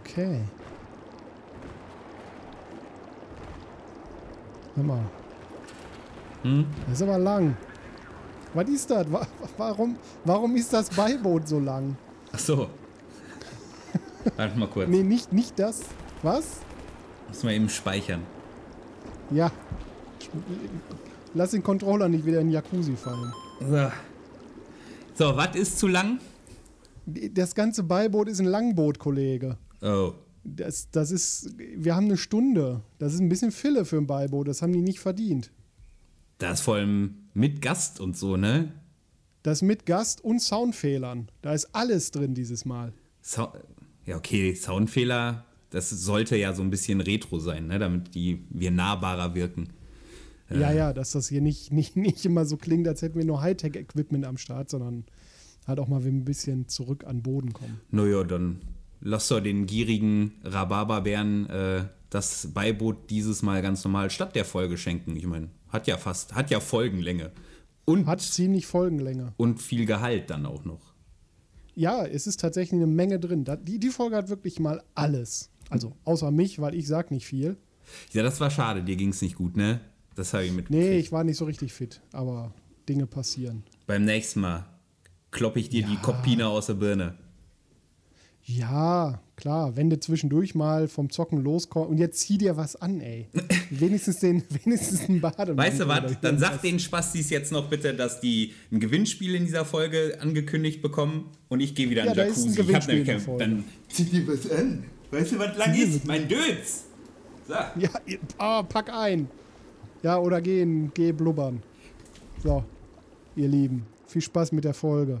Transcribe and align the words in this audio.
Okay. 0.00 0.40
Hör 4.74 4.84
mal. 4.84 5.00
Hm? 6.42 6.66
Das 6.88 7.00
ist 7.00 7.02
aber 7.02 7.18
lang. 7.18 7.56
Was 8.54 8.68
ist 8.68 8.90
das? 8.90 9.10
Wa- 9.12 9.26
Warum, 9.56 9.96
warum 10.24 10.56
ist 10.56 10.72
das 10.72 10.90
Beiboot 10.90 11.46
so 11.48 11.58
lang? 11.58 11.96
Ach 12.32 12.38
so. 12.38 12.68
Warte 14.36 14.58
mal 14.58 14.68
kurz. 14.68 14.88
Nee, 14.88 15.02
nicht, 15.02 15.32
nicht 15.32 15.58
das. 15.58 15.82
Was? 16.22 16.60
Muss 17.28 17.42
mal 17.44 17.52
eben 17.52 17.68
speichern. 17.68 18.22
Ja. 19.30 19.50
Lass 21.34 21.50
den 21.52 21.62
Controller 21.62 22.08
nicht 22.08 22.24
wieder 22.24 22.40
in 22.40 22.48
den 22.48 22.52
Jacuzzi 22.54 22.96
fallen. 22.96 23.32
So. 23.60 23.90
So, 25.14 25.36
was 25.36 25.54
ist 25.56 25.78
zu 25.78 25.86
lang? 25.86 26.18
Das 27.06 27.54
ganze 27.54 27.82
Beiboot 27.84 28.28
ist 28.28 28.40
ein 28.40 28.46
Langboot, 28.46 28.98
Kollege. 28.98 29.56
Oh. 29.82 30.12
Das, 30.44 30.90
das 30.90 31.10
ist, 31.10 31.54
wir 31.58 31.96
haben 31.96 32.06
eine 32.06 32.16
Stunde. 32.16 32.82
Das 32.98 33.14
ist 33.14 33.20
ein 33.20 33.28
bisschen 33.28 33.50
Fille 33.50 33.84
für 33.84 33.96
ein 33.96 34.06
Beiboot. 34.06 34.46
Das 34.46 34.62
haben 34.62 34.72
die 34.72 34.80
nicht 34.80 35.00
verdient. 35.00 35.50
Da 36.38 36.52
ist 36.52 36.60
vor 36.60 36.76
allem 36.76 37.16
mit 37.34 37.60
Gast 37.60 37.98
und 38.00 38.16
so, 38.16 38.36
ne? 38.36 38.72
Das 39.42 39.62
mit 39.62 39.86
Gast 39.86 40.22
und 40.22 40.40
Soundfehlern. 40.40 41.30
Da 41.42 41.52
ist 41.52 41.74
alles 41.74 42.10
drin 42.10 42.34
dieses 42.34 42.64
Mal. 42.64 42.92
Sau 43.22 43.52
ja, 44.04 44.16
okay, 44.16 44.54
Soundfehler, 44.54 45.44
das 45.70 45.90
sollte 45.90 46.36
ja 46.36 46.52
so 46.52 46.62
ein 46.62 46.70
bisschen 46.70 47.00
retro 47.00 47.40
sein, 47.40 47.66
ne? 47.66 47.78
Damit 47.78 48.14
die 48.14 48.44
wir 48.50 48.70
nahbarer 48.70 49.34
wirken. 49.34 49.70
Ja, 50.48 50.72
ja, 50.72 50.92
dass 50.92 51.10
das 51.10 51.28
hier 51.28 51.40
nicht, 51.40 51.72
nicht, 51.72 51.96
nicht 51.96 52.24
immer 52.24 52.44
so 52.44 52.56
klingt, 52.56 52.86
als 52.86 53.02
hätten 53.02 53.18
wir 53.18 53.24
nur 53.24 53.42
Hightech-Equipment 53.42 54.24
am 54.24 54.38
Start, 54.38 54.70
sondern 54.70 55.04
halt 55.66 55.80
auch 55.80 55.88
mal 55.88 56.00
ein 56.00 56.24
bisschen 56.24 56.68
zurück 56.68 57.04
an 57.04 57.22
Boden 57.22 57.52
kommen. 57.52 57.80
Naja, 57.90 58.22
dann 58.22 58.60
lass 59.00 59.28
doch 59.28 59.40
den 59.40 59.66
gierigen 59.66 60.32
Rhabarberbären 60.44 61.48
äh, 61.50 61.84
das 62.10 62.48
Beiboot 62.54 63.10
dieses 63.10 63.42
Mal 63.42 63.62
ganz 63.62 63.84
normal 63.84 64.10
statt 64.10 64.34
der 64.36 64.44
Folge 64.44 64.78
schenken. 64.78 65.16
Ich 65.16 65.26
meine, 65.26 65.48
hat 65.68 65.86
ja 65.86 65.96
fast, 65.96 66.34
hat 66.34 66.50
ja 66.50 66.60
Folgenlänge. 66.60 67.32
Und, 67.84 68.06
Hat 68.06 68.20
ziemlich 68.20 68.66
Folgenlänge. 68.66 69.32
und 69.36 69.62
viel 69.62 69.86
Gehalt 69.86 70.30
dann 70.30 70.44
auch 70.44 70.64
noch. 70.64 70.80
Ja, 71.76 72.04
es 72.04 72.26
ist 72.26 72.40
tatsächlich 72.40 72.78
eine 72.78 72.86
Menge 72.86 73.20
drin. 73.20 73.44
Die, 73.62 73.78
die 73.78 73.90
Folge 73.90 74.16
hat 74.16 74.28
wirklich 74.28 74.58
mal 74.58 74.82
alles. 74.94 75.50
Also 75.70 75.92
außer 76.04 76.30
mich, 76.30 76.60
weil 76.60 76.74
ich 76.74 76.88
sag 76.88 77.10
nicht 77.10 77.26
viel. 77.26 77.56
Ja, 78.12 78.22
das 78.24 78.40
war 78.40 78.50
schade, 78.50 78.82
dir 78.82 78.96
ging 78.96 79.10
es 79.10 79.22
nicht 79.22 79.36
gut, 79.36 79.56
ne? 79.56 79.80
Das 80.16 80.32
habe 80.32 80.44
ich 80.46 80.52
mit. 80.52 80.70
Nee, 80.70 80.96
ich 80.98 81.12
war 81.12 81.22
nicht 81.22 81.36
so 81.36 81.44
richtig 81.44 81.72
fit, 81.72 82.00
aber 82.12 82.52
Dinge 82.88 83.06
passieren. 83.06 83.62
Beim 83.86 84.04
nächsten 84.04 84.40
Mal 84.40 84.66
klopp 85.30 85.56
ich 85.56 85.68
dir 85.68 85.84
die 85.86 85.94
Ja. 85.94 86.00
Kopfpine 86.00 86.48
aus 86.48 86.66
der 86.66 86.74
Birne. 86.74 87.14
Ja, 88.48 89.20
klar, 89.34 89.76
wenn 89.76 89.90
du 89.90 89.98
zwischendurch 89.98 90.54
mal 90.54 90.86
vom 90.86 91.10
Zocken 91.10 91.42
loskommst 91.42 91.90
und 91.90 91.98
jetzt 91.98 92.20
zieh 92.20 92.38
dir 92.38 92.56
was 92.56 92.76
an, 92.76 93.00
ey. 93.00 93.26
wenigstens 93.70 94.20
den, 94.20 94.44
wenigstens 94.62 95.08
einen 95.08 95.20
Bademantel. 95.20 95.56
Weißt 95.56 95.80
du 95.80 95.88
was? 95.88 96.20
Dann 96.20 96.38
sag 96.38 96.62
den 96.62 96.78
Spastis 96.78 97.28
jetzt 97.30 97.50
noch 97.50 97.68
bitte, 97.68 97.92
dass 97.92 98.20
die 98.20 98.52
ein 98.70 98.78
Gewinnspiel 98.78 99.34
in 99.34 99.46
dieser 99.46 99.64
Folge 99.64 100.18
angekündigt 100.20 100.80
bekommen 100.80 101.30
und 101.48 101.58
ich 101.58 101.74
gehe 101.74 101.90
wieder 101.90 102.02
in 102.02 102.08
Ja, 102.08 102.14
den 102.14 102.28
ist 102.28 102.44
ein 102.46 102.52
Jacuzzi. 102.52 102.70
Ich 102.70 102.74
hab 102.76 102.86
nämlich 102.86 103.00
in 103.00 103.06
kein- 103.06 103.16
der 103.16 103.20
Folge. 103.24 103.44
Dann 103.44 103.64
zieh 103.88 104.04
dir 104.04 104.28
was 104.28 104.50
an. 104.50 104.84
Weißt 105.10 105.32
du, 105.32 105.38
was 105.40 105.56
lang 105.56 105.74
ist? 105.74 106.06
Mein 106.06 106.28
Dötz. 106.28 106.84
So. 107.48 107.54
Ja, 107.54 107.90
ah, 108.38 108.62
pack 108.62 108.92
ein. 108.92 109.28
Ja, 110.04 110.18
oder 110.18 110.40
gehen, 110.40 110.92
geh 110.94 111.10
blubbern. 111.10 111.62
So, 112.44 112.62
ihr 113.34 113.48
Lieben, 113.48 113.86
viel 114.06 114.22
Spaß 114.22 114.52
mit 114.52 114.62
der 114.64 114.74
Folge. 114.74 115.20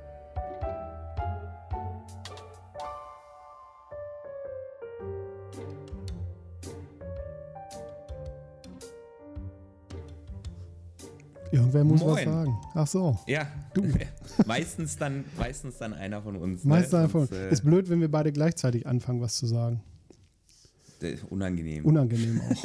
Irgendwer 11.51 11.83
muss 11.83 12.01
was 12.01 12.07
Moin. 12.07 12.25
sagen. 12.25 12.57
Ach 12.73 12.87
so. 12.87 13.19
Ja, 13.27 13.47
Du. 13.73 13.83
meistens, 14.45 14.97
dann, 14.97 15.25
meistens 15.37 15.77
dann 15.77 15.93
einer 15.93 16.21
von 16.21 16.35
uns. 16.37 16.63
Meistens 16.63 16.93
ne? 16.93 16.99
einfach. 16.99 17.19
Sonst, 17.27 17.31
äh, 17.33 17.51
Ist 17.51 17.63
blöd, 17.65 17.89
wenn 17.89 17.99
wir 17.99 18.09
beide 18.09 18.31
gleichzeitig 18.31 18.87
anfangen, 18.87 19.21
was 19.21 19.35
zu 19.37 19.45
sagen. 19.47 19.81
unangenehm. 21.29 21.85
Unangenehm 21.85 22.41
auch. 22.49 22.63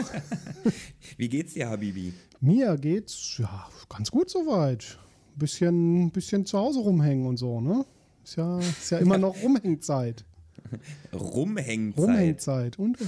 Wie 1.16 1.28
geht's 1.28 1.54
dir, 1.54 1.68
Habibi? 1.68 2.12
Mir 2.40 2.76
geht's 2.76 3.38
ja 3.38 3.66
ganz 3.88 4.10
gut 4.10 4.30
soweit. 4.30 4.98
Bisschen, 5.36 6.10
bisschen 6.10 6.46
zu 6.46 6.58
Hause 6.58 6.80
rumhängen 6.80 7.26
und 7.26 7.36
so, 7.38 7.60
ne? 7.60 7.84
Ist 8.24 8.36
ja, 8.36 8.58
ist 8.58 8.90
ja 8.90 8.98
immer 8.98 9.18
noch 9.18 9.36
Rumhängzeit. 9.42 10.24
Rumhängzeit. 11.12 11.98
Rumhängzeit. 11.98 12.78
Und 12.78 12.98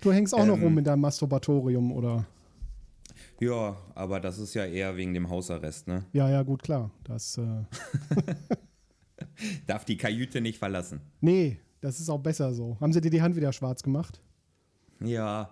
du 0.00 0.12
hängst 0.12 0.34
auch 0.34 0.44
noch 0.46 0.56
Ähm. 0.56 0.62
rum 0.64 0.78
in 0.78 0.84
deinem 0.84 1.00
Masturbatorium, 1.00 1.92
oder? 1.92 2.24
Ja, 3.40 3.76
aber 3.94 4.20
das 4.20 4.38
ist 4.38 4.54
ja 4.54 4.64
eher 4.64 4.96
wegen 4.96 5.12
dem 5.14 5.28
Hausarrest, 5.28 5.88
ne? 5.88 6.06
Ja, 6.12 6.28
ja, 6.30 6.42
gut, 6.42 6.62
klar. 6.62 6.90
Das, 7.04 7.38
äh, 7.38 7.64
Darf 9.66 9.84
die 9.84 9.96
Kajüte 9.96 10.40
nicht 10.40 10.58
verlassen. 10.58 11.00
nee, 11.20 11.58
das 11.82 12.00
ist 12.00 12.08
auch 12.08 12.18
besser 12.18 12.54
so. 12.54 12.76
Haben 12.80 12.92
sie 12.92 13.00
dir 13.00 13.10
die 13.10 13.22
Hand 13.22 13.36
wieder 13.36 13.52
schwarz 13.52 13.82
gemacht? 13.82 14.20
Ja. 15.00 15.50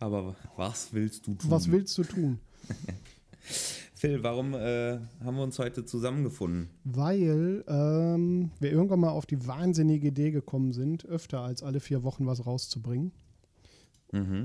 Aber 0.00 0.34
was 0.56 0.92
willst 0.92 1.26
du 1.26 1.34
tun? 1.34 1.50
Was 1.50 1.70
willst 1.70 1.96
du 1.96 2.02
tun? 2.02 2.40
Phil, 3.94 4.22
warum 4.22 4.52
äh, 4.52 4.98
haben 5.24 5.36
wir 5.36 5.42
uns 5.42 5.58
heute 5.58 5.86
zusammengefunden? 5.86 6.68
Weil 6.84 7.64
ähm, 7.66 8.50
wir 8.60 8.70
irgendwann 8.72 9.00
mal 9.00 9.10
auf 9.10 9.24
die 9.24 9.46
wahnsinnige 9.46 10.08
Idee 10.08 10.32
gekommen 10.32 10.72
sind, 10.72 11.06
öfter 11.06 11.40
als 11.40 11.62
alle 11.62 11.80
vier 11.80 12.02
Wochen 12.02 12.26
was 12.26 12.44
rauszubringen. 12.44 13.12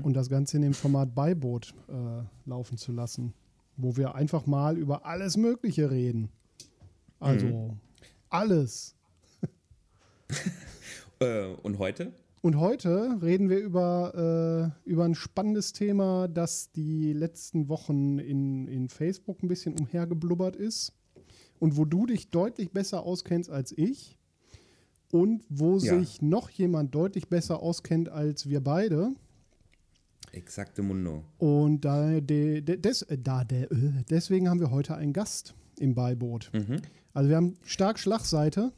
Und 0.02 0.14
das 0.14 0.28
Ganze 0.28 0.56
in 0.56 0.62
dem 0.62 0.74
Format 0.74 1.14
Beiboot 1.14 1.74
äh, 1.88 2.22
laufen 2.48 2.76
zu 2.78 2.92
lassen, 2.92 3.32
wo 3.76 3.96
wir 3.96 4.14
einfach 4.14 4.46
mal 4.46 4.76
über 4.76 5.06
alles 5.06 5.36
Mögliche 5.36 5.90
reden. 5.90 6.28
Also 7.20 7.76
alles. 8.28 8.94
Äh, 11.20 11.54
und 11.62 11.78
heute? 11.78 12.12
Und 12.40 12.58
heute 12.58 13.18
reden 13.22 13.48
wir 13.48 13.58
über, 13.60 14.72
äh, 14.84 14.90
über 14.90 15.04
ein 15.04 15.14
spannendes 15.14 15.72
Thema, 15.72 16.26
das 16.26 16.72
die 16.72 17.12
letzten 17.12 17.68
Wochen 17.68 18.18
in, 18.18 18.66
in 18.66 18.88
Facebook 18.88 19.40
ein 19.42 19.48
bisschen 19.48 19.78
umhergeblubbert 19.78 20.56
ist 20.56 20.92
und 21.60 21.76
wo 21.76 21.84
du 21.84 22.06
dich 22.06 22.30
deutlich 22.30 22.72
besser 22.72 23.04
auskennst 23.04 23.50
als 23.50 23.70
ich 23.70 24.18
und 25.12 25.44
wo 25.48 25.78
Ja. 25.78 25.96
sich 26.00 26.20
noch 26.22 26.50
jemand 26.50 26.92
deutlich 26.94 27.28
besser 27.28 27.62
auskennt 27.62 28.08
als 28.08 28.48
wir 28.48 28.60
beide. 28.60 29.12
Exakte 30.32 30.82
Mundo. 30.82 31.24
Und 31.38 31.82
da, 31.84 32.20
de, 32.20 32.60
de, 32.60 32.76
des, 32.76 33.02
äh, 33.02 33.18
da 33.18 33.44
de, 33.44 33.64
äh, 33.64 33.68
deswegen 34.10 34.48
haben 34.48 34.60
wir 34.60 34.70
heute 34.70 34.94
einen 34.96 35.12
Gast 35.12 35.54
im 35.78 35.94
Beiboot. 35.94 36.50
Also 37.14 37.28
wir 37.28 37.36
haben 37.36 37.56
stark 37.64 37.98
Schlagseite. 37.98 38.72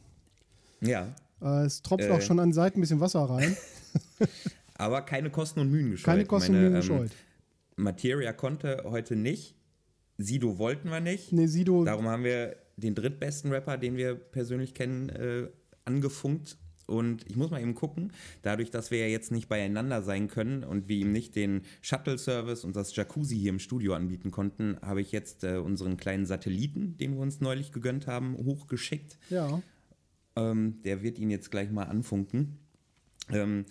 Ja. 0.80 1.14
Äh, 1.40 1.64
es 1.64 1.82
tropft 1.82 2.04
Äh. 2.04 2.10
auch 2.10 2.20
schon 2.20 2.40
an 2.40 2.52
Seiten 2.52 2.78
ein 2.78 2.80
bisschen 2.80 3.00
Wasser 3.00 3.20
rein. 3.20 3.56
Aber 4.76 5.02
keine 5.02 5.30
Kosten 5.30 5.60
und 5.60 5.70
Mühen 5.70 5.92
gescheut. 5.92 6.04
Keine 6.06 6.24
Kosten 6.26 6.52
und 6.52 6.56
Meine, 6.58 6.70
Mühen 6.70 6.82
ähm, 6.82 6.88
gescheut. 6.88 7.10
Materia 7.76 8.32
konnte 8.32 8.82
heute 8.84 9.14
nicht. 9.16 9.54
Sido 10.18 10.58
wollten 10.58 10.90
wir 10.90 11.00
nicht. 11.00 11.32
Nee, 11.32 11.46
Sido, 11.46 11.84
Darum 11.84 12.06
haben 12.08 12.24
wir 12.24 12.56
den 12.76 12.94
drittbesten 12.94 13.52
Rapper, 13.52 13.78
den 13.78 13.96
wir 13.96 14.14
persönlich 14.14 14.74
kennen, 14.74 15.08
äh, 15.10 15.48
angefunkt. 15.84 16.56
Und 16.86 17.24
ich 17.28 17.36
muss 17.36 17.50
mal 17.50 17.60
eben 17.60 17.74
gucken, 17.74 18.12
dadurch, 18.42 18.70
dass 18.70 18.90
wir 18.90 18.98
ja 18.98 19.06
jetzt 19.06 19.32
nicht 19.32 19.48
beieinander 19.48 20.02
sein 20.02 20.28
können 20.28 20.64
und 20.64 20.88
wir 20.88 20.96
ihm 20.96 21.12
nicht 21.12 21.36
den 21.36 21.62
Shuttle-Service 21.82 22.64
und 22.64 22.76
das 22.76 22.94
Jacuzzi 22.94 23.36
hier 23.36 23.50
im 23.50 23.58
Studio 23.58 23.94
anbieten 23.94 24.30
konnten, 24.30 24.76
habe 24.82 25.00
ich 25.00 25.12
jetzt 25.12 25.44
äh, 25.44 25.56
unseren 25.56 25.96
kleinen 25.96 26.26
Satelliten, 26.26 26.96
den 26.96 27.14
wir 27.14 27.20
uns 27.20 27.40
neulich 27.40 27.72
gegönnt 27.72 28.06
haben, 28.06 28.36
hochgeschickt. 28.36 29.18
ja. 29.30 29.62
Ähm, 30.36 30.82
der 30.82 31.04
wird 31.04 31.20
ihn 31.20 31.30
jetzt 31.30 31.52
gleich 31.52 31.70
mal 31.70 31.84
anfunken. 31.84 32.58
Ähm, 33.30 33.64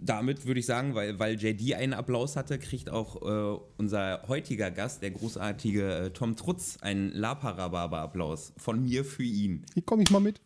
damit 0.00 0.46
würde 0.46 0.60
ich 0.60 0.66
sagen, 0.66 0.94
weil, 0.94 1.18
weil 1.18 1.34
JD 1.34 1.74
einen 1.74 1.92
Applaus 1.92 2.36
hatte, 2.36 2.58
kriegt 2.58 2.90
auch 2.90 3.22
äh, 3.22 3.60
unser 3.76 4.22
heutiger 4.28 4.70
Gast, 4.70 5.02
der 5.02 5.10
großartige 5.10 5.94
äh, 5.94 6.10
Tom 6.10 6.36
Trutz, 6.36 6.78
einen 6.80 7.10
Laparababa-Applaus 7.10 8.52
von 8.56 8.82
mir 8.82 9.04
für 9.04 9.24
ihn. 9.24 9.64
Hier 9.74 9.82
komme 9.82 10.02
ich 10.02 10.10
mal 10.10 10.20
mit. 10.20 10.40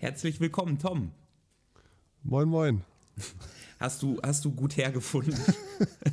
Herzlich 0.00 0.38
willkommen, 0.38 0.78
Tom. 0.78 1.10
Moin, 2.22 2.48
moin. 2.48 2.82
Hast 3.80 4.00
du, 4.00 4.20
hast 4.22 4.44
du 4.44 4.52
gut 4.52 4.76
hergefunden? 4.76 5.34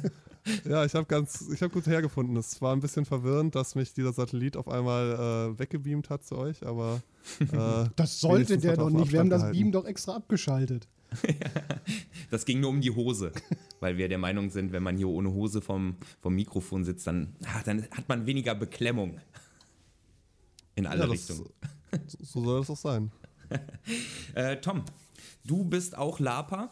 ja, 0.65 0.83
ich 0.83 0.95
habe 0.95 1.05
ganz, 1.05 1.47
ich 1.53 1.61
habe 1.61 1.71
gut 1.71 1.85
hergefunden. 1.85 2.35
Es 2.35 2.59
war 2.63 2.75
ein 2.75 2.79
bisschen 2.79 3.05
verwirrend, 3.05 3.53
dass 3.53 3.75
mich 3.75 3.93
dieser 3.93 4.11
Satellit 4.11 4.57
auf 4.57 4.67
einmal 4.67 5.53
äh, 5.53 5.59
weggebeamt 5.59 6.09
hat 6.09 6.25
zu 6.25 6.35
euch, 6.35 6.65
aber 6.65 7.03
äh, 7.39 7.87
das 7.95 8.19
sollte 8.19 8.57
der 8.57 8.75
doch 8.75 8.89
nicht. 8.89 9.11
Wir 9.11 9.19
haben 9.19 9.29
das 9.29 9.41
gehalten. 9.41 9.59
Beam 9.59 9.71
doch 9.71 9.85
extra 9.85 10.15
abgeschaltet. 10.15 10.87
das 12.31 12.45
ging 12.45 12.61
nur 12.61 12.71
um 12.71 12.81
die 12.81 12.89
Hose, 12.89 13.33
weil 13.81 13.97
wir 13.97 14.09
der 14.09 14.17
Meinung 14.17 14.49
sind, 14.49 14.71
wenn 14.71 14.81
man 14.81 14.97
hier 14.97 15.09
ohne 15.09 15.31
Hose 15.31 15.61
vom, 15.61 15.95
vom 16.21 16.33
Mikrofon 16.33 16.83
sitzt, 16.83 17.05
dann, 17.05 17.35
ach, 17.45 17.61
dann 17.61 17.83
hat 17.91 18.09
man 18.09 18.25
weniger 18.25 18.55
Beklemmung. 18.55 19.19
In 20.73 20.87
alle 20.87 21.01
ja, 21.01 21.05
Richtungen. 21.05 21.45
So 22.17 22.43
soll 22.43 22.59
das 22.61 22.69
auch 22.71 22.77
sein. 22.77 23.11
äh, 24.35 24.57
Tom, 24.57 24.83
du 25.43 25.63
bist 25.63 25.97
auch 25.97 26.19
Lapa. 26.19 26.71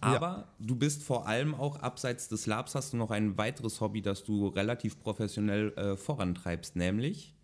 Aber 0.00 0.26
ja. 0.26 0.48
du 0.58 0.74
bist 0.74 1.04
vor 1.04 1.28
allem 1.28 1.54
auch 1.54 1.76
abseits 1.76 2.28
des 2.28 2.46
Labs 2.46 2.74
hast 2.74 2.92
du 2.92 2.96
noch 2.96 3.12
ein 3.12 3.38
weiteres 3.38 3.80
Hobby, 3.80 4.02
das 4.02 4.24
du 4.24 4.48
relativ 4.48 4.98
professionell 4.98 5.72
äh, 5.76 5.96
vorantreibst, 5.96 6.74
nämlich? 6.74 7.36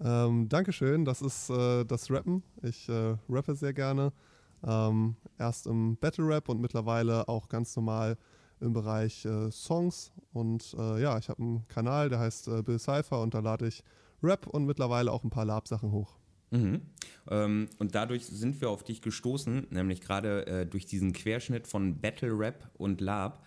Ähm, 0.00 0.48
Dankeschön, 0.48 1.04
das 1.04 1.22
ist 1.22 1.50
äh, 1.50 1.84
das 1.84 2.10
Rappen. 2.10 2.42
Ich 2.62 2.88
äh, 2.88 3.16
rappe 3.28 3.54
sehr 3.54 3.72
gerne. 3.72 4.12
Ähm, 4.64 5.16
erst 5.38 5.66
im 5.66 5.96
Battle 5.96 6.26
Rap 6.26 6.48
und 6.48 6.60
mittlerweile 6.60 7.28
auch 7.28 7.48
ganz 7.48 7.74
normal 7.76 8.16
im 8.60 8.72
Bereich 8.72 9.24
äh, 9.24 9.50
Songs. 9.50 10.12
Und 10.32 10.74
äh, 10.78 11.00
ja, 11.00 11.18
ich 11.18 11.28
habe 11.28 11.42
einen 11.42 11.68
Kanal, 11.68 12.08
der 12.08 12.20
heißt 12.20 12.48
äh, 12.48 12.62
Bill 12.62 12.78
Cypher 12.78 13.22
und 13.22 13.34
da 13.34 13.40
lade 13.40 13.66
ich 13.66 13.82
Rap 14.22 14.46
und 14.46 14.66
mittlerweile 14.66 15.12
auch 15.12 15.24
ein 15.24 15.30
paar 15.30 15.44
Lab-Sachen 15.44 15.92
hoch. 15.92 16.17
Mhm. 16.50 16.80
Ähm, 17.30 17.68
und 17.78 17.94
dadurch 17.94 18.26
sind 18.26 18.60
wir 18.60 18.70
auf 18.70 18.84
dich 18.84 19.02
gestoßen, 19.02 19.66
nämlich 19.70 20.00
gerade 20.00 20.46
äh, 20.46 20.66
durch 20.66 20.86
diesen 20.86 21.12
Querschnitt 21.12 21.66
von 21.66 22.00
Battle 22.00 22.38
Rap 22.38 22.70
und 22.74 23.00
Lab. 23.00 23.44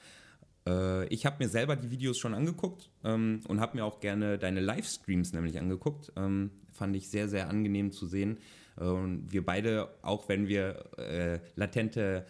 Äh, 0.68 1.08
ich 1.08 1.26
habe 1.26 1.44
mir 1.44 1.50
selber 1.50 1.76
die 1.76 1.92
Videos 1.92 2.18
schon 2.18 2.34
angeguckt 2.34 2.90
ähm, 3.04 3.42
und 3.48 3.60
habe 3.60 3.78
mir 3.78 3.86
auch 3.86 4.00
gerne 4.00 4.38
deine 4.38 4.60
Livestreams 4.60 5.34
nämlich 5.34 5.60
angeguckt. 5.60 6.12
Ähm, 6.16 6.52
fand 6.72 6.96
ich 6.96 7.10
sehr, 7.10 7.28
sehr 7.28 7.50
angenehm 7.50 7.92
zu 7.92 8.06
sehen. 8.06 8.38
Äh, 8.78 8.86
und 8.86 9.32
wir 9.32 9.46
beide, 9.46 9.90
auch 10.02 10.30
wenn 10.30 10.48
wir 10.48 10.98
äh, 10.98 11.40
latente 11.56 12.26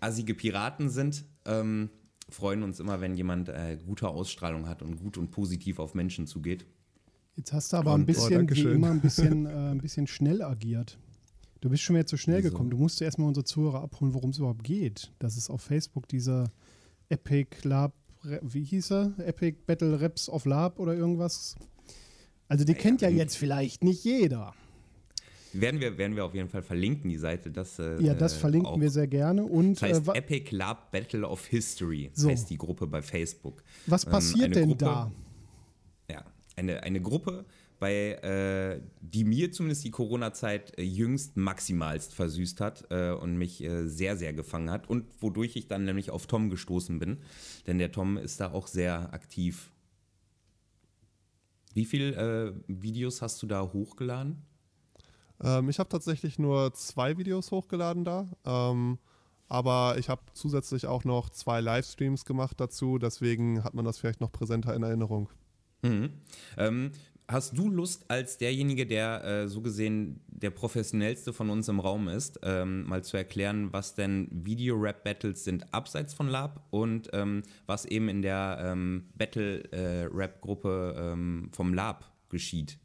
assige 0.00 0.34
Piraten 0.34 0.90
sind, 0.90 1.24
ähm, 1.46 1.90
freuen 2.28 2.62
uns 2.62 2.80
immer, 2.80 3.00
wenn 3.00 3.16
jemand 3.16 3.48
äh, 3.48 3.78
gute 3.84 4.08
Ausstrahlung 4.08 4.68
hat 4.68 4.82
und 4.82 4.96
gut 4.96 5.18
und 5.18 5.30
positiv 5.30 5.78
auf 5.78 5.94
Menschen 5.94 6.26
zugeht. 6.26 6.66
Jetzt 7.36 7.52
hast 7.52 7.72
du 7.72 7.76
aber 7.78 7.94
ein 7.94 8.06
bisschen, 8.06 8.48
oh, 8.48 8.54
wie 8.54 8.62
immer, 8.62 8.90
ein 8.90 9.00
bisschen, 9.02 9.46
äh, 9.46 9.50
ein 9.50 9.78
bisschen 9.78 10.06
schnell 10.06 10.42
agiert. 10.42 10.98
Du 11.60 11.70
bist 11.70 11.82
schon 11.82 11.96
wieder 11.96 12.06
zu 12.06 12.16
schnell 12.16 12.38
Wieso? 12.38 12.50
gekommen. 12.50 12.70
Du 12.70 12.76
musst 12.76 13.00
erstmal 13.00 13.26
unsere 13.26 13.44
Zuhörer 13.44 13.82
abholen, 13.82 14.14
worum 14.14 14.30
es 14.30 14.38
überhaupt 14.38 14.64
geht. 14.64 15.12
Das 15.18 15.36
ist 15.36 15.50
auf 15.50 15.62
Facebook 15.62 16.06
dieser 16.08 16.50
Epic 17.08 17.56
Lab, 17.66 17.94
wie 18.42 18.64
hieß 18.64 18.92
er? 18.92 19.12
Epic 19.18 19.58
Battle 19.66 20.00
Raps 20.00 20.28
of 20.28 20.44
Lab 20.44 20.78
oder 20.78 20.94
irgendwas. 20.94 21.56
Also 22.48 22.64
die 22.64 22.72
ja, 22.72 22.78
kennt 22.78 23.00
ja 23.00 23.08
jetzt 23.08 23.36
vielleicht 23.36 23.82
nicht 23.82 24.04
jeder. 24.04 24.54
Werden 25.54 25.80
wir, 25.80 25.96
werden 25.98 26.16
wir 26.16 26.24
auf 26.24 26.34
jeden 26.34 26.48
Fall 26.48 26.62
verlinken, 26.62 27.08
die 27.08 27.16
Seite. 27.16 27.50
Das, 27.50 27.78
äh, 27.78 28.02
ja, 28.02 28.14
das 28.14 28.34
verlinken 28.34 28.68
auch. 28.68 28.80
wir 28.80 28.90
sehr 28.90 29.06
gerne. 29.06 29.44
Und, 29.44 29.74
das 29.74 29.82
heißt 29.82 30.08
äh, 30.08 30.18
Epic 30.18 30.54
Lab 30.54 30.90
Battle 30.90 31.26
of 31.26 31.46
History, 31.46 32.10
so. 32.12 32.28
heißt 32.28 32.50
die 32.50 32.58
Gruppe 32.58 32.86
bei 32.86 33.02
Facebook. 33.02 33.62
Was 33.86 34.04
ähm, 34.04 34.10
passiert 34.10 34.46
ähm, 34.48 34.52
denn 34.52 34.68
Gruppe, 34.70 34.84
da? 34.84 35.12
Eine, 36.56 36.82
eine 36.82 37.00
Gruppe, 37.00 37.44
bei, 37.80 38.12
äh, 38.12 38.80
die 39.00 39.24
mir 39.24 39.52
zumindest 39.52 39.84
die 39.84 39.90
Corona-Zeit 39.90 40.78
äh, 40.78 40.82
jüngst 40.82 41.36
maximalst 41.36 42.14
versüßt 42.14 42.60
hat 42.60 42.86
äh, 42.90 43.10
und 43.10 43.36
mich 43.36 43.62
äh, 43.62 43.88
sehr, 43.88 44.16
sehr 44.16 44.32
gefangen 44.32 44.70
hat 44.70 44.88
und 44.88 45.04
wodurch 45.20 45.56
ich 45.56 45.66
dann 45.66 45.84
nämlich 45.84 46.10
auf 46.10 46.26
Tom 46.26 46.50
gestoßen 46.50 46.98
bin, 46.98 47.18
denn 47.66 47.78
der 47.78 47.92
Tom 47.92 48.16
ist 48.16 48.40
da 48.40 48.52
auch 48.52 48.68
sehr 48.68 49.12
aktiv. 49.12 49.70
Wie 51.74 51.84
viele 51.84 52.14
äh, 52.14 52.52
Videos 52.68 53.20
hast 53.20 53.42
du 53.42 53.46
da 53.46 53.62
hochgeladen? 53.72 54.42
Ähm, 55.42 55.68
ich 55.68 55.78
habe 55.78 55.88
tatsächlich 55.88 56.38
nur 56.38 56.72
zwei 56.74 57.18
Videos 57.18 57.50
hochgeladen 57.50 58.04
da. 58.04 58.28
Ähm, 58.44 58.98
aber 59.48 59.96
ich 59.98 60.08
habe 60.08 60.22
zusätzlich 60.32 60.86
auch 60.86 61.04
noch 61.04 61.28
zwei 61.30 61.60
Livestreams 61.60 62.24
gemacht 62.24 62.58
dazu, 62.60 62.98
deswegen 62.98 63.62
hat 63.62 63.74
man 63.74 63.84
das 63.84 63.98
vielleicht 63.98 64.20
noch 64.20 64.32
präsenter 64.32 64.74
in 64.74 64.82
Erinnerung. 64.82 65.28
Mhm. 65.84 66.10
Ähm, 66.56 66.92
hast 67.28 67.56
du 67.56 67.70
Lust, 67.70 68.10
als 68.10 68.38
derjenige, 68.38 68.86
der 68.86 69.24
äh, 69.24 69.48
so 69.48 69.60
gesehen 69.60 70.20
der 70.26 70.50
professionellste 70.50 71.32
von 71.32 71.50
uns 71.50 71.68
im 71.68 71.80
Raum 71.80 72.08
ist, 72.08 72.40
ähm, 72.42 72.84
mal 72.84 73.04
zu 73.04 73.16
erklären, 73.16 73.72
was 73.72 73.94
denn 73.94 74.28
Video-Rap-Battles 74.30 75.44
sind 75.44 75.72
abseits 75.72 76.12
von 76.14 76.28
Lab 76.28 76.66
und 76.70 77.10
ähm, 77.12 77.42
was 77.66 77.84
eben 77.84 78.08
in 78.08 78.22
der 78.22 78.58
ähm, 78.60 79.08
Battle-Rap-Gruppe 79.16 80.94
äh, 80.96 81.12
ähm, 81.12 81.50
vom 81.52 81.72
Lab 81.72 82.10
geschieht? 82.30 82.78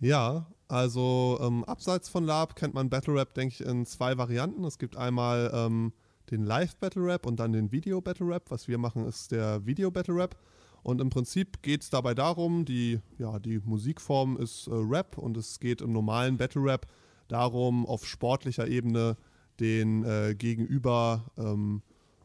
Ja, 0.00 0.46
also 0.68 1.38
ähm, 1.42 1.64
abseits 1.64 2.08
von 2.08 2.24
Lab 2.24 2.56
kennt 2.56 2.74
man 2.74 2.90
Battle 2.90 3.14
Rap, 3.14 3.34
denke 3.34 3.54
ich, 3.54 3.60
in 3.66 3.84
zwei 3.86 4.16
Varianten. 4.16 4.64
Es 4.64 4.78
gibt 4.78 4.96
einmal 4.96 5.50
ähm, 5.52 5.92
den 6.30 6.44
Live 6.44 6.76
Battle 6.76 7.04
Rap 7.04 7.26
und 7.26 7.40
dann 7.40 7.52
den 7.52 7.72
Video 7.72 8.00
Battle 8.00 8.28
Rap. 8.28 8.50
Was 8.50 8.68
wir 8.68 8.78
machen, 8.78 9.06
ist 9.06 9.32
der 9.32 9.66
Video 9.66 9.90
Battle 9.90 10.14
Rap. 10.14 10.36
Und 10.82 11.00
im 11.00 11.10
Prinzip 11.10 11.62
geht 11.62 11.82
es 11.82 11.90
dabei 11.90 12.14
darum, 12.14 12.64
die, 12.64 13.00
ja, 13.18 13.38
die 13.38 13.60
Musikform 13.64 14.36
ist 14.36 14.66
äh, 14.66 14.72
Rap 14.72 15.18
und 15.18 15.36
es 15.36 15.60
geht 15.60 15.80
im 15.80 15.92
normalen 15.92 16.36
Battle 16.36 16.62
Rap 16.62 16.86
darum, 17.28 17.86
auf 17.86 18.06
sportlicher 18.06 18.66
Ebene 18.66 19.16
den 19.60 20.04
äh, 20.04 20.34
Gegenüber 20.34 21.26
ähm, 21.36 21.82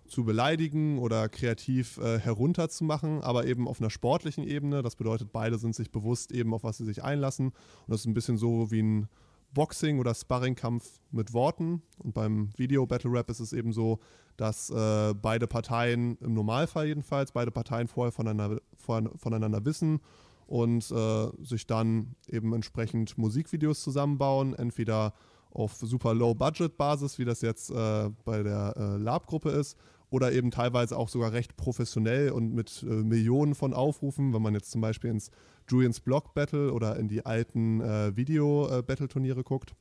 zu 0.08 0.24
beleidigen 0.24 1.00
oder 1.00 1.30
kreativ 1.30 1.98
äh, 1.98 2.20
herunterzumachen, 2.20 3.22
aber 3.22 3.46
eben 3.46 3.68
auf 3.68 3.82
einer 3.82 3.90
sportlichen 3.90 4.44
Ebene. 4.44 4.82
Das 4.82 4.96
bedeutet, 4.96 5.32
beide 5.32 5.58
sind 5.58 5.76
sich 5.76 5.92
bewusst 5.92 6.32
eben, 6.32 6.54
auf 6.54 6.64
was 6.64 6.78
sie 6.78 6.86
sich 6.86 7.04
einlassen. 7.04 7.48
Und 7.48 7.56
das 7.88 8.02
ist 8.02 8.06
ein 8.06 8.14
bisschen 8.14 8.38
so 8.38 8.72
wie 8.72 8.82
ein 8.82 9.10
Boxing- 9.56 10.00
oder 10.00 10.14
Sparringkampf 10.14 11.00
mit 11.10 11.34
Worten. 11.34 11.82
Und 11.98 12.14
beim 12.14 12.50
Video-Battle-Rap 12.56 13.32
ist 13.32 13.40
es 13.40 13.54
eben 13.54 13.74
so, 13.74 14.00
dass 14.38 14.70
äh, 14.70 15.16
beide 15.16 15.48
Parteien, 15.48 16.18
im 16.20 16.36
Normalfall 16.36 16.86
jedenfalls, 16.86 17.32
beide 17.32 17.50
Parteien 17.50 17.88
vorher 17.88 18.12
voneinander, 18.12 18.62
voneinander 18.78 19.66
wissen 19.66 20.02
und 20.46 20.92
äh, 20.92 21.28
sich 21.44 21.66
dann 21.66 22.16
eben 22.28 22.54
entsprechend 22.54 23.18
Musikvideos 23.18 23.82
zusammenbauen, 23.82 24.54
entweder 24.54 25.14
auf 25.52 25.74
super 25.74 26.14
Low-Budget-Basis, 26.14 27.18
wie 27.18 27.26
das 27.26 27.42
jetzt 27.42 27.72
äh, 27.72 28.10
bei 28.26 28.44
der 28.44 28.76
äh, 28.78 28.98
Lab-Gruppe 28.98 29.50
ist, 29.50 29.78
oder 30.10 30.32
eben 30.32 30.52
teilweise 30.52 30.98
auch 30.98 31.10
sogar 31.10 31.34
recht 31.34 31.58
professionell 31.58 32.32
und 32.32 32.54
mit 32.54 32.84
äh, 32.84 32.86
Millionen 32.86 33.56
von 33.56 33.74
Aufrufen, 33.74 34.34
wenn 34.34 34.42
man 34.42 34.54
jetzt 34.54 34.72
zum 34.72 34.82
Beispiel 34.82 35.10
ins 35.10 35.32
Julians 35.68 36.00
Block 36.00 36.34
Battle 36.34 36.72
oder 36.72 36.98
in 36.98 37.08
die 37.08 37.26
alten 37.26 37.82
äh, 37.82 38.16
Video-Battle-Turniere 38.16 39.44
guckt. 39.44 39.76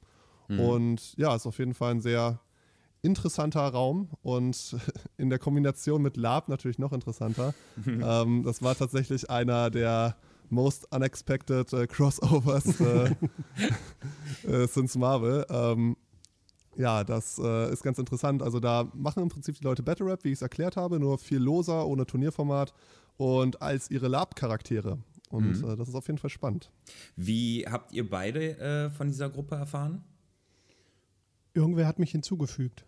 Mhm. 0.48 0.60
Und 0.60 1.14
ja, 1.16 1.34
ist 1.34 1.46
auf 1.46 1.58
jeden 1.58 1.74
Fall 1.74 1.92
ein 1.92 2.00
sehr 2.00 2.40
interessanter 3.02 3.60
Raum 3.60 4.08
und 4.22 4.76
in 5.18 5.30
der 5.30 5.38
Kombination 5.38 6.02
mit 6.02 6.16
Lab 6.16 6.48
natürlich 6.48 6.78
noch 6.78 6.92
interessanter. 6.92 7.54
ähm, 7.86 8.42
das 8.44 8.62
war 8.62 8.74
tatsächlich 8.74 9.30
einer 9.30 9.70
der 9.70 10.16
most 10.50 10.90
unexpected 10.92 11.72
äh, 11.72 11.86
Crossovers 11.86 12.80
äh, 12.80 13.14
äh, 14.46 14.66
since 14.66 14.98
Marvel. 14.98 15.46
Ähm, 15.48 15.96
ja, 16.76 17.04
das 17.04 17.38
äh, 17.38 17.72
ist 17.72 17.82
ganz 17.82 17.98
interessant. 17.98 18.42
Also 18.42 18.60
da 18.60 18.88
machen 18.94 19.22
im 19.22 19.28
Prinzip 19.28 19.56
die 19.56 19.64
Leute 19.64 19.82
Battle 19.82 20.06
Rap, 20.06 20.24
wie 20.24 20.28
ich 20.28 20.34
es 20.34 20.42
erklärt 20.42 20.76
habe, 20.76 20.98
nur 20.98 21.18
viel 21.18 21.38
loser, 21.38 21.86
ohne 21.86 22.06
Turnierformat 22.06 22.72
und 23.16 23.60
als 23.62 23.90
ihre 23.90 24.08
Lab-Charaktere. 24.08 24.98
Und 25.30 25.62
mhm. 25.62 25.70
äh, 25.70 25.76
das 25.76 25.88
ist 25.88 25.94
auf 25.94 26.06
jeden 26.06 26.18
Fall 26.18 26.30
spannend. 26.30 26.70
Wie 27.16 27.66
habt 27.68 27.92
ihr 27.92 28.08
beide 28.08 28.58
äh, 28.58 28.90
von 28.90 29.08
dieser 29.08 29.30
Gruppe 29.30 29.56
erfahren? 29.56 30.02
Irgendwer 31.54 31.86
hat 31.86 31.98
mich 31.98 32.10
hinzugefügt. 32.10 32.84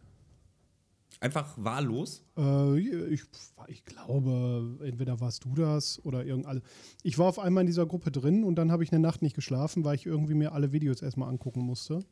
Einfach 1.21 1.55
wahllos? 1.57 2.23
Äh, 2.37 2.78
ich, 2.78 3.23
ich, 3.69 3.85
glaube, 3.85 4.78
entweder 4.85 5.19
warst 5.21 5.45
du 5.45 5.55
das 5.55 6.05
oder 6.05 6.25
irgendein. 6.25 6.62
Ich 7.02 7.19
war 7.19 7.26
auf 7.26 7.38
einmal 7.38 7.62
in 7.62 7.66
dieser 7.66 7.87
Gruppe 7.87 8.11
drin 8.11 8.45
und 8.45 8.57
dann 8.57 8.71
habe 8.71 8.85
ich 8.85 8.93
eine 8.93 9.00
Nacht 9.00 9.23
nicht 9.23 9.35
geschlafen, 9.35 9.85
weil 9.85 9.95
ich 9.95 10.05
irgendwie 10.05 10.35
mir 10.35 10.52
alle 10.52 10.73
Videos 10.73 11.00
erstmal 11.00 11.31
angucken 11.31 11.61
musste. 11.61 12.05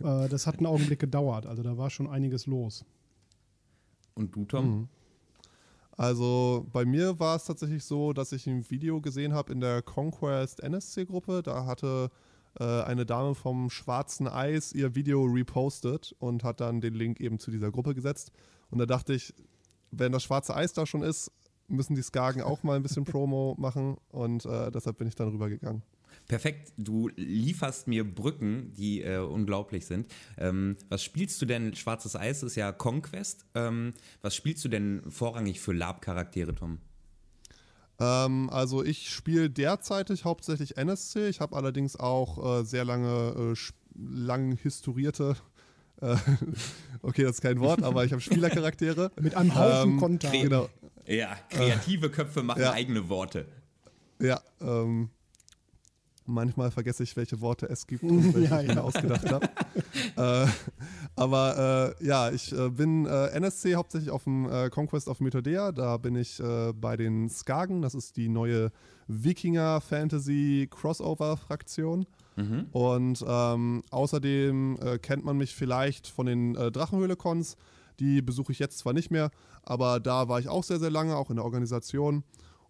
Äh, 0.00 0.28
das 0.28 0.46
hat 0.46 0.58
einen 0.58 0.66
Augenblick 0.66 0.98
gedauert, 0.98 1.46
also 1.46 1.62
da 1.62 1.76
war 1.76 1.90
schon 1.90 2.08
einiges 2.08 2.46
los. 2.46 2.84
Und 4.14 4.34
du, 4.34 4.44
Tom? 4.44 4.66
Mhm. 4.66 4.88
Also 5.98 6.64
bei 6.72 6.84
mir 6.84 7.18
war 7.18 7.34
es 7.34 7.44
tatsächlich 7.44 7.84
so, 7.84 8.12
dass 8.12 8.30
ich 8.30 8.46
ein 8.46 8.70
Video 8.70 9.00
gesehen 9.00 9.34
habe 9.34 9.52
in 9.52 9.60
der 9.60 9.82
Conquest 9.82 10.60
NSC-Gruppe. 10.60 11.42
Da 11.42 11.66
hatte 11.66 12.10
äh, 12.60 12.82
eine 12.82 13.04
Dame 13.04 13.34
vom 13.34 13.68
Schwarzen 13.68 14.28
Eis 14.28 14.72
ihr 14.72 14.94
Video 14.94 15.24
repostet 15.24 16.14
und 16.20 16.44
hat 16.44 16.60
dann 16.60 16.80
den 16.80 16.94
Link 16.94 17.18
eben 17.20 17.40
zu 17.40 17.50
dieser 17.50 17.72
Gruppe 17.72 17.96
gesetzt. 17.96 18.30
Und 18.70 18.78
da 18.78 18.86
dachte 18.86 19.12
ich, 19.12 19.34
wenn 19.90 20.12
das 20.12 20.22
Schwarze 20.22 20.54
Eis 20.54 20.72
da 20.72 20.86
schon 20.86 21.02
ist, 21.02 21.32
müssen 21.66 21.96
die 21.96 22.02
Skagen 22.02 22.42
auch 22.42 22.62
mal 22.62 22.76
ein 22.76 22.82
bisschen 22.82 23.04
Promo 23.06 23.56
machen 23.58 23.96
und 24.08 24.44
äh, 24.46 24.70
deshalb 24.70 24.98
bin 24.98 25.08
ich 25.08 25.16
dann 25.16 25.28
rübergegangen. 25.28 25.82
Perfekt, 26.26 26.72
du 26.76 27.08
lieferst 27.16 27.86
mir 27.86 28.04
Brücken, 28.04 28.72
die 28.74 29.02
äh, 29.02 29.18
unglaublich 29.18 29.86
sind. 29.86 30.06
Ähm, 30.36 30.76
was 30.88 31.02
spielst 31.02 31.40
du 31.40 31.46
denn? 31.46 31.74
Schwarzes 31.74 32.16
Eis 32.16 32.42
ist 32.42 32.56
ja 32.56 32.72
Conquest. 32.72 33.46
Ähm, 33.54 33.94
was 34.22 34.34
spielst 34.34 34.64
du 34.64 34.68
denn 34.68 35.02
vorrangig 35.08 35.60
für 35.60 35.72
Lab-Charaktere, 35.72 36.54
Tom? 36.54 36.78
Ähm, 38.00 38.50
also 38.50 38.84
ich 38.84 39.10
spiele 39.10 39.50
derzeitig 39.50 40.24
hauptsächlich 40.24 40.76
NSC. 40.76 41.28
Ich 41.28 41.40
habe 41.40 41.56
allerdings 41.56 41.96
auch 41.96 42.60
äh, 42.60 42.64
sehr 42.64 42.84
lange, 42.84 43.54
äh, 43.54 43.72
lang 43.94 44.56
historierte 44.56 45.36
äh, 46.00 46.16
okay, 47.02 47.22
das 47.22 47.36
ist 47.36 47.40
kein 47.40 47.60
Wort, 47.60 47.82
aber 47.82 48.04
ich 48.04 48.12
habe 48.12 48.20
Spielercharaktere. 48.20 49.10
Mit 49.20 49.34
einem 49.34 49.54
Haufen 49.54 49.92
ähm, 49.92 49.98
Konter. 49.98 50.30
Genau. 50.30 50.68
Ja, 51.06 51.36
kreative 51.48 52.10
Köpfe 52.10 52.42
machen 52.42 52.62
ja. 52.62 52.72
eigene 52.72 53.08
Worte. 53.08 53.46
Ja, 54.20 54.40
ähm, 54.60 55.10
Manchmal 56.28 56.70
vergesse 56.70 57.02
ich, 57.04 57.16
welche 57.16 57.40
Worte 57.40 57.70
es 57.70 57.86
gibt 57.86 58.02
und 58.04 58.34
welche 58.34 58.54
ja, 58.54 58.60
ich 58.60 58.68
mir 58.68 58.84
ausgedacht 58.84 59.32
habe. 59.32 59.48
äh, 60.16 60.46
aber 61.16 61.94
äh, 61.98 62.04
ja, 62.04 62.30
ich 62.30 62.52
äh, 62.52 62.68
bin 62.68 63.06
äh, 63.06 63.28
NSC 63.28 63.76
hauptsächlich 63.76 64.10
auf 64.10 64.24
dem 64.24 64.46
äh, 64.50 64.68
Conquest 64.68 65.08
of 65.08 65.20
Mythodea. 65.20 65.72
Da 65.72 65.96
bin 65.96 66.16
ich 66.16 66.38
äh, 66.38 66.74
bei 66.74 66.98
den 66.98 67.30
Skagen. 67.30 67.80
Das 67.80 67.94
ist 67.94 68.18
die 68.18 68.28
neue 68.28 68.70
Wikinger-Fantasy-Crossover-Fraktion. 69.06 72.04
Mhm. 72.36 72.66
Und 72.72 73.24
ähm, 73.26 73.82
außerdem 73.90 74.98
kennt 75.00 75.24
man 75.24 75.38
mich 75.38 75.56
vielleicht 75.56 76.08
von 76.08 76.26
den 76.26 76.52
Drachenhöhle-Cons. 76.52 77.56
Die 78.00 78.20
besuche 78.22 78.52
ich 78.52 78.58
jetzt 78.58 78.78
zwar 78.78 78.92
nicht 78.92 79.10
mehr, 79.10 79.30
aber 79.62 79.98
da 79.98 80.28
war 80.28 80.38
ich 80.38 80.48
auch 80.48 80.62
sehr, 80.62 80.78
sehr 80.78 80.90
lange, 80.90 81.16
auch 81.16 81.30
in 81.30 81.36
der 81.36 81.44
Organisation. 81.44 82.22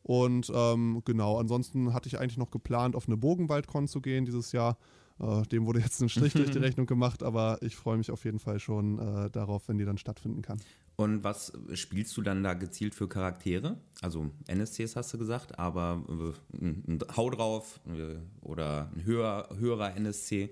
Und 0.09 0.51
ähm, 0.55 1.03
genau, 1.05 1.39
ansonsten 1.39 1.93
hatte 1.93 2.09
ich 2.09 2.19
eigentlich 2.19 2.39
noch 2.39 2.51
geplant, 2.51 2.97
auf 2.97 3.09
eine 3.09 3.19
Bogenwaldcon 3.19 3.87
zu 3.89 4.01
gehen 4.01 4.25
dieses 4.25 4.53
Jahr. 4.53 4.79
Äh, 5.21 5.43
dem 5.43 5.67
wurde 5.67 5.81
jetzt 5.81 6.01
ein 6.01 6.09
Strich 6.09 6.33
durch 6.33 6.51
die 6.51 6.57
Rechnung 6.67 6.87
gemacht, 6.87 7.23
aber 7.23 7.59
ich 7.61 7.77
freue 7.77 7.99
mich 7.99 8.11
auf 8.11 8.25
jeden 8.25 8.39
Fall 8.39 8.59
schon 8.59 8.99
äh, 8.99 9.29
darauf, 9.29 9.69
wenn 9.69 9.77
die 9.77 9.85
dann 9.85 9.99
stattfinden 9.99 10.41
kann. 10.41 10.63
Und 10.97 11.25
was 11.25 11.53
spielst 11.75 12.17
du 12.17 12.23
dann 12.23 12.43
da 12.43 12.55
gezielt 12.55 12.95
für 12.95 13.07
Charaktere? 13.07 13.77
Also 14.01 14.31
NSCs 14.47 14.97
hast 14.97 15.13
du 15.13 15.19
gesagt, 15.19 15.59
aber 15.59 16.03
äh, 16.09 16.57
ein 16.57 17.01
Hau 17.15 17.29
drauf 17.29 17.79
äh, 17.87 18.17
oder 18.41 18.91
ein 18.97 19.05
höher, 19.05 19.51
höherer 19.59 19.95
NSC? 19.95 20.49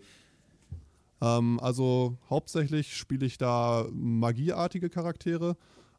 Ähm, 1.23 1.59
also 1.61 2.19
hauptsächlich 2.29 2.95
spiele 2.95 3.25
ich 3.25 3.39
da 3.39 3.87
magieartige 3.91 4.91
Charaktere. 4.91 5.57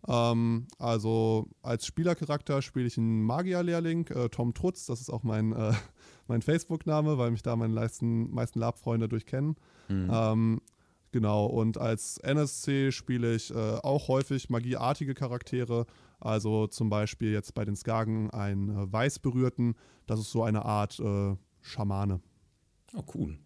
Ähm, 0.07 0.67
also 0.77 1.47
als 1.61 1.85
Spielercharakter 1.85 2.61
spiele 2.61 2.87
ich 2.87 2.97
einen 2.97 3.23
Magierlehrling, 3.23 4.07
äh, 4.07 4.29
Tom 4.29 4.53
Trutz, 4.53 4.85
das 4.85 5.01
ist 5.01 5.09
auch 5.09 5.23
mein, 5.23 5.53
äh, 5.53 5.73
mein 6.27 6.41
Facebook-Name, 6.41 7.17
weil 7.17 7.31
mich 7.31 7.43
da 7.43 7.55
meine 7.55 7.73
meisten, 7.73 8.31
meisten 8.31 8.59
Lab-Freunde 8.59 9.07
durchkennen. 9.07 9.55
Mhm. 9.87 10.09
Ähm, 10.11 10.61
genau, 11.11 11.45
und 11.45 11.77
als 11.77 12.17
NSC 12.17 12.91
spiele 12.91 13.35
ich 13.35 13.51
äh, 13.51 13.55
auch 13.55 14.07
häufig 14.07 14.49
magieartige 14.49 15.13
Charaktere, 15.13 15.85
also 16.19 16.67
zum 16.67 16.89
Beispiel 16.89 17.31
jetzt 17.31 17.53
bei 17.53 17.65
den 17.65 17.75
Skagen 17.75 18.29
einen 18.31 18.69
äh, 18.69 18.91
Weißberührten, 18.91 19.75
das 20.05 20.19
ist 20.19 20.31
so 20.31 20.43
eine 20.43 20.65
Art 20.65 20.99
äh, 20.99 21.35
Schamane. 21.61 22.21
Oh, 22.95 23.03
cool. 23.13 23.37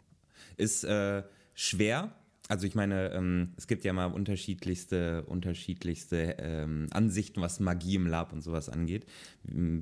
Ist 0.57 0.83
äh, 0.83 1.23
schwer, 1.53 2.13
also 2.51 2.67
ich 2.67 2.75
meine, 2.75 3.13
ähm, 3.13 3.53
es 3.55 3.65
gibt 3.65 3.85
ja 3.85 3.93
mal 3.93 4.07
unterschiedlichste, 4.07 5.23
unterschiedlichste 5.23 6.35
ähm, 6.37 6.87
Ansichten, 6.91 7.39
was 7.39 7.61
Magie 7.61 7.95
im 7.95 8.07
Lab 8.07 8.33
und 8.33 8.41
sowas 8.41 8.67
angeht. 8.67 9.05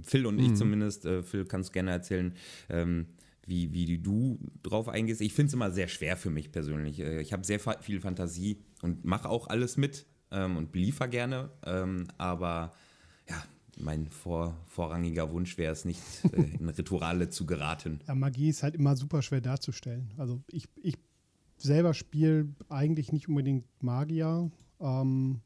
Phil 0.04 0.28
und 0.28 0.36
mhm. 0.36 0.42
ich 0.42 0.54
zumindest, 0.54 1.04
äh, 1.04 1.24
Phil, 1.24 1.46
kannst 1.46 1.74
gerne 1.74 1.90
erzählen, 1.90 2.36
ähm, 2.70 3.08
wie, 3.48 3.74
wie 3.74 3.98
du 3.98 4.38
drauf 4.62 4.88
eingehst. 4.88 5.20
Ich 5.22 5.34
finde 5.34 5.48
es 5.48 5.56
immer 5.56 5.72
sehr 5.72 5.88
schwer 5.88 6.16
für 6.16 6.30
mich 6.30 6.52
persönlich. 6.52 7.00
Äh, 7.00 7.22
ich 7.22 7.34
habe 7.34 7.44
sehr 7.44 7.60
fa 7.60 7.80
viel 7.82 8.02
Fantasie 8.02 8.62
und 8.84 9.04
mache 9.04 9.28
auch 9.28 9.48
alles 9.48 9.76
mit 9.76 10.06
ähm, 10.30 10.56
und 10.56 10.72
beliefer 10.72 11.08
gerne, 11.08 11.50
ähm, 11.66 12.06
aber 12.20 12.74
ja, 13.28 13.44
mein 13.80 14.12
vor, 14.12 14.56
vorrangiger 14.68 15.32
Wunsch 15.32 15.58
wäre 15.58 15.74
es 15.74 15.86
nicht, 15.86 16.02
äh, 16.34 16.44
in 16.60 16.70
Rituale 16.70 17.30
zu 17.30 17.48
geraten. 17.48 18.00
Ja, 18.08 18.14
Magie 18.14 18.50
ist 18.50 18.62
halt 18.62 18.76
immer 18.76 18.96
super 18.96 19.24
schwer 19.24 19.42
darzustellen. 19.42 20.12
Also 20.18 20.44
ich, 20.52 20.68
ich 20.76 20.96
selber 21.62 21.94
spiele 21.94 22.50
eigentlich 22.70 23.12
nicht 23.12 23.28
unbedingt 23.28 23.66
Magier. 23.82 24.52
Ähm, 24.80 25.42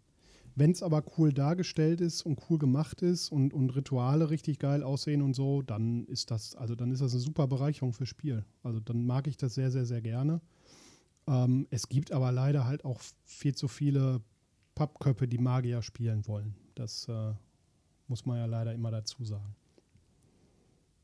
Wenn 0.55 0.71
es 0.71 0.83
aber 0.83 1.03
cool 1.17 1.33
dargestellt 1.33 2.01
ist 2.01 2.21
und 2.21 2.39
cool 2.49 2.59
gemacht 2.59 3.01
ist 3.01 3.31
und, 3.31 3.53
und 3.53 3.71
Rituale 3.71 4.29
richtig 4.29 4.59
geil 4.59 4.83
aussehen 4.83 5.21
und 5.21 5.33
so, 5.33 5.61
dann 5.61 6.05
ist 6.05 6.31
das, 6.31 6.55
also 6.55 6.75
dann 6.75 6.91
ist 6.91 7.01
das 7.01 7.13
eine 7.13 7.21
super 7.21 7.47
Bereicherung 7.47 7.93
fürs 7.93 8.09
Spiel. 8.09 8.45
Also 8.61 8.79
dann 8.79 9.05
mag 9.05 9.27
ich 9.27 9.37
das 9.37 9.55
sehr, 9.55 9.71
sehr, 9.71 9.85
sehr 9.85 10.01
gerne. 10.01 10.41
Ähm, 11.27 11.67
es 11.71 11.89
gibt 11.89 12.11
aber 12.11 12.31
leider 12.31 12.65
halt 12.65 12.85
auch 12.85 13.01
viel 13.25 13.55
zu 13.55 13.67
viele 13.67 14.21
Pappköpfe, 14.75 15.27
die 15.27 15.37
Magier 15.37 15.81
spielen 15.81 16.27
wollen. 16.27 16.55
Das 16.75 17.07
äh, 17.07 17.33
muss 18.07 18.25
man 18.25 18.37
ja 18.37 18.45
leider 18.45 18.73
immer 18.73 18.91
dazu 18.91 19.23
sagen. 19.23 19.55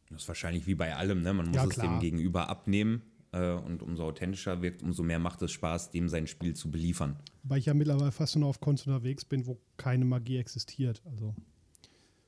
Das 0.10 0.24
ist 0.24 0.28
wahrscheinlich 0.28 0.66
wie 0.66 0.76
bei 0.76 0.96
allem, 0.96 1.22
ne? 1.22 1.34
Man 1.34 1.48
muss 1.48 1.56
ja, 1.56 1.66
es 1.66 1.76
dem 1.76 2.00
Gegenüber 2.00 2.50
abnehmen 2.50 3.04
äh, 3.32 3.54
und 3.54 3.84
umso 3.84 4.06
authentischer 4.06 4.62
wirkt, 4.62 4.82
umso 4.82 5.04
mehr 5.04 5.20
macht 5.20 5.42
es 5.42 5.52
Spaß, 5.52 5.92
dem 5.92 6.10
sein 6.10 6.28
Spiel 6.28 6.56
zu 6.56 6.72
beliefern. 6.72 7.18
Weil 7.44 7.60
ich 7.60 7.66
ja 7.66 7.74
mittlerweile 7.74 8.12
fast 8.12 8.36
nur 8.36 8.50
auf 8.50 8.60
Cons 8.60 8.88
unterwegs 8.88 9.26
bin, 9.26 9.46
wo 9.46 9.60
keine 9.78 10.06
Magie 10.06 10.38
existiert. 10.38 11.02
Also. 11.06 11.36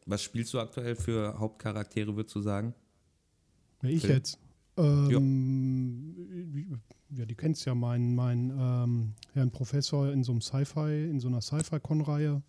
Was 0.06 0.22
spielst 0.22 0.54
du 0.54 0.60
aktuell 0.60 0.96
für 0.96 1.40
Hauptcharaktere, 1.40 2.16
würdest 2.16 2.36
du 2.36 2.42
sagen? 2.42 2.74
Ja, 3.82 3.90
ich 3.90 4.02
Phil? 4.02 4.12
jetzt. 4.12 4.40
Ähm, 4.78 6.80
ja, 7.10 7.26
die 7.26 7.36
kennst 7.36 7.66
ja 7.66 7.76
meinen 7.76 8.16
mein, 8.16 8.52
ähm, 8.58 9.14
Herrn 9.34 9.52
Professor 9.52 10.12
in 10.12 10.24
so 10.24 10.32
einem 10.32 10.42
Sci-Fi, 10.42 11.10
in 11.10 11.20
so 11.20 11.28
einer 11.28 11.42
Sci-Fi-Con-Reihe. 11.42 12.42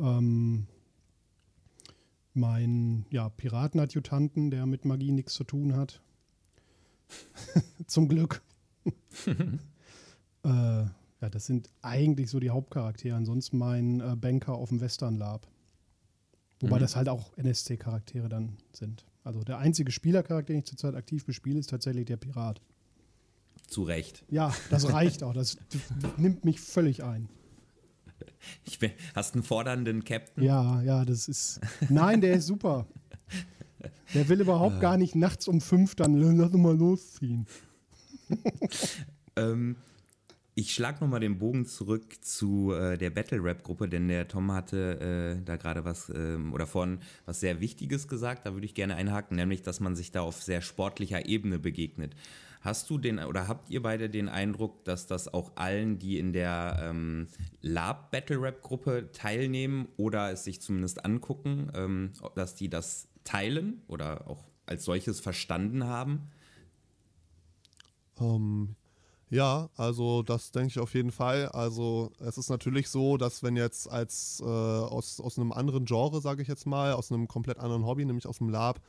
Ähm, 0.00 0.66
mein 2.34 3.04
ja, 3.10 3.28
Piratenadjutanten, 3.28 4.50
der 4.50 4.66
mit 4.66 4.84
Magie 4.84 5.12
nichts 5.12 5.34
zu 5.34 5.44
tun 5.44 5.76
hat. 5.76 6.00
Zum 7.86 8.08
Glück. 8.08 8.42
äh, 9.26 9.38
ja, 10.44 11.30
das 11.30 11.46
sind 11.46 11.68
eigentlich 11.82 12.30
so 12.30 12.40
die 12.40 12.50
Hauptcharaktere. 12.50 13.16
Ansonsten 13.16 13.58
mein 13.58 14.00
äh, 14.00 14.16
Banker 14.16 14.54
auf 14.54 14.68
dem 14.68 14.80
Western 14.80 15.16
Lab. 15.16 15.46
Wobei 16.60 16.76
mhm. 16.76 16.80
das 16.80 16.96
halt 16.96 17.08
auch 17.08 17.36
NSC-Charaktere 17.36 18.28
dann 18.28 18.56
sind. 18.72 19.04
Also 19.24 19.42
der 19.42 19.58
einzige 19.58 19.92
Spielercharakter, 19.92 20.52
den 20.52 20.60
ich 20.60 20.66
zurzeit 20.66 20.94
aktiv 20.94 21.24
bespiele, 21.24 21.58
ist 21.58 21.70
tatsächlich 21.70 22.06
der 22.06 22.16
Pirat. 22.16 22.60
Zu 23.66 23.82
Recht. 23.82 24.24
Ja, 24.30 24.54
das 24.70 24.92
reicht 24.92 25.22
auch. 25.22 25.34
Das 25.34 25.58
nimmt 26.16 26.44
mich 26.44 26.60
völlig 26.60 27.04
ein. 27.04 27.28
Ich 28.64 28.78
bin, 28.78 28.92
hast 29.14 29.34
einen 29.34 29.42
fordernden 29.42 30.04
Captain? 30.04 30.42
Ja, 30.42 30.80
ja, 30.82 31.04
das 31.04 31.28
ist. 31.28 31.60
Nein, 31.88 32.20
der 32.20 32.34
ist 32.34 32.46
super. 32.46 32.86
Der 34.14 34.28
will 34.28 34.40
überhaupt 34.40 34.80
gar 34.80 34.96
nicht 34.96 35.14
nachts 35.14 35.48
um 35.48 35.60
fünf 35.60 35.94
dann, 35.94 36.14
lass 36.36 36.52
mal 36.52 36.76
losziehen. 36.76 37.46
ähm, 39.36 39.76
ich 40.54 40.74
schlage 40.74 40.98
nochmal 41.00 41.20
den 41.20 41.38
Bogen 41.38 41.66
zurück 41.66 42.04
zu 42.20 42.72
äh, 42.72 42.98
der 42.98 43.10
Battle-Rap-Gruppe, 43.10 43.88
denn 43.88 44.08
der 44.08 44.26
Tom 44.26 44.50
hatte 44.50 45.38
äh, 45.38 45.44
da 45.44 45.56
gerade 45.56 45.84
was 45.84 46.10
ähm, 46.12 46.52
oder 46.52 46.66
vorhin 46.66 46.98
was 47.26 47.38
sehr 47.38 47.60
Wichtiges 47.60 48.08
gesagt, 48.08 48.44
da 48.44 48.54
würde 48.54 48.66
ich 48.66 48.74
gerne 48.74 48.96
einhaken, 48.96 49.36
nämlich, 49.36 49.62
dass 49.62 49.78
man 49.78 49.94
sich 49.94 50.10
da 50.10 50.22
auf 50.22 50.42
sehr 50.42 50.60
sportlicher 50.60 51.26
Ebene 51.26 51.60
begegnet. 51.60 52.16
Hast 52.60 52.90
du 52.90 52.98
den 52.98 53.20
oder 53.20 53.46
habt 53.46 53.70
ihr 53.70 53.82
beide 53.82 54.10
den 54.10 54.28
Eindruck, 54.28 54.84
dass 54.84 55.06
das 55.06 55.32
auch 55.32 55.52
allen, 55.54 55.98
die 55.98 56.18
in 56.18 56.32
der 56.32 56.80
ähm, 56.82 57.28
Lab 57.62 58.10
Battle 58.10 58.42
Rap 58.42 58.62
Gruppe 58.62 59.10
teilnehmen 59.12 59.88
oder 59.96 60.32
es 60.32 60.42
sich 60.44 60.60
zumindest 60.60 61.04
angucken, 61.04 61.70
ähm, 61.74 62.12
dass 62.34 62.56
die 62.56 62.68
das 62.68 63.07
teilen 63.28 63.82
oder 63.88 64.26
auch 64.28 64.44
als 64.66 64.84
solches 64.84 65.20
verstanden 65.20 65.84
haben? 65.84 66.30
Ähm, 68.20 68.74
ja, 69.30 69.68
also 69.76 70.22
das 70.22 70.52
denke 70.52 70.68
ich 70.68 70.78
auf 70.78 70.94
jeden 70.94 71.12
Fall. 71.12 71.46
Also 71.48 72.10
es 72.18 72.38
ist 72.38 72.48
natürlich 72.48 72.88
so, 72.88 73.18
dass 73.18 73.42
wenn 73.42 73.56
jetzt 73.56 73.90
als 73.90 74.42
äh, 74.42 74.46
aus, 74.46 75.20
aus 75.20 75.38
einem 75.38 75.52
anderen 75.52 75.84
Genre, 75.84 76.20
sage 76.20 76.42
ich 76.42 76.48
jetzt 76.48 76.66
mal, 76.66 76.92
aus 76.92 77.12
einem 77.12 77.28
komplett 77.28 77.58
anderen 77.58 77.84
Hobby, 77.84 78.04
nämlich 78.04 78.26
aus 78.26 78.38
dem 78.38 78.48
Lab, 78.48 78.80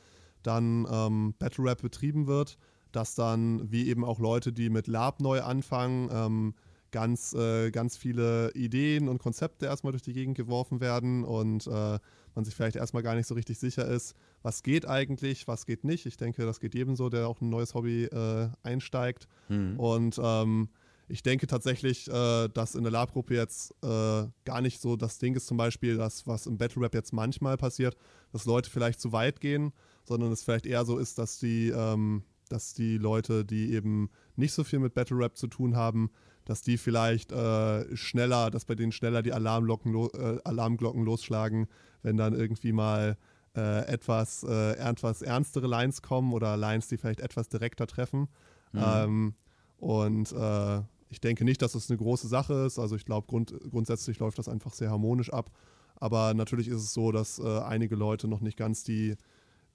dann 0.42 0.86
ähm, 0.90 1.34
Battle 1.38 1.64
Rap 1.64 1.82
betrieben 1.82 2.26
wird, 2.26 2.56
dass 2.92 3.14
dann, 3.14 3.70
wie 3.70 3.88
eben 3.88 4.04
auch 4.04 4.18
Leute, 4.18 4.52
die 4.52 4.70
mit 4.70 4.86
Lab 4.86 5.20
neu 5.20 5.42
anfangen, 5.42 6.08
ähm, 6.10 6.54
ganz, 6.90 7.34
äh, 7.34 7.70
ganz 7.70 7.96
viele 7.96 8.52
Ideen 8.54 9.08
und 9.08 9.18
Konzepte 9.18 9.66
erstmal 9.66 9.92
durch 9.92 10.02
die 10.02 10.12
Gegend 10.12 10.36
geworfen 10.36 10.80
werden 10.80 11.24
und 11.24 11.66
äh, 11.66 11.98
man 12.34 12.44
sich 12.44 12.54
vielleicht 12.54 12.76
erstmal 12.76 13.02
gar 13.02 13.14
nicht 13.14 13.26
so 13.26 13.34
richtig 13.34 13.58
sicher 13.58 13.86
ist, 13.86 14.14
was 14.42 14.62
geht 14.62 14.86
eigentlich, 14.86 15.46
was 15.48 15.66
geht 15.66 15.84
nicht. 15.84 16.06
Ich 16.06 16.16
denke, 16.16 16.44
das 16.44 16.60
geht 16.60 16.74
jedem 16.74 16.96
so, 16.96 17.08
der 17.08 17.28
auch 17.28 17.40
ein 17.40 17.50
neues 17.50 17.74
Hobby 17.74 18.04
äh, 18.04 18.48
einsteigt. 18.62 19.28
Mhm. 19.48 19.78
Und 19.78 20.20
ähm, 20.22 20.68
ich 21.08 21.22
denke 21.22 21.46
tatsächlich, 21.46 22.08
äh, 22.08 22.48
dass 22.48 22.74
in 22.74 22.82
der 22.82 22.92
Lab-Gruppe 22.92 23.34
jetzt 23.34 23.74
äh, 23.82 24.26
gar 24.44 24.60
nicht 24.60 24.80
so 24.80 24.96
das 24.96 25.18
Ding 25.18 25.34
ist, 25.34 25.46
zum 25.46 25.56
Beispiel, 25.56 25.96
das, 25.96 26.26
was 26.26 26.46
im 26.46 26.56
Battle 26.56 26.82
Rap 26.82 26.94
jetzt 26.94 27.12
manchmal 27.12 27.56
passiert, 27.56 27.96
dass 28.32 28.44
Leute 28.44 28.70
vielleicht 28.70 29.00
zu 29.00 29.12
weit 29.12 29.40
gehen, 29.40 29.72
sondern 30.04 30.30
es 30.32 30.42
vielleicht 30.42 30.66
eher 30.66 30.84
so 30.84 30.98
ist, 30.98 31.18
dass 31.18 31.38
die, 31.38 31.70
ähm, 31.70 32.22
dass 32.48 32.74
die 32.74 32.96
Leute, 32.96 33.44
die 33.44 33.72
eben 33.72 34.10
nicht 34.36 34.52
so 34.52 34.64
viel 34.64 34.78
mit 34.78 34.94
Battle 34.94 35.18
Rap 35.18 35.36
zu 35.36 35.48
tun 35.48 35.76
haben, 35.76 36.10
dass 36.44 36.62
die 36.62 36.78
vielleicht 36.78 37.32
äh, 37.32 37.96
schneller, 37.96 38.50
dass 38.50 38.64
bei 38.64 38.74
denen 38.74 38.92
schneller 38.92 39.22
die 39.22 39.32
Alarmglocken, 39.32 39.92
lo 39.92 40.08
äh, 40.14 40.38
Alarmglocken 40.44 41.04
losschlagen, 41.04 41.66
wenn 42.02 42.16
dann 42.16 42.34
irgendwie 42.34 42.72
mal 42.72 43.18
äh, 43.56 43.86
etwas, 43.86 44.44
äh, 44.44 44.72
etwas 44.74 45.22
ernstere 45.22 45.66
Lines 45.66 46.02
kommen 46.02 46.32
oder 46.32 46.56
Lines, 46.56 46.88
die 46.88 46.96
vielleicht 46.96 47.20
etwas 47.20 47.48
direkter 47.48 47.86
treffen. 47.86 48.28
Mhm. 48.72 48.82
Ähm, 48.84 49.34
und 49.78 50.32
äh, 50.32 50.82
ich 51.08 51.20
denke 51.20 51.44
nicht, 51.44 51.60
dass 51.60 51.74
es 51.74 51.84
das 51.84 51.90
eine 51.90 51.98
große 51.98 52.28
Sache 52.28 52.54
ist. 52.66 52.78
Also 52.78 52.94
ich 52.94 53.04
glaube, 53.04 53.26
grund 53.26 53.52
grundsätzlich 53.70 54.20
läuft 54.20 54.38
das 54.38 54.48
einfach 54.48 54.72
sehr 54.72 54.90
harmonisch 54.90 55.32
ab. 55.32 55.50
Aber 55.96 56.32
natürlich 56.34 56.68
ist 56.68 56.82
es 56.82 56.94
so, 56.94 57.10
dass 57.10 57.38
äh, 57.38 57.58
einige 57.60 57.96
Leute 57.96 58.28
noch 58.28 58.40
nicht 58.40 58.56
ganz 58.56 58.84
die, 58.84 59.16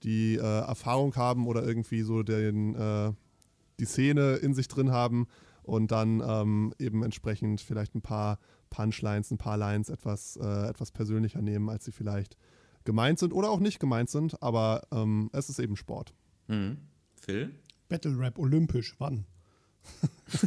die 0.02 0.36
äh, 0.36 0.40
Erfahrung 0.40 1.14
haben 1.16 1.46
oder 1.46 1.62
irgendwie 1.62 2.02
so 2.02 2.22
den, 2.22 3.14
die 3.78 3.84
Szene 3.84 4.36
in 4.36 4.54
sich 4.54 4.68
drin 4.68 4.90
haben 4.90 5.26
und 5.62 5.90
dann 5.92 6.22
ähm, 6.26 6.72
eben 6.78 7.02
entsprechend 7.02 7.60
vielleicht 7.60 7.94
ein 7.94 8.00
paar 8.00 8.38
Punchlines, 8.70 9.30
ein 9.30 9.38
paar 9.38 9.58
Lines 9.58 9.90
etwas, 9.90 10.36
etwas 10.36 10.92
persönlicher 10.92 11.42
nehmen, 11.42 11.68
als 11.68 11.84
sie 11.84 11.92
vielleicht 11.92 12.38
gemeint 12.86 13.18
sind 13.18 13.34
oder 13.34 13.50
auch 13.50 13.60
nicht 13.60 13.78
gemeint 13.78 14.08
sind. 14.08 14.42
Aber 14.42 14.86
ähm, 14.90 15.28
es 15.32 15.50
ist 15.50 15.58
eben 15.58 15.76
Sport. 15.76 16.14
Mhm. 16.48 16.78
Phil? 17.14 17.54
Battle 17.88 18.18
Rap 18.18 18.38
olympisch, 18.38 18.94
wann? 18.98 19.26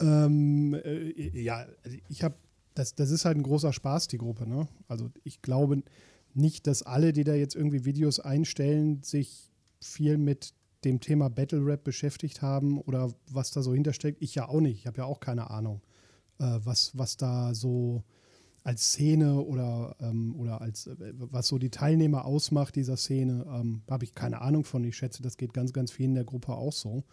ähm, 0.00 0.74
äh, 0.74 1.40
ja, 1.40 1.66
also 1.84 1.96
ich 2.08 2.24
habe, 2.24 2.34
das, 2.74 2.94
das 2.94 3.10
ist 3.10 3.24
halt 3.24 3.36
ein 3.36 3.42
großer 3.42 3.72
Spaß, 3.72 4.08
die 4.08 4.18
Gruppe. 4.18 4.48
Ne? 4.48 4.66
Also 4.88 5.10
ich 5.24 5.42
glaube 5.42 5.82
nicht, 6.34 6.66
dass 6.66 6.82
alle, 6.82 7.12
die 7.12 7.24
da 7.24 7.34
jetzt 7.34 7.54
irgendwie 7.54 7.84
Videos 7.84 8.20
einstellen, 8.20 9.02
sich 9.02 9.50
viel 9.80 10.18
mit 10.18 10.54
dem 10.84 11.00
Thema 11.00 11.28
Battle 11.28 11.64
Rap 11.64 11.84
beschäftigt 11.84 12.42
haben 12.42 12.80
oder 12.80 13.12
was 13.30 13.50
da 13.50 13.62
so 13.62 13.74
hintersteckt. 13.74 14.22
Ich 14.22 14.34
ja 14.34 14.48
auch 14.48 14.60
nicht. 14.60 14.78
Ich 14.78 14.86
habe 14.86 14.98
ja 14.98 15.04
auch 15.04 15.20
keine 15.20 15.50
Ahnung, 15.50 15.82
äh, 16.38 16.58
was, 16.64 16.96
was 16.96 17.16
da 17.16 17.54
so 17.54 18.04
als 18.68 18.92
Szene 18.92 19.40
oder, 19.40 19.96
ähm, 20.00 20.36
oder 20.36 20.60
als 20.60 20.86
äh, 20.86 20.96
was 21.16 21.48
so 21.48 21.58
die 21.58 21.70
Teilnehmer 21.70 22.24
ausmacht 22.24 22.76
dieser 22.76 22.96
Szene, 22.96 23.46
ähm, 23.48 23.82
habe 23.88 24.04
ich 24.04 24.14
keine 24.14 24.40
Ahnung 24.42 24.64
von. 24.64 24.84
Ich 24.84 24.96
schätze, 24.96 25.22
das 25.22 25.36
geht 25.36 25.54
ganz, 25.54 25.72
ganz 25.72 25.90
vielen 25.90 26.10
in 26.10 26.16
der 26.16 26.24
Gruppe 26.24 26.52
auch 26.52 26.72
so 26.72 27.04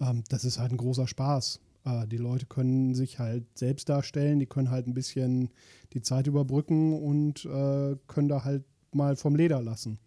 ähm, 0.00 0.24
das 0.28 0.44
ist 0.44 0.58
halt 0.58 0.72
ein 0.72 0.78
großer 0.78 1.06
Spaß. 1.06 1.60
Äh, 1.84 2.06
die 2.06 2.16
Leute 2.16 2.46
können 2.46 2.94
sich 2.94 3.18
halt 3.18 3.44
selbst 3.56 3.88
darstellen, 3.88 4.38
die 4.38 4.46
können 4.46 4.70
halt 4.70 4.86
ein 4.86 4.94
bisschen 4.94 5.50
die 5.92 6.02
Zeit 6.02 6.26
überbrücken 6.26 7.00
und 7.00 7.44
äh, 7.44 7.96
können 8.06 8.28
da 8.28 8.44
halt 8.44 8.64
mal 8.92 9.16
vom 9.16 9.36
Leder 9.36 9.62
lassen. 9.62 9.98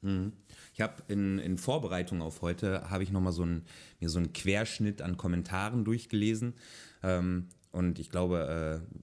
Mhm. 0.00 0.32
Ich 0.72 0.80
habe 0.80 1.02
in, 1.08 1.38
in 1.38 1.58
Vorbereitung 1.58 2.22
auf 2.22 2.40
heute 2.40 2.88
habe 2.88 3.02
ich 3.02 3.10
noch 3.10 3.20
mal 3.20 3.32
so 3.32 3.44
ein, 3.44 3.64
mir 3.98 4.08
so 4.08 4.18
einen 4.18 4.32
Querschnitt 4.32 5.02
an 5.02 5.16
Kommentaren 5.16 5.84
durchgelesen 5.84 6.54
ähm, 7.02 7.48
und 7.78 8.00
ich 8.00 8.10
glaube, 8.10 8.82
äh, 8.82 8.96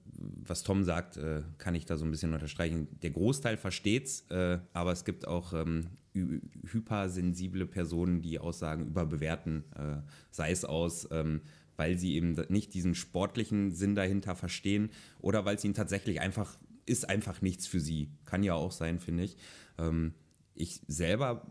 was 0.46 0.62
Tom 0.62 0.84
sagt, 0.84 1.16
äh, 1.16 1.42
kann 1.56 1.74
ich 1.74 1.86
da 1.86 1.96
so 1.96 2.04
ein 2.04 2.10
bisschen 2.10 2.34
unterstreichen. 2.34 2.88
Der 3.02 3.10
Großteil 3.10 3.56
versteht's, 3.56 4.26
äh, 4.28 4.58
aber 4.74 4.92
es 4.92 5.06
gibt 5.06 5.26
auch 5.26 5.54
ähm, 5.54 5.88
hypersensible 6.12 7.64
Personen, 7.64 8.20
die 8.20 8.38
Aussagen 8.38 8.86
überbewerten, 8.86 9.64
äh, 9.74 10.02
sei 10.30 10.50
es 10.50 10.66
aus, 10.66 11.08
ähm, 11.10 11.40
weil 11.76 11.96
sie 11.96 12.16
eben 12.16 12.36
nicht 12.50 12.74
diesen 12.74 12.94
sportlichen 12.94 13.70
Sinn 13.72 13.94
dahinter 13.94 14.36
verstehen 14.36 14.90
oder 15.20 15.46
weil 15.46 15.56
es 15.56 15.64
ihnen 15.64 15.74
tatsächlich 15.74 16.20
einfach 16.20 16.58
ist 16.84 17.08
einfach 17.08 17.40
nichts 17.40 17.66
für 17.66 17.80
sie. 17.80 18.10
Kann 18.26 18.42
ja 18.42 18.54
auch 18.54 18.72
sein, 18.72 19.00
finde 19.00 19.24
ich. 19.24 19.38
Ähm, 19.78 20.12
ich 20.54 20.82
selber 20.86 21.50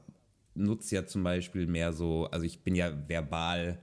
nutze 0.54 0.96
ja 0.96 1.06
zum 1.08 1.24
Beispiel 1.24 1.66
mehr 1.66 1.92
so, 1.92 2.28
also 2.28 2.46
ich 2.46 2.64
bin 2.64 2.76
ja 2.76 2.94
verbal 3.10 3.82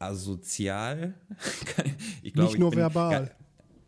asozial. 0.00 1.14
ich 2.22 2.32
glaube, 2.32 2.50
Nicht 2.50 2.58
nur 2.58 2.74
verbal. 2.74 3.30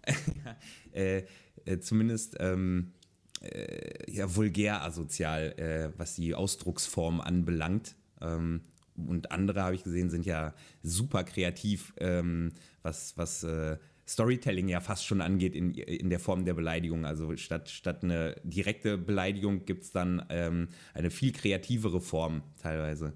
äh, 0.92 1.22
äh, 1.64 1.78
zumindest 1.80 2.36
ähm, 2.38 2.92
äh, 3.40 4.12
ja, 4.12 4.34
vulgär 4.34 4.82
asozial, 4.82 5.52
äh, 5.58 5.98
was 5.98 6.14
die 6.16 6.34
Ausdrucksform 6.34 7.20
anbelangt. 7.20 7.96
Ähm, 8.20 8.62
und 8.94 9.32
andere, 9.32 9.62
habe 9.62 9.74
ich 9.74 9.84
gesehen, 9.84 10.10
sind 10.10 10.26
ja 10.26 10.54
super 10.82 11.24
kreativ, 11.24 11.94
ähm, 11.98 12.52
was, 12.82 13.16
was 13.16 13.42
äh, 13.42 13.78
Storytelling 14.06 14.68
ja 14.68 14.80
fast 14.80 15.06
schon 15.06 15.20
angeht 15.20 15.54
in, 15.54 15.72
in 15.74 16.10
der 16.10 16.20
Form 16.20 16.44
der 16.44 16.54
Beleidigung. 16.54 17.06
Also 17.06 17.34
statt, 17.36 17.70
statt 17.70 18.02
eine 18.02 18.36
direkte 18.44 18.98
Beleidigung 18.98 19.64
gibt 19.64 19.84
es 19.84 19.92
dann 19.92 20.26
ähm, 20.28 20.68
eine 20.92 21.10
viel 21.10 21.32
kreativere 21.32 22.00
Form 22.00 22.42
teilweise. 22.60 23.14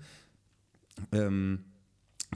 Ähm, 1.12 1.64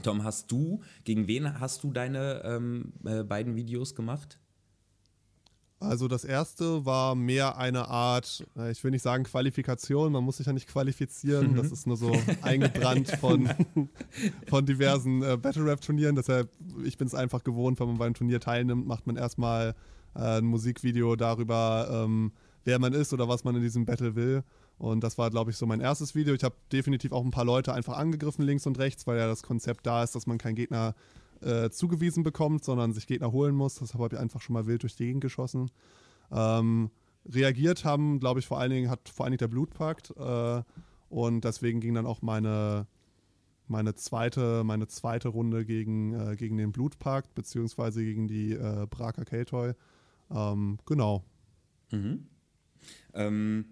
Tom, 0.03 0.23
hast 0.23 0.51
du, 0.51 0.81
gegen 1.03 1.27
wen 1.27 1.59
hast 1.59 1.83
du 1.83 1.91
deine 1.91 2.41
ähm, 2.43 2.93
äh, 3.05 3.23
beiden 3.23 3.55
Videos 3.55 3.93
gemacht? 3.95 4.39
Also 5.81 6.07
das 6.07 6.23
erste 6.23 6.85
war 6.85 7.15
mehr 7.15 7.57
eine 7.57 7.87
Art, 7.87 8.45
äh, 8.55 8.69
ich 8.71 8.83
will 8.83 8.91
nicht 8.91 9.01
sagen 9.01 9.23
Qualifikation, 9.23 10.11
man 10.11 10.23
muss 10.23 10.37
sich 10.37 10.45
ja 10.45 10.53
nicht 10.53 10.67
qualifizieren, 10.67 11.53
mhm. 11.53 11.55
das 11.55 11.71
ist 11.71 11.87
nur 11.87 11.97
so 11.97 12.15
eingebrannt 12.43 13.09
von, 13.19 13.49
von 14.47 14.65
diversen 14.65 15.23
äh, 15.23 15.37
Battle 15.37 15.65
Rap 15.65 15.81
Turnieren, 15.81 16.15
deshalb, 16.15 16.51
ich 16.83 16.99
bin 16.99 17.07
es 17.07 17.15
einfach 17.15 17.43
gewohnt, 17.43 17.79
wenn 17.79 17.87
man 17.87 17.97
bei 17.97 18.05
einem 18.05 18.13
Turnier 18.13 18.39
teilnimmt, 18.39 18.85
macht 18.85 19.07
man 19.07 19.15
erstmal 19.15 19.73
äh, 20.13 20.37
ein 20.37 20.45
Musikvideo 20.45 21.15
darüber, 21.15 21.89
ähm, 22.05 22.31
wer 22.63 22.77
man 22.77 22.93
ist 22.93 23.11
oder 23.11 23.27
was 23.27 23.43
man 23.43 23.55
in 23.55 23.63
diesem 23.63 23.85
Battle 23.85 24.15
will. 24.15 24.43
Und 24.81 25.03
das 25.03 25.19
war, 25.19 25.29
glaube 25.29 25.51
ich, 25.51 25.57
so 25.57 25.67
mein 25.67 25.79
erstes 25.79 26.15
Video. 26.15 26.33
Ich 26.33 26.43
habe 26.43 26.55
definitiv 26.71 27.11
auch 27.11 27.23
ein 27.23 27.29
paar 27.29 27.45
Leute 27.45 27.71
einfach 27.71 27.99
angegriffen, 27.99 28.43
links 28.43 28.65
und 28.65 28.79
rechts, 28.79 29.05
weil 29.05 29.15
ja 29.15 29.27
das 29.27 29.43
Konzept 29.43 29.85
da 29.85 30.01
ist, 30.01 30.15
dass 30.15 30.25
man 30.25 30.39
keinen 30.39 30.55
Gegner 30.55 30.95
äh, 31.41 31.69
zugewiesen 31.69 32.23
bekommt, 32.23 32.63
sondern 32.63 32.91
sich 32.91 33.05
Gegner 33.05 33.31
holen 33.31 33.53
muss. 33.53 33.75
Das 33.75 33.93
habe 33.93 34.15
ich 34.15 34.19
einfach 34.19 34.41
schon 34.41 34.55
mal 34.55 34.65
wild 34.65 34.81
durch 34.81 34.95
die 34.95 35.05
Gegend 35.05 35.21
geschossen. 35.21 35.69
Ähm, 36.31 36.89
reagiert 37.31 37.85
haben, 37.85 38.19
glaube 38.19 38.39
ich, 38.39 38.47
vor 38.47 38.59
allen 38.59 38.71
Dingen, 38.71 38.89
hat 38.89 39.07
vor 39.07 39.25
allen 39.27 39.33
Dingen 39.33 39.37
der 39.37 39.49
Blutpakt. 39.49 40.15
Äh, 40.17 40.63
und 41.09 41.45
deswegen 41.45 41.79
ging 41.79 41.93
dann 41.93 42.07
auch 42.07 42.23
meine, 42.23 42.87
meine, 43.67 43.93
zweite, 43.93 44.63
meine 44.63 44.87
zweite 44.87 45.27
Runde 45.29 45.63
gegen, 45.63 46.13
äh, 46.13 46.35
gegen 46.35 46.57
den 46.57 46.71
Blutpakt, 46.71 47.35
beziehungsweise 47.35 48.03
gegen 48.03 48.27
die 48.27 48.53
äh, 48.53 48.87
Braka 48.89 49.25
Keltoy. 49.25 49.73
Ähm, 50.31 50.79
genau. 50.87 51.23
Mhm. 51.91 52.25
Ähm, 53.13 53.65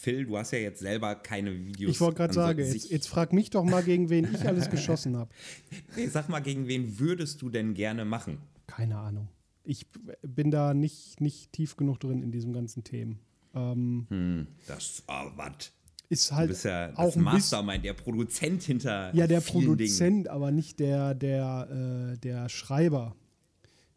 Phil, 0.00 0.24
du 0.24 0.38
hast 0.38 0.52
ja 0.52 0.58
jetzt 0.58 0.80
selber 0.80 1.14
keine 1.14 1.52
Videos. 1.54 1.90
Ich 1.90 2.00
wollte 2.00 2.16
gerade 2.16 2.32
sagen, 2.32 2.58
jetzt, 2.58 2.90
jetzt, 2.90 3.06
frag 3.06 3.34
mich 3.34 3.50
doch 3.50 3.64
mal, 3.64 3.82
gegen 3.82 4.08
wen 4.08 4.26
ich 4.32 4.46
alles 4.48 4.70
geschossen 4.70 5.16
habe. 5.16 5.30
Nee, 5.96 6.06
sag 6.06 6.30
mal, 6.30 6.40
gegen 6.40 6.68
wen 6.68 6.98
würdest 6.98 7.42
du 7.42 7.50
denn 7.50 7.74
gerne 7.74 8.06
machen? 8.06 8.38
Keine 8.66 8.96
Ahnung. 8.96 9.28
Ich 9.62 9.86
bin 10.22 10.50
da 10.50 10.72
nicht, 10.72 11.20
nicht 11.20 11.52
tief 11.52 11.76
genug 11.76 12.00
drin 12.00 12.22
in 12.22 12.32
diesem 12.32 12.54
ganzen 12.54 12.82
Themen. 12.82 13.18
Ähm, 13.54 14.06
hm, 14.08 14.46
das 14.66 15.02
oh, 15.06 15.30
was? 15.36 15.72
Ist 16.08 16.32
halt 16.32 16.48
du 16.48 16.54
bist 16.54 16.64
ja 16.64 16.92
auch 16.96 17.12
das 17.12 17.16
Mastermind, 17.16 17.84
der 17.84 17.92
Produzent 17.92 18.62
hinter. 18.62 19.14
Ja, 19.14 19.26
der 19.26 19.42
Produzent, 19.42 20.00
Dingen. 20.00 20.28
aber 20.28 20.50
nicht 20.50 20.80
der, 20.80 21.14
der, 21.14 22.14
äh, 22.14 22.18
der 22.18 22.48
Schreiber 22.48 23.14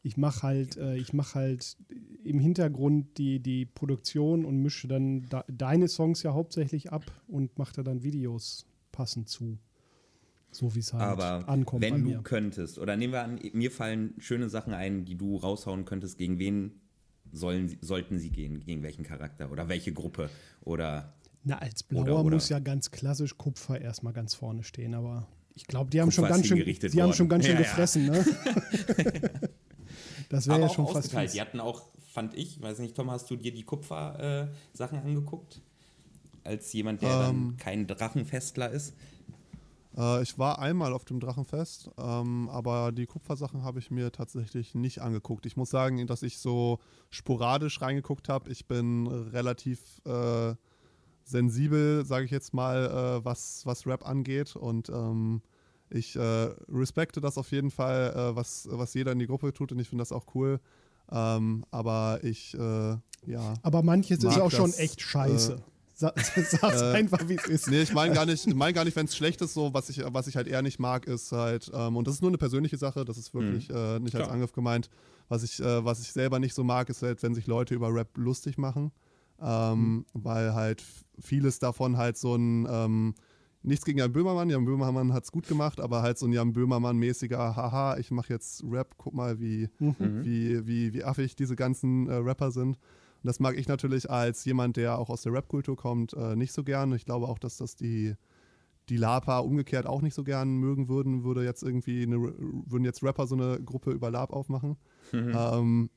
ich 0.04 0.18
mache 0.18 0.44
halt, 0.44 0.78
äh, 0.78 0.98
ich 0.98 1.14
mache 1.14 1.36
halt 1.36 1.78
im 2.24 2.40
Hintergrund 2.40 3.18
die, 3.18 3.40
die 3.40 3.66
Produktion 3.66 4.44
und 4.44 4.62
mische 4.62 4.88
dann 4.90 5.26
da, 5.30 5.46
deine 5.48 5.88
Songs 5.88 6.24
ja 6.24 6.34
hauptsächlich 6.34 6.92
ab 6.92 7.06
und 7.28 7.58
mache 7.58 7.74
da 7.74 7.84
dann 7.84 8.04
Videos 8.04 8.66
passend 8.92 9.30
zu. 9.30 9.58
So 10.52 10.76
wie 10.76 10.80
es 10.80 10.94
halt 10.94 11.02
Aber 11.04 11.48
ankommt. 11.48 11.82
Wenn 11.82 12.04
du 12.04 12.22
könntest, 12.22 12.78
oder 12.78 12.98
nehmen 12.98 13.14
wir 13.14 13.24
an, 13.24 13.40
mir 13.54 13.72
fallen 13.72 14.14
schöne 14.20 14.50
Sachen 14.50 14.74
ein, 14.74 15.06
die 15.06 15.16
du 15.16 15.38
raushauen 15.38 15.86
könntest, 15.86 16.18
gegen 16.18 16.38
wen 16.38 16.82
sollen, 17.32 17.76
sollten 17.82 18.20
sie 18.20 18.30
gehen? 18.30 18.60
Gegen 18.60 18.84
welchen 18.84 19.04
Charakter 19.04 19.52
oder 19.52 19.70
welche 19.70 19.94
Gruppe? 19.94 20.30
Oder. 20.62 21.14
Na, 21.44 21.58
als 21.58 21.82
Blauer 21.82 22.04
oder, 22.04 22.20
oder. 22.20 22.36
muss 22.36 22.50
ja 22.50 22.60
ganz 22.60 22.92
klassisch 22.92 23.38
Kupfer 23.38 23.80
erstmal 23.80 24.14
ganz 24.14 24.36
vorne 24.36 24.64
stehen, 24.64 24.94
aber 24.94 25.28
ich 25.56 25.66
glaube, 25.66 25.90
die 25.90 26.02
haben 26.02 26.12
schon 26.12 26.28
ganz 26.28 26.46
schön, 26.46 26.64
die 26.64 27.02
haben 27.02 27.14
schon 27.14 27.30
ganz 27.30 27.46
schön 27.46 27.56
ja, 27.56 27.62
gefressen, 27.62 28.06
ja. 28.06 28.12
ne? 28.14 28.26
Das 30.34 30.48
wäre 30.48 30.62
ja 30.62 30.70
schon 30.70 30.88
fast. 30.88 31.12
Fies. 31.12 31.34
Die 31.34 31.42
hatten 31.42 31.60
auch, 31.60 31.84
fand 32.12 32.34
ich, 32.34 32.62
weiß 32.62 32.80
nicht, 32.80 32.96
Tom, 32.96 33.12
hast 33.12 33.30
du 33.30 33.36
dir 33.36 33.54
die 33.54 33.64
Kupfer-Sachen 33.64 34.98
äh, 34.98 35.02
angeguckt? 35.02 35.62
Als 36.44 36.74
jemand, 36.74 37.02
der 37.02 37.10
ähm, 37.10 37.20
dann 37.20 37.58
kein 37.58 37.88
Drachenfestler 37.88 38.70
ist? 38.72 38.94
Äh, 39.96 40.24
ich 40.24 40.38
war 40.40 40.60
einmal 40.60 40.92
auf 40.92 41.06
dem 41.06 41.20
Drachenfest, 41.20 41.92
ähm, 41.98 42.50
aber 42.50 42.92
die 42.92 43.06
Kupfersachen 43.06 43.64
habe 43.64 43.80
ich 43.80 43.92
mir 43.92 44.12
tatsächlich 44.12 44.76
nicht 44.76 45.00
angeguckt. 45.02 45.46
Ich 45.46 45.56
muss 45.56 45.70
sagen, 45.70 46.06
dass 46.08 46.24
ich 46.24 46.40
so 46.40 46.80
sporadisch 47.12 47.80
reingeguckt 47.82 48.28
habe. 48.28 48.52
Ich 48.52 48.66
bin 48.66 49.08
relativ 49.08 50.02
äh, 50.06 50.56
sensibel, 51.24 52.06
sage 52.06 52.26
ich 52.26 52.32
jetzt 52.32 52.54
mal, 52.54 53.20
äh, 53.22 53.26
was, 53.26 53.66
was 53.66 53.86
Rap 53.86 54.06
angeht 54.06 54.56
und 54.56 54.90
ähm, 54.90 55.42
ich 55.90 56.16
äh, 56.16 56.50
respekte 56.70 57.22
das 57.22 57.38
auf 57.38 57.52
jeden 57.52 57.72
Fall, 57.72 58.14
äh, 58.16 58.36
was, 58.36 58.68
was 58.72 58.94
jeder 58.94 59.12
in 59.12 59.20
die 59.20 59.28
Gruppe 59.28 59.54
tut 59.54 59.72
und 59.72 59.80
ich 59.80 59.90
finde 59.90 60.02
das 60.02 60.12
auch 60.12 60.26
cool. 60.36 60.60
Ähm, 61.12 61.66
aber 61.72 62.20
ich, 62.24 62.54
äh, 62.56 62.98
ja. 63.26 63.54
Aber 63.62 63.84
manches 63.84 64.24
ist 64.24 64.40
auch 64.40 64.50
das, 64.50 64.54
schon 64.54 64.74
echt 64.74 65.02
scheiße. 65.02 65.62
Sag's 65.96 66.82
äh, 66.82 66.94
einfach, 66.94 67.28
wie 67.30 67.36
es 67.36 67.46
ist. 67.46 67.70
Nee, 67.70 67.84
ich 67.84 67.94
meine 67.94 68.14
gar 68.14 68.26
nicht, 68.26 68.54
mein 68.54 68.74
nicht, 68.74 68.96
wenn 68.96 69.06
es 69.06 69.16
schlecht 69.16 69.42
ist, 69.42 69.54
so, 69.54 69.74
was 69.74 69.90
ich, 69.90 70.02
was 70.04 70.28
ich 70.28 70.36
halt 70.36 70.48
eher 70.48 70.62
nicht 70.62 70.80
mag, 70.80 71.06
ist 71.06 71.32
halt, 71.32 71.72
ähm, 71.74 71.96
und 71.96 72.08
das 72.08 72.16
ist 72.16 72.22
nur 72.22 72.32
eine 72.32 72.38
persönliche 72.38 72.78
Sache, 72.78 73.06
das 73.06 73.18
ist 73.18 73.34
wirklich 73.34 73.70
mhm. 73.70 73.76
äh, 73.76 74.00
nicht 74.00 74.12
Klar. 74.12 74.24
als 74.24 74.34
Angriff 74.34 74.52
gemeint. 74.54 74.90
Was 75.30 75.44
ich, 75.44 75.60
äh, 75.62 75.86
was 75.86 76.02
ich 76.02 76.12
selber 76.12 76.40
nicht 76.40 76.56
so 76.56 76.64
mag, 76.64 76.90
ist 76.90 77.04
halt, 77.04 77.22
wenn 77.24 77.36
sich 77.36 77.48
Leute 77.48 77.76
über 77.76 77.94
Rap 77.94 78.10
lustig 78.18 78.58
machen. 78.58 78.92
Ähm, 79.42 79.80
mhm. 79.80 80.06
Weil 80.14 80.54
halt 80.54 80.84
vieles 81.20 81.60
davon 81.60 81.98
halt 81.98 82.18
so 82.18 82.36
ein, 82.36 82.68
ähm, 82.70 83.16
nichts 83.64 83.86
gegen 83.86 84.00
Jan 84.00 84.12
Böhmermann, 84.12 84.50
Jan 84.50 84.66
Böhmermann 84.66 85.14
hat 85.14 85.24
es 85.24 85.32
gut 85.32 85.48
gemacht, 85.48 85.80
aber 85.80 86.02
halt 86.02 86.18
so 86.18 86.26
ein 86.26 86.34
Jan 86.34 86.54
Böhmermann-mäßiger, 86.54 87.56
haha, 87.56 87.98
ich 87.98 88.12
mache 88.12 88.32
jetzt 88.34 88.64
Rap, 88.70 88.96
guck 88.98 89.14
mal, 89.14 89.40
wie, 89.40 89.70
mhm. 89.80 90.24
wie, 90.24 90.68
wie, 90.68 90.94
wie 90.94 91.04
affig 91.04 91.36
diese 91.36 91.56
ganzen 91.56 92.08
äh, 92.08 92.16
Rapper 92.16 92.52
sind. 92.52 92.78
Und 92.78 93.28
das 93.28 93.40
mag 93.40 93.58
ich 93.58 93.68
natürlich 93.68 94.10
als 94.10 94.44
jemand, 94.46 94.78
der 94.78 95.00
auch 95.00 95.10
aus 95.10 95.24
der 95.24 95.34
Rap-Kultur 95.34 95.78
kommt, 95.78 96.14
äh, 96.14 96.36
nicht 96.36 96.52
so 96.52 96.64
gern. 96.64 96.94
Ich 96.94 97.06
glaube 97.06 97.28
auch, 97.28 97.40
dass 97.40 97.58
das 97.58 97.76
die, 97.76 98.16
die 98.90 98.98
Lapa 98.98 99.40
umgekehrt 99.40 99.86
auch 99.86 100.02
nicht 100.02 100.14
so 100.14 100.24
gern 100.24 100.58
mögen 100.58 100.90
würden, 100.90 101.24
würde 101.24 101.44
jetzt 101.44 101.64
irgendwie 101.64 102.04
eine, 102.04 102.18
würden 102.18 102.84
jetzt 102.84 103.02
Rapper 103.02 103.28
so 103.28 103.36
eine 103.36 103.62
Gruppe 103.64 103.92
über 103.92 104.12
Lab 104.12 104.34
aufmachen. 104.34 104.76
Mhm. 105.14 105.34
Ähm, 105.36 105.90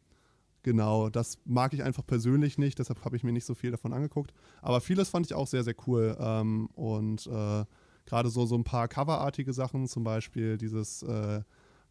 genau, 0.67 1.09
das 1.11 1.39
mag 1.45 1.73
ich 1.75 1.85
einfach 1.85 2.05
persönlich 2.05 2.59
nicht, 2.59 2.81
deshalb 2.81 3.05
habe 3.05 3.17
ich 3.17 3.23
mir 3.23 3.31
nicht 3.31 3.45
so 3.45 3.55
viel 3.55 3.71
davon 3.71 3.93
angeguckt. 3.93 4.35
Aber 4.63 4.81
vieles 4.81 5.09
fand 5.09 5.25
ich 5.25 5.33
auch 5.33 5.47
sehr, 5.47 5.63
sehr 5.63 5.77
cool. 5.87 6.17
Ähm, 6.19 6.67
und 6.75 7.25
äh, 7.29 7.65
gerade 8.05 8.29
so, 8.31 8.47
so 8.47 8.57
ein 8.57 8.65
paar 8.65 8.89
coverartige 8.89 9.53
Sachen, 9.53 9.87
zum 9.87 10.03
Beispiel 10.03 10.59
dieses 10.59 11.05
äh, 11.05 11.43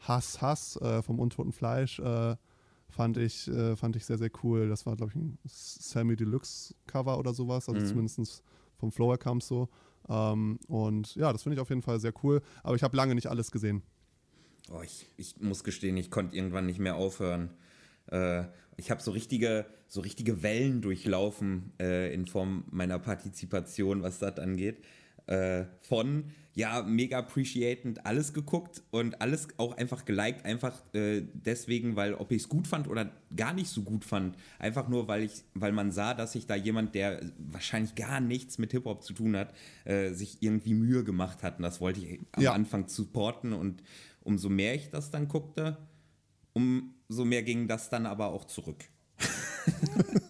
Hass, 0.01 0.41
Hass 0.41 0.75
äh, 0.81 1.01
vom 1.01 1.19
untoten 1.19 1.53
Fleisch 1.53 1.99
äh, 1.99 2.35
fand 2.89 3.15
ich, 3.15 3.47
äh, 3.47 3.77
fand 3.77 3.95
ich 3.95 4.05
sehr, 4.05 4.17
sehr 4.17 4.31
cool. 4.43 4.67
Das 4.67 4.85
war, 4.85 4.97
glaube 4.97 5.13
ich, 5.13 5.15
ein 5.15 5.39
Sammy 5.45 6.17
Deluxe 6.17 6.75
Cover 6.85 7.17
oder 7.17 7.33
sowas, 7.33 7.69
also 7.69 7.79
mhm. 7.79 7.85
zumindest 7.87 8.43
vom 8.75 8.91
Flower 8.91 9.17
kam 9.17 9.39
so. 9.39 9.69
Ähm, 10.09 10.59
und 10.67 11.15
ja, 11.15 11.31
das 11.31 11.43
finde 11.43 11.55
ich 11.55 11.61
auf 11.61 11.69
jeden 11.69 11.81
Fall 11.81 12.01
sehr 12.01 12.13
cool. 12.23 12.41
Aber 12.61 12.75
ich 12.75 12.83
habe 12.83 12.97
lange 12.97 13.15
nicht 13.15 13.27
alles 13.27 13.51
gesehen. 13.51 13.83
Oh, 14.69 14.81
ich, 14.83 15.09
ich 15.15 15.39
muss 15.39 15.63
gestehen, 15.63 15.95
ich 15.95 16.11
konnte 16.11 16.35
irgendwann 16.35 16.65
nicht 16.65 16.79
mehr 16.79 16.97
aufhören. 16.97 17.51
Äh, 18.07 18.43
ich 18.77 18.91
habe 18.91 19.01
so 19.01 19.11
richtige, 19.11 19.65
so 19.87 20.01
richtige 20.01 20.43
Wellen 20.43 20.81
durchlaufen 20.81 21.73
äh, 21.79 22.13
in 22.13 22.25
Form 22.25 22.65
meiner 22.71 22.99
Partizipation, 22.99 24.01
was 24.01 24.19
das 24.19 24.37
angeht. 24.37 24.83
Äh, 25.27 25.65
von 25.81 26.25
ja, 26.55 26.83
mega 26.83 27.19
appreciated 27.19 28.05
alles 28.05 28.31
geguckt 28.31 28.81
und 28.91 29.21
alles 29.21 29.47
auch 29.57 29.75
einfach 29.75 30.05
geliked, 30.05 30.45
einfach 30.45 30.81
äh, 30.93 31.21
deswegen, 31.33 31.97
weil 31.97 32.13
ob 32.13 32.31
ich 32.31 32.43
es 32.43 32.49
gut 32.49 32.65
fand 32.67 32.87
oder 32.87 33.11
gar 33.35 33.53
nicht 33.53 33.67
so 33.67 33.81
gut 33.81 34.05
fand, 34.05 34.37
einfach 34.57 34.87
nur, 34.87 35.09
weil 35.09 35.23
ich, 35.23 35.43
weil 35.53 35.73
man 35.73 35.91
sah, 35.91 36.13
dass 36.13 36.31
sich 36.31 36.47
da 36.47 36.55
jemand, 36.55 36.95
der 36.95 37.19
wahrscheinlich 37.37 37.95
gar 37.95 38.21
nichts 38.21 38.57
mit 38.57 38.71
Hip-Hop 38.71 39.03
zu 39.03 39.13
tun 39.13 39.35
hat, 39.35 39.53
äh, 39.83 40.11
sich 40.11 40.37
irgendwie 40.41 40.75
Mühe 40.75 41.03
gemacht 41.03 41.43
hat. 41.43 41.57
Und 41.57 41.63
das 41.63 41.81
wollte 41.81 41.99
ich 41.99 42.19
am 42.31 42.43
ja. 42.43 42.53
Anfang 42.53 42.87
supporten 42.87 43.51
und 43.51 43.83
umso 44.23 44.47
mehr 44.47 44.75
ich 44.75 44.89
das 44.91 45.11
dann 45.11 45.27
guckte, 45.27 45.77
umso 47.09 47.25
mehr 47.25 47.43
ging 47.43 47.67
das 47.67 47.89
dann 47.89 48.05
aber 48.05 48.27
auch 48.27 48.45
zurück. 48.45 48.85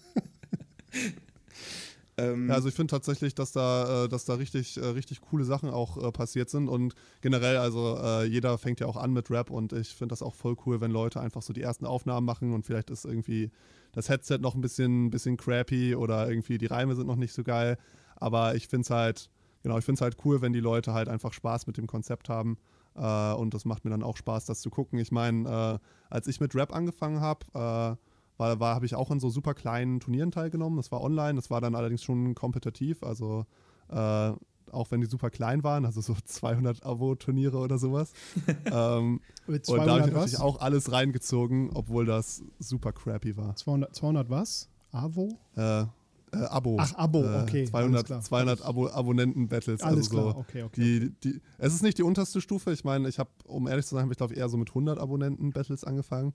Ähm. 2.17 2.47
Ja, 2.47 2.55
also 2.55 2.69
ich 2.69 2.75
finde 2.75 2.91
tatsächlich, 2.91 3.35
dass 3.35 3.51
da, 3.51 4.05
äh, 4.05 4.09
dass 4.09 4.25
da 4.25 4.35
richtig, 4.35 4.77
äh, 4.77 4.85
richtig 4.85 5.21
coole 5.21 5.43
Sachen 5.43 5.69
auch 5.69 6.01
äh, 6.01 6.11
passiert 6.11 6.49
sind. 6.49 6.69
Und 6.69 6.95
generell, 7.21 7.57
also 7.57 8.23
jeder 8.25 8.57
fängt 8.57 8.79
ja 8.79 8.87
auch 8.87 8.97
an 8.97 9.11
mit 9.11 9.29
Rap 9.29 9.49
und 9.49 9.73
ich 9.73 9.89
finde 9.89 10.13
das 10.13 10.21
auch 10.21 10.33
voll 10.33 10.55
cool, 10.65 10.81
wenn 10.81 10.91
Leute 10.91 11.19
einfach 11.19 11.41
so 11.41 11.53
die 11.53 11.61
ersten 11.61 11.85
Aufnahmen 11.85 12.25
machen 12.25 12.53
und 12.53 12.65
vielleicht 12.65 12.89
ist 12.89 13.05
irgendwie 13.05 13.51
das 13.91 14.09
Headset 14.09 14.37
noch 14.39 14.55
ein 14.55 14.61
bisschen, 14.61 15.09
bisschen 15.09 15.37
crappy 15.37 15.95
oder 15.95 16.29
irgendwie 16.29 16.57
die 16.57 16.65
Reime 16.65 16.95
sind 16.95 17.07
noch 17.07 17.15
nicht 17.15 17.33
so 17.33 17.43
geil, 17.43 17.77
aber 18.15 18.55
ich 18.55 18.67
finde 18.67 18.83
es 18.83 18.89
halt, 18.89 19.29
genau, 19.63 19.77
ich 19.77 19.85
finde 19.85 19.97
es 19.97 20.01
halt 20.01 20.17
cool, 20.25 20.41
wenn 20.41 20.53
die 20.53 20.59
Leute 20.59 20.93
halt 20.93 21.07
einfach 21.07 21.33
Spaß 21.33 21.67
mit 21.67 21.77
dem 21.77 21.87
Konzept 21.87 22.29
haben 22.29 22.57
äh, 22.95 23.33
und 23.33 23.53
das 23.53 23.65
macht 23.65 23.85
mir 23.85 23.91
dann 23.91 24.03
auch 24.03 24.17
Spaß, 24.17 24.45
das 24.45 24.61
zu 24.61 24.69
gucken. 24.69 24.99
Ich 24.99 25.11
meine, 25.11 25.79
äh, 25.79 26.13
als 26.13 26.27
ich 26.27 26.39
mit 26.39 26.55
Rap 26.55 26.73
angefangen 26.73 27.19
habe, 27.19 27.97
war, 28.37 28.59
war 28.59 28.75
habe 28.75 28.85
ich 28.85 28.95
auch 28.95 29.11
an 29.11 29.19
so 29.19 29.29
super 29.29 29.53
kleinen 29.53 29.99
Turnieren 29.99 30.31
teilgenommen. 30.31 30.77
Das 30.77 30.91
war 30.91 31.01
online, 31.01 31.35
das 31.35 31.49
war 31.49 31.61
dann 31.61 31.75
allerdings 31.75 32.03
schon 32.03 32.35
kompetitiv, 32.35 33.03
also 33.03 33.45
äh, 33.89 34.33
auch 34.71 34.91
wenn 34.91 35.01
die 35.01 35.07
super 35.07 35.29
klein 35.29 35.63
waren, 35.63 35.85
also 35.85 36.01
so 36.01 36.15
200 36.25 36.85
Abo-Turniere 36.85 37.57
oder 37.57 37.77
sowas. 37.77 38.13
ähm, 38.65 39.21
und 39.47 39.67
da 39.67 39.99
habe 39.99 40.07
ich 40.07 40.13
natürlich 40.13 40.39
auch 40.39 40.59
alles 40.59 40.91
reingezogen, 40.91 41.71
obwohl 41.73 42.05
das 42.05 42.43
super 42.59 42.91
crappy 42.91 43.37
war. 43.37 43.55
200, 43.55 43.95
200 43.95 44.29
was? 44.29 44.69
Avo? 44.91 45.37
Äh, 45.55 45.85
äh, 46.31 46.37
Abo. 46.37 46.77
Ach, 46.79 46.93
Abo, 46.95 47.23
äh, 47.23 47.41
okay. 47.43 47.65
200, 47.65 48.23
200 48.23 48.61
Abo 48.63 48.89
Abonnenten-Battles. 48.89 49.81
Alles 49.81 49.97
also 49.97 50.09
klar, 50.09 50.37
okay, 50.37 50.63
okay. 50.63 50.81
Die, 50.81 51.11
die, 51.23 51.41
es 51.57 51.73
ist 51.73 51.83
nicht 51.83 51.97
die 51.97 52.03
unterste 52.03 52.41
Stufe. 52.41 52.71
Ich 52.71 52.83
meine, 52.83 53.07
ich 53.07 53.19
habe, 53.19 53.29
um 53.45 53.67
ehrlich 53.67 53.85
zu 53.85 53.95
sein, 53.95 54.03
habe 54.03 54.13
ich 54.13 54.17
glaube 54.17 54.33
eher 54.33 54.49
so 54.49 54.57
mit 54.57 54.69
100 54.69 54.99
Abonnenten-Battles 54.99 55.83
angefangen. 55.83 56.33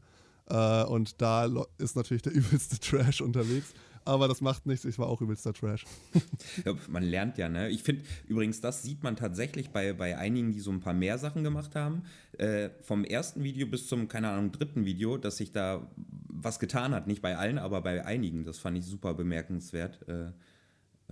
Äh, 0.48 0.84
und 0.84 1.20
da 1.20 1.48
ist 1.78 1.96
natürlich 1.96 2.22
der 2.22 2.32
übelste 2.34 2.78
Trash 2.78 3.20
unterwegs. 3.20 3.72
Aber 4.04 4.28
das 4.28 4.40
macht 4.40 4.64
nichts, 4.64 4.86
ich 4.86 4.98
war 4.98 5.08
auch 5.08 5.20
übelster 5.20 5.52
Trash. 5.52 5.84
ja, 6.64 6.74
man 6.88 7.02
lernt 7.02 7.36
ja, 7.36 7.50
ne? 7.50 7.68
Ich 7.68 7.82
finde 7.82 8.02
übrigens, 8.26 8.60
das 8.60 8.82
sieht 8.82 9.02
man 9.02 9.14
tatsächlich 9.14 9.70
bei, 9.70 9.92
bei 9.92 10.16
einigen, 10.16 10.52
die 10.52 10.60
so 10.60 10.70
ein 10.70 10.80
paar 10.80 10.94
mehr 10.94 11.18
Sachen 11.18 11.44
gemacht 11.44 11.74
haben. 11.74 12.02
Äh, 12.38 12.70
vom 12.82 13.04
ersten 13.04 13.44
Video 13.44 13.66
bis 13.66 13.88
zum, 13.88 14.08
keine 14.08 14.30
Ahnung, 14.30 14.52
dritten 14.52 14.86
Video, 14.86 15.18
dass 15.18 15.36
sich 15.36 15.52
da 15.52 15.86
was 16.32 16.58
getan 16.58 16.94
hat. 16.94 17.06
Nicht 17.06 17.22
bei 17.22 17.36
allen, 17.36 17.58
aber 17.58 17.80
bei 17.80 18.04
einigen. 18.04 18.44
Das 18.44 18.58
fand 18.58 18.78
ich 18.78 18.84
super 18.84 19.14
bemerkenswert 19.14 20.06
äh, 20.08 20.32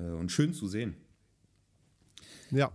äh 0.00 0.10
und 0.10 0.30
schön 0.30 0.54
zu 0.54 0.68
sehen. 0.68 0.94
Ja. 2.50 2.72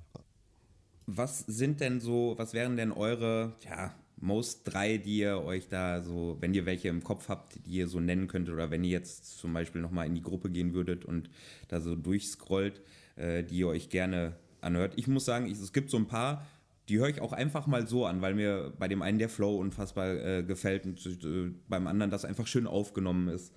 Was 1.05 1.39
sind 1.39 1.81
denn 1.81 1.99
so, 1.99 2.35
was 2.37 2.53
wären 2.53 2.77
denn 2.77 2.91
eure, 2.91 3.55
ja, 3.61 3.93
Most 4.23 4.61
drei, 4.63 4.97
die 4.97 5.17
ihr 5.17 5.43
euch 5.43 5.67
da 5.67 6.01
so, 6.01 6.37
wenn 6.39 6.53
ihr 6.53 6.65
welche 6.65 6.87
im 6.87 7.03
Kopf 7.03 7.27
habt, 7.27 7.65
die 7.65 7.71
ihr 7.71 7.89
so 7.89 7.99
nennen 7.99 8.27
könntet, 8.27 8.53
oder 8.53 8.71
wenn 8.71 8.85
ihr 8.85 8.91
jetzt 8.91 9.37
zum 9.37 9.51
Beispiel 9.51 9.81
nochmal 9.81 10.07
in 10.07 10.15
die 10.15 10.21
Gruppe 10.21 10.49
gehen 10.49 10.73
würdet 10.73 11.03
und 11.03 11.29
da 11.67 11.81
so 11.81 11.93
durchscrollt, 11.95 12.81
äh, 13.17 13.43
die 13.43 13.57
ihr 13.57 13.67
euch 13.67 13.89
gerne 13.89 14.37
anhört. 14.61 14.93
Ich 14.95 15.07
muss 15.07 15.25
sagen, 15.25 15.45
ich, 15.45 15.59
es 15.59 15.73
gibt 15.73 15.89
so 15.89 15.97
ein 15.97 16.07
paar, 16.07 16.47
die 16.89 16.99
höre 16.99 17.09
ich 17.09 17.21
auch 17.21 17.33
einfach 17.33 17.67
mal 17.67 17.87
so 17.87 18.05
an, 18.05 18.21
weil 18.21 18.35
mir 18.35 18.73
bei 18.77 18.87
dem 18.87 19.01
einen 19.01 19.19
der 19.19 19.29
Flow 19.29 19.57
unfassbar 19.57 20.07
äh, 20.07 20.43
gefällt 20.43 20.85
und 20.85 21.05
äh, 21.05 21.53
beim 21.67 21.87
anderen 21.87 22.11
das 22.11 22.25
einfach 22.25 22.47
schön 22.47 22.67
aufgenommen 22.67 23.29
ist. 23.29 23.53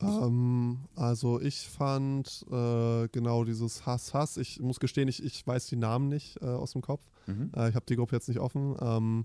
Ähm, 0.00 0.78
also 0.94 1.40
ich 1.40 1.68
fand 1.68 2.46
äh, 2.50 3.08
genau 3.08 3.44
dieses 3.44 3.86
Hass, 3.86 4.14
Hass. 4.14 4.36
Ich 4.36 4.60
muss 4.60 4.80
gestehen, 4.80 5.08
ich, 5.08 5.22
ich 5.22 5.46
weiß 5.46 5.66
die 5.66 5.76
Namen 5.76 6.08
nicht 6.08 6.40
äh, 6.40 6.46
aus 6.46 6.72
dem 6.72 6.82
Kopf. 6.82 7.08
Mhm. 7.26 7.50
Äh, 7.56 7.70
ich 7.70 7.74
habe 7.74 7.86
die 7.86 7.96
Gruppe 7.96 8.16
jetzt 8.16 8.28
nicht 8.28 8.40
offen. 8.40 8.76
Ähm, 8.80 9.24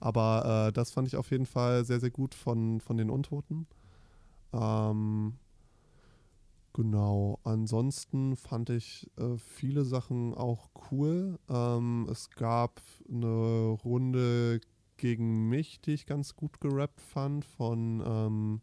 aber 0.00 0.68
äh, 0.68 0.72
das 0.72 0.90
fand 0.90 1.08
ich 1.08 1.16
auf 1.16 1.30
jeden 1.30 1.46
Fall 1.46 1.84
sehr, 1.84 2.00
sehr 2.00 2.10
gut 2.10 2.34
von, 2.34 2.80
von 2.80 2.96
den 2.96 3.10
Untoten. 3.10 3.66
Ähm, 4.52 5.34
genau. 6.74 7.40
Ansonsten 7.44 8.36
fand 8.36 8.68
ich 8.68 9.10
äh, 9.16 9.38
viele 9.38 9.84
Sachen 9.84 10.34
auch 10.34 10.68
cool. 10.90 11.38
Ähm, 11.48 12.06
es 12.10 12.28
gab 12.30 12.82
eine 13.08 13.78
Runde 13.84 14.60
gegen 14.98 15.48
mich, 15.48 15.80
die 15.80 15.92
ich 15.92 16.06
ganz 16.06 16.36
gut 16.36 16.60
gerappt 16.60 17.00
fand 17.00 17.44
von 17.44 18.02
ähm, 18.06 18.60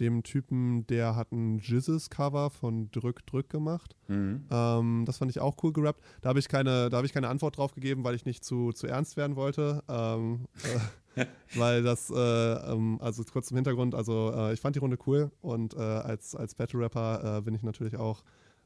dem 0.00 0.22
Typen, 0.22 0.86
der 0.86 1.16
hat 1.16 1.32
ein 1.32 1.58
Jizzes-Cover 1.58 2.50
von 2.50 2.90
Drück 2.90 3.26
Drück 3.26 3.48
gemacht. 3.48 3.96
Mhm. 4.08 4.46
Ähm, 4.50 5.04
das 5.06 5.18
fand 5.18 5.30
ich 5.30 5.40
auch 5.40 5.56
cool 5.62 5.72
gerappt. 5.72 6.02
Da 6.20 6.30
habe 6.30 6.38
ich, 6.38 6.48
keine, 6.48 6.90
hab 6.92 7.04
ich 7.04 7.12
keine 7.12 7.28
Antwort 7.28 7.56
drauf 7.56 7.74
gegeben, 7.74 8.04
weil 8.04 8.14
ich 8.14 8.24
nicht 8.24 8.44
zu, 8.44 8.72
zu 8.72 8.86
ernst 8.86 9.16
werden 9.16 9.36
wollte. 9.36 9.82
Ähm, 9.88 10.46
äh, 10.64 10.78
weil 11.54 11.82
das, 11.82 12.10
äh, 12.10 12.14
ähm, 12.14 12.98
also 13.00 13.22
kurz 13.24 13.48
zum 13.48 13.56
Hintergrund, 13.56 13.94
also 13.94 14.32
äh, 14.34 14.52
ich 14.52 14.60
fand 14.60 14.76
die 14.76 14.80
Runde 14.80 14.98
cool 15.06 15.30
und 15.40 15.74
äh, 15.74 15.78
als, 15.78 16.34
als 16.34 16.54
Battle-Rapper 16.54 17.38
äh, 17.38 17.40
bin 17.42 17.54
ich 17.54 17.62
natürlich 17.62 17.96
auch 17.96 18.22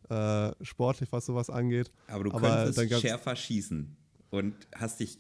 äh, 0.09 0.53
sportlich, 0.63 1.13
was 1.13 1.27
sowas 1.27 1.51
angeht. 1.51 1.91
Aber 2.09 2.25
du 2.25 2.33
Aber 2.33 2.71
könntest 2.71 3.01
schärfer 3.01 3.37
schießen 3.37 3.97
und 4.31 4.55
hast 4.75 5.01
dich 5.01 5.19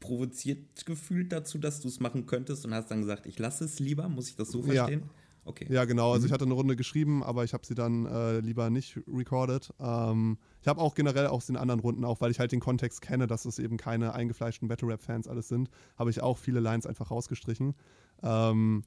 provoziert 0.00 0.86
gefühlt 0.86 1.30
dazu, 1.30 1.58
dass 1.58 1.80
du 1.80 1.88
es 1.88 2.00
machen 2.00 2.26
könntest 2.26 2.64
und 2.64 2.74
hast 2.74 2.90
dann 2.90 3.02
gesagt, 3.02 3.26
ich 3.26 3.38
lasse 3.38 3.64
es 3.64 3.78
lieber? 3.78 4.08
Muss 4.08 4.28
ich 4.28 4.36
das 4.36 4.50
so 4.50 4.62
verstehen? 4.62 5.02
Okay. 5.44 5.66
Ja, 5.70 5.84
genau. 5.84 6.12
Also 6.12 6.22
Mhm. 6.22 6.26
ich 6.26 6.32
hatte 6.32 6.44
eine 6.44 6.54
Runde 6.54 6.76
geschrieben, 6.76 7.22
aber 7.22 7.44
ich 7.44 7.54
habe 7.54 7.66
sie 7.66 7.74
dann 7.74 8.06
äh, 8.06 8.40
lieber 8.40 8.68
nicht 8.70 8.98
recorded. 9.08 9.72
Ähm, 9.80 10.38
ich 10.60 10.68
habe 10.68 10.80
auch 10.80 10.94
generell 10.94 11.26
aus 11.28 11.46
den 11.46 11.56
anderen 11.56 11.80
Runden, 11.80 12.04
auch 12.04 12.20
weil 12.20 12.30
ich 12.30 12.38
halt 12.38 12.52
den 12.52 12.60
Kontext 12.60 13.00
kenne, 13.00 13.26
dass 13.26 13.46
es 13.46 13.58
eben 13.58 13.76
keine 13.76 14.14
eingefleischten 14.14 14.68
Battle 14.68 14.88
Rap-Fans 14.88 15.28
alles 15.28 15.48
sind, 15.48 15.70
habe 15.98 16.10
ich 16.10 16.22
auch 16.22 16.38
viele 16.38 16.60
Lines 16.60 16.86
einfach 16.86 17.10
rausgestrichen. 17.10 17.74
Ähm, 18.22 18.82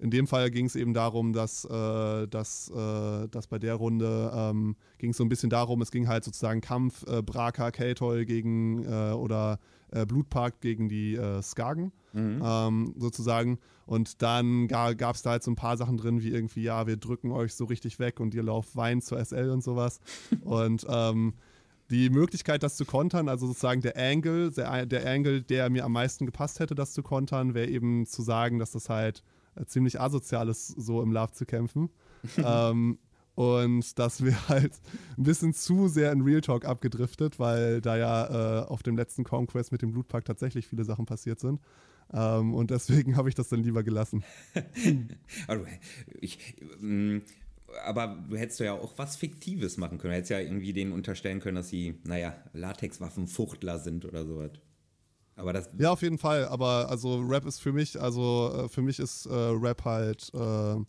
in 0.00 0.10
dem 0.10 0.26
Fall 0.28 0.50
ging 0.50 0.66
es 0.66 0.76
eben 0.76 0.94
darum, 0.94 1.32
dass, 1.32 1.64
äh, 1.64 2.28
dass, 2.28 2.70
äh, 2.70 3.28
dass 3.28 3.48
bei 3.48 3.58
der 3.58 3.74
Runde 3.74 4.30
ähm, 4.32 4.76
ging 4.98 5.10
es 5.10 5.16
so 5.16 5.24
ein 5.24 5.28
bisschen 5.28 5.50
darum, 5.50 5.82
es 5.82 5.90
ging 5.90 6.06
halt 6.08 6.24
sozusagen 6.24 6.60
Kampf 6.60 7.04
äh, 7.06 7.20
Braka, 7.20 7.70
Keltol 7.72 8.24
gegen 8.24 8.84
äh, 8.84 9.12
oder 9.12 9.58
äh, 9.90 10.06
Blutpark 10.06 10.60
gegen 10.60 10.88
die 10.88 11.16
äh, 11.16 11.42
Skagen 12.12 12.42
ähm, 12.42 12.94
sozusagen. 12.98 13.58
Und 13.86 14.22
dann 14.22 14.68
ga, 14.68 14.92
gab 14.92 15.16
es 15.16 15.22
da 15.22 15.30
halt 15.30 15.42
so 15.42 15.50
ein 15.50 15.56
paar 15.56 15.76
Sachen 15.76 15.96
drin, 15.96 16.22
wie 16.22 16.30
irgendwie, 16.30 16.62
ja, 16.62 16.86
wir 16.86 16.96
drücken 16.96 17.30
euch 17.30 17.54
so 17.54 17.64
richtig 17.64 17.98
weg 17.98 18.20
und 18.20 18.34
ihr 18.34 18.42
lauft 18.42 18.76
Wein 18.76 19.00
zur 19.00 19.24
SL 19.24 19.50
und 19.50 19.62
sowas. 19.62 20.00
und 20.44 20.86
ähm, 20.88 21.34
die 21.90 22.10
Möglichkeit, 22.10 22.62
das 22.62 22.76
zu 22.76 22.84
kontern, 22.84 23.28
also 23.28 23.46
sozusagen 23.46 23.80
der 23.80 23.96
Angle, 23.96 24.50
der, 24.50 24.84
der 24.84 25.10
Angle, 25.10 25.42
der 25.42 25.70
mir 25.70 25.86
am 25.86 25.92
meisten 25.92 26.26
gepasst 26.26 26.60
hätte, 26.60 26.74
das 26.74 26.92
zu 26.92 27.02
kontern, 27.02 27.54
wäre 27.54 27.68
eben 27.68 28.04
zu 28.04 28.20
sagen, 28.20 28.58
dass 28.58 28.72
das 28.72 28.90
halt 28.90 29.22
äh, 29.54 29.64
ziemlich 29.64 29.98
asozial 29.98 30.48
ist, 30.48 30.68
so 30.68 31.00
im 31.02 31.12
Love 31.12 31.32
zu 31.32 31.46
kämpfen. 31.46 31.88
ähm, 32.36 32.98
und 33.38 33.98
das 34.00 34.24
wäre 34.24 34.48
halt 34.48 34.72
ein 35.16 35.22
bisschen 35.22 35.54
zu 35.54 35.86
sehr 35.86 36.10
in 36.10 36.22
Real 36.22 36.40
Talk 36.40 36.64
abgedriftet, 36.64 37.38
weil 37.38 37.80
da 37.80 37.96
ja 37.96 38.62
äh, 38.62 38.66
auf 38.66 38.82
dem 38.82 38.96
letzten 38.96 39.22
Conquest 39.22 39.70
mit 39.70 39.80
dem 39.80 39.92
Blutpack 39.92 40.24
tatsächlich 40.24 40.66
viele 40.66 40.84
Sachen 40.84 41.06
passiert 41.06 41.38
sind. 41.38 41.60
Ähm, 42.12 42.54
und 42.54 42.70
deswegen 42.70 43.16
habe 43.16 43.28
ich 43.28 43.34
das 43.34 43.48
dann 43.48 43.62
lieber 43.62 43.82
gelassen. 43.82 44.24
Ich, 46.20 46.38
ähm, 46.80 47.22
aber 47.84 48.24
du 48.28 48.36
hättest 48.36 48.60
ja 48.60 48.72
auch 48.72 48.94
was 48.96 49.16
Fiktives 49.16 49.76
machen 49.76 49.98
können. 49.98 50.12
Du 50.12 50.16
hättest 50.16 50.30
ja 50.30 50.40
irgendwie 50.40 50.72
denen 50.72 50.92
unterstellen 50.92 51.40
können, 51.40 51.56
dass 51.56 51.68
sie, 51.68 52.00
naja, 52.04 52.34
Latexwaffenfuchtler 52.52 53.78
sind 53.78 54.04
oder 54.04 54.24
sowas. 54.26 54.52
Aber 55.36 55.52
das. 55.52 55.70
Ja, 55.78 55.92
auf 55.92 56.02
jeden 56.02 56.18
Fall. 56.18 56.46
Aber 56.46 56.88
also 56.90 57.20
Rap 57.20 57.46
ist 57.46 57.60
für 57.60 57.72
mich, 57.72 58.00
also 58.00 58.64
äh, 58.64 58.68
für 58.68 58.82
mich 58.82 58.98
ist 58.98 59.26
äh, 59.26 59.32
Rap 59.32 59.84
halt 59.84 60.30
äh, 60.34 60.38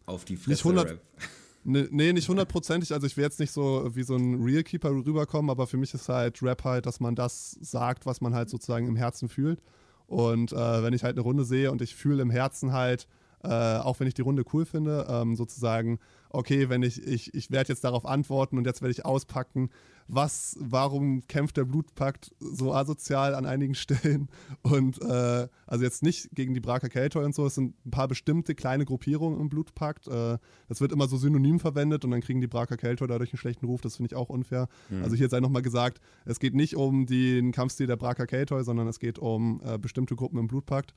Auf 0.06 0.26
die 0.26 0.34
nicht 0.34 0.44
Fresse 0.44 0.64
100, 0.64 0.90
Rap. 0.90 1.02
ne, 1.64 1.88
nee, 1.92 2.14
nicht 2.14 2.28
hundertprozentig. 2.28 2.92
Also 2.92 3.06
ich 3.06 3.16
will 3.16 3.24
jetzt 3.24 3.40
nicht 3.40 3.52
so 3.52 3.90
wie 3.94 4.04
so 4.04 4.16
ein 4.16 4.42
Real 4.42 4.64
Keeper 4.64 4.90
rüberkommen, 4.90 5.52
aber 5.52 5.68
für 5.68 5.78
mich 5.78 5.94
ist 5.94 6.10
halt 6.10 6.42
Rap 6.42 6.64
halt, 6.64 6.88
dass 6.88 7.00
man 7.00 7.16
das 7.16 7.52
sagt, 7.62 8.08
was 8.08 8.22
man 8.22 8.34
halt 8.34 8.50
sozusagen 8.50 8.88
im 8.88 8.96
Herzen 8.96 9.30
fühlt. 9.30 9.62
Und 10.10 10.52
äh, 10.52 10.84
wenn 10.84 10.94
ich 10.94 11.04
halt 11.04 11.16
eine 11.16 11.22
Runde 11.22 11.46
sehe 11.46 11.72
und 11.72 11.82
ich 11.82 11.96
fühle 11.96 12.24
im 12.24 12.32
Herzen 12.32 12.74
halt, 12.74 13.08
äh, 13.44 13.78
auch 13.78 14.00
wenn 14.00 14.08
ich 14.08 14.14
die 14.14 14.22
Runde 14.22 14.44
cool 14.54 14.66
finde, 14.66 15.08
ähm, 15.10 15.36
sozusagen, 15.36 16.00
okay, 16.30 16.70
wenn 16.70 16.84
ich, 16.84 17.02
ich, 17.06 17.34
ich 17.34 17.52
werde 17.52 17.70
jetzt 17.70 17.84
darauf 17.84 18.06
antworten 18.06 18.58
und 18.58 18.66
jetzt 18.66 18.82
werde 18.82 18.92
ich 18.92 19.06
auspacken, 19.06 19.70
was, 20.12 20.58
warum 20.60 21.22
kämpft 21.28 21.58
der 21.58 21.66
Blutpakt 21.66 22.34
so 22.40 22.74
asozial 22.74 23.36
an 23.36 23.46
einigen 23.46 23.76
Stellen? 23.76 24.28
Und 24.64 25.02
äh, 25.02 25.48
also 25.68 25.84
jetzt 25.84 26.02
nicht 26.02 26.30
gegen 26.34 26.54
die 26.54 26.60
Braka 26.60 26.90
Keltoy 26.90 27.24
und 27.24 27.36
so, 27.36 27.46
es 27.46 27.56
sind 27.56 27.76
ein 27.86 27.92
paar 27.92 28.08
bestimmte 28.08 28.56
kleine 28.56 28.86
Gruppierungen 28.86 29.40
im 29.40 29.50
Blutpakt. 29.50 30.08
Äh, 30.08 30.40
das 30.68 30.82
wird 30.82 30.92
immer 30.92 31.08
so 31.08 31.18
synonym 31.18 31.60
verwendet 31.60 32.04
und 32.06 32.12
dann 32.12 32.22
kriegen 32.22 32.42
die 32.42 32.48
Braka 32.48 32.76
Keltoy 32.76 33.08
dadurch 33.08 33.32
einen 33.32 33.38
schlechten 33.38 33.68
Ruf, 33.68 33.82
das 33.82 33.98
finde 33.98 34.08
ich 34.08 34.16
auch 34.16 34.30
unfair. 34.30 34.68
Also 35.02 35.16
hier 35.16 35.30
sei 35.30 35.40
nochmal 35.40 35.62
gesagt, 35.62 36.02
es 36.26 36.40
geht 36.40 36.56
nicht 36.56 36.76
um 36.76 37.06
den 37.06 37.52
Kampfstil 37.52 37.88
der 37.88 37.96
Braka 37.96 38.26
Keltoy, 38.26 38.64
sondern 38.64 38.88
es 38.88 39.00
geht 39.00 39.20
um 39.20 39.62
äh, 39.64 39.78
bestimmte 39.78 40.16
Gruppen 40.16 40.40
im 40.40 40.48
Blutpakt. 40.48 40.94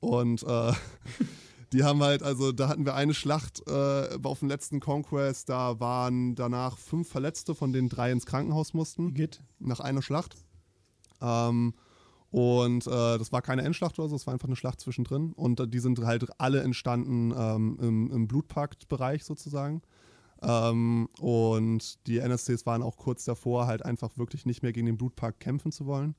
Und 0.00 0.42
äh, 0.42 0.72
die 1.72 1.84
haben 1.84 2.02
halt, 2.02 2.22
also 2.22 2.52
da 2.52 2.68
hatten 2.68 2.84
wir 2.84 2.94
eine 2.94 3.14
Schlacht 3.14 3.62
äh, 3.68 4.18
auf 4.22 4.40
dem 4.40 4.48
letzten 4.48 4.80
Conquest, 4.80 5.48
da 5.48 5.80
waren 5.80 6.34
danach 6.34 6.78
fünf 6.78 7.08
Verletzte, 7.08 7.54
von 7.54 7.72
denen 7.72 7.88
drei 7.88 8.12
ins 8.12 8.26
Krankenhaus 8.26 8.74
mussten, 8.74 9.14
Git. 9.14 9.42
nach 9.58 9.80
einer 9.80 10.02
Schlacht. 10.02 10.36
Ähm, 11.20 11.74
und 12.30 12.86
äh, 12.86 13.18
das 13.18 13.32
war 13.32 13.42
keine 13.42 13.62
Endschlacht 13.62 13.98
oder 13.98 14.08
so, 14.08 14.16
es 14.16 14.26
war 14.26 14.34
einfach 14.34 14.48
eine 14.48 14.56
Schlacht 14.56 14.80
zwischendrin. 14.80 15.32
Und 15.32 15.60
äh, 15.60 15.68
die 15.68 15.78
sind 15.78 15.98
halt 16.04 16.28
alle 16.38 16.60
entstanden 16.60 17.32
ähm, 17.36 17.78
im, 17.80 18.10
im 18.10 18.28
Blutpakt-Bereich 18.28 19.24
sozusagen. 19.24 19.82
Ähm, 20.42 21.08
und 21.18 22.06
die 22.06 22.18
NSCs 22.18 22.66
waren 22.66 22.82
auch 22.82 22.96
kurz 22.96 23.24
davor, 23.24 23.66
halt 23.66 23.84
einfach 23.84 24.18
wirklich 24.18 24.44
nicht 24.44 24.62
mehr 24.62 24.72
gegen 24.72 24.86
den 24.86 24.98
Blutpakt 24.98 25.40
kämpfen 25.40 25.72
zu 25.72 25.86
wollen. 25.86 26.14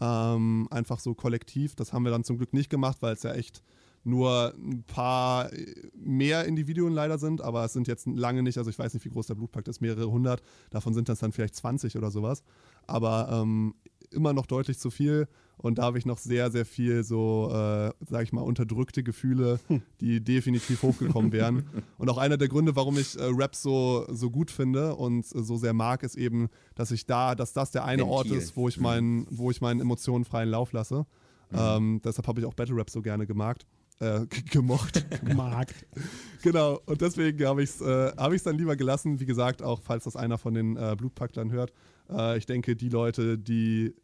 Ähm, 0.00 0.66
einfach 0.70 0.98
so 0.98 1.14
kollektiv. 1.14 1.76
Das 1.76 1.92
haben 1.92 2.04
wir 2.04 2.10
dann 2.10 2.24
zum 2.24 2.38
Glück 2.38 2.52
nicht 2.52 2.70
gemacht, 2.70 2.98
weil 3.00 3.14
es 3.14 3.22
ja 3.22 3.32
echt 3.32 3.62
nur 4.04 4.54
ein 4.56 4.84
paar 4.84 5.50
mehr 5.94 6.44
Individuen 6.44 6.92
leider 6.92 7.18
sind, 7.18 7.40
aber 7.40 7.64
es 7.64 7.72
sind 7.72 7.88
jetzt 7.88 8.06
lange 8.06 8.42
nicht, 8.42 8.58
also 8.58 8.70
ich 8.70 8.78
weiß 8.78 8.94
nicht, 8.94 9.04
wie 9.04 9.10
groß 9.10 9.26
der 9.26 9.34
Blutpakt 9.34 9.68
ist, 9.68 9.80
mehrere 9.80 10.10
hundert, 10.10 10.42
davon 10.70 10.94
sind 10.94 11.08
das 11.08 11.20
dann 11.20 11.32
vielleicht 11.32 11.54
20 11.56 11.96
oder 11.96 12.10
sowas, 12.10 12.42
aber 12.86 13.28
ähm, 13.32 13.74
immer 14.10 14.32
noch 14.32 14.46
deutlich 14.46 14.78
zu 14.78 14.90
viel 14.90 15.26
und 15.56 15.78
da 15.78 15.84
habe 15.84 15.98
ich 15.98 16.06
noch 16.06 16.18
sehr, 16.18 16.50
sehr 16.50 16.66
viel 16.66 17.04
so, 17.04 17.48
äh, 17.50 17.90
sag 18.08 18.24
ich 18.24 18.32
mal, 18.32 18.42
unterdrückte 18.42 19.02
Gefühle, 19.02 19.60
die 20.00 20.22
definitiv 20.22 20.82
hochgekommen 20.82 21.32
wären. 21.32 21.64
Und 21.98 22.10
auch 22.10 22.18
einer 22.18 22.36
der 22.36 22.48
Gründe, 22.48 22.76
warum 22.76 22.98
ich 22.98 23.18
äh, 23.18 23.24
Rap 23.24 23.54
so, 23.54 24.04
so 24.10 24.30
gut 24.30 24.50
finde 24.50 24.96
und 24.96 25.24
äh, 25.24 25.42
so 25.42 25.56
sehr 25.56 25.72
mag, 25.72 26.02
ist 26.02 26.16
eben, 26.16 26.48
dass 26.74 26.90
ich 26.90 27.06
da, 27.06 27.34
dass 27.34 27.52
das 27.52 27.70
der 27.70 27.84
eine 27.84 28.04
Ort 28.04 28.26
Ventil. 28.26 28.42
ist, 28.42 28.56
wo 28.56 28.68
ich, 28.68 28.78
meinen, 28.78 29.26
wo 29.30 29.50
ich 29.50 29.60
meinen 29.60 29.80
Emotionen 29.80 30.24
freien 30.24 30.48
Lauf 30.48 30.72
lasse. 30.72 31.06
Ähm, 31.52 32.00
deshalb 32.04 32.26
habe 32.26 32.40
ich 32.40 32.46
auch 32.46 32.54
Battle 32.54 32.74
Rap 32.76 32.90
so 32.90 33.00
gerne 33.00 33.26
gemacht. 33.26 33.64
Äh, 34.04 34.26
gemocht. 34.50 35.04
Markt. 35.34 35.86
genau. 36.42 36.80
Und 36.86 37.00
deswegen 37.00 37.46
habe 37.46 37.62
ich 37.62 37.70
es 37.70 37.80
äh, 37.80 38.12
hab 38.16 38.32
ich's 38.32 38.44
dann 38.44 38.58
lieber 38.58 38.76
gelassen. 38.76 39.18
Wie 39.18 39.26
gesagt, 39.26 39.62
auch 39.62 39.80
falls 39.80 40.04
das 40.04 40.16
einer 40.16 40.36
von 40.36 40.54
den 40.54 40.76
äh, 40.76 40.94
Blutpacklern 40.96 41.50
hört. 41.50 41.72
Äh, 42.10 42.36
ich 42.38 42.46
denke, 42.46 42.76
die 42.76 42.90
Leute, 42.90 43.38
die, 43.38 43.94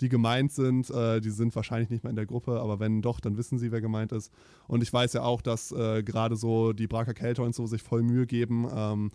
die 0.00 0.08
gemeint 0.08 0.52
sind, 0.52 0.90
äh, 0.90 1.20
die 1.20 1.30
sind 1.30 1.56
wahrscheinlich 1.56 1.88
nicht 1.88 2.04
mehr 2.04 2.10
in 2.10 2.16
der 2.16 2.26
Gruppe. 2.26 2.60
Aber 2.60 2.80
wenn 2.80 3.00
doch, 3.00 3.20
dann 3.20 3.38
wissen 3.38 3.58
sie, 3.58 3.72
wer 3.72 3.80
gemeint 3.80 4.12
ist. 4.12 4.30
Und 4.66 4.82
ich 4.82 4.92
weiß 4.92 5.14
ja 5.14 5.22
auch, 5.22 5.40
dass 5.40 5.72
äh, 5.72 6.02
gerade 6.02 6.36
so 6.36 6.72
die 6.72 6.86
Braker 6.86 7.14
Kelter 7.14 7.42
und 7.44 7.54
so 7.54 7.66
sich 7.66 7.82
voll 7.82 8.02
Mühe 8.02 8.26
geben. 8.26 8.68
Ähm, 8.72 9.10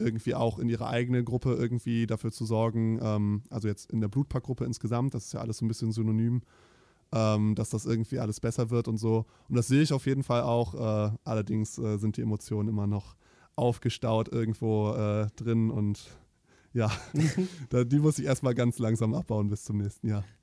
irgendwie 0.00 0.34
auch 0.34 0.58
in 0.58 0.68
ihrer 0.68 0.88
eigenen 0.88 1.24
Gruppe 1.24 1.54
irgendwie 1.54 2.06
dafür 2.06 2.30
zu 2.30 2.46
sorgen, 2.46 3.00
ähm, 3.02 3.42
also 3.50 3.66
jetzt 3.66 3.90
in 3.90 4.00
der 4.00 4.08
Blutpackgruppe 4.08 4.64
insgesamt, 4.64 5.12
das 5.12 5.26
ist 5.26 5.32
ja 5.32 5.40
alles 5.40 5.58
so 5.58 5.64
ein 5.64 5.68
bisschen 5.68 5.90
synonym, 5.90 6.42
ähm, 7.12 7.54
dass 7.54 7.70
das 7.70 7.86
irgendwie 7.86 8.18
alles 8.18 8.40
besser 8.40 8.70
wird 8.70 8.88
und 8.88 8.98
so. 8.98 9.26
Und 9.48 9.56
das 9.56 9.68
sehe 9.68 9.82
ich 9.82 9.92
auf 9.92 10.06
jeden 10.06 10.22
Fall 10.22 10.42
auch. 10.42 10.74
Äh, 10.74 11.16
allerdings 11.24 11.78
äh, 11.78 11.98
sind 11.98 12.16
die 12.16 12.22
Emotionen 12.22 12.68
immer 12.68 12.86
noch 12.86 13.16
aufgestaut 13.56 14.28
irgendwo 14.28 14.92
äh, 14.94 15.26
drin 15.36 15.70
und 15.70 16.16
ja, 16.72 16.90
da, 17.70 17.84
die 17.84 17.98
muss 17.98 18.18
ich 18.18 18.26
erstmal 18.26 18.54
ganz 18.54 18.78
langsam 18.78 19.14
abbauen 19.14 19.48
bis 19.48 19.64
zum 19.64 19.78
nächsten 19.78 20.08
Jahr. 20.08 20.24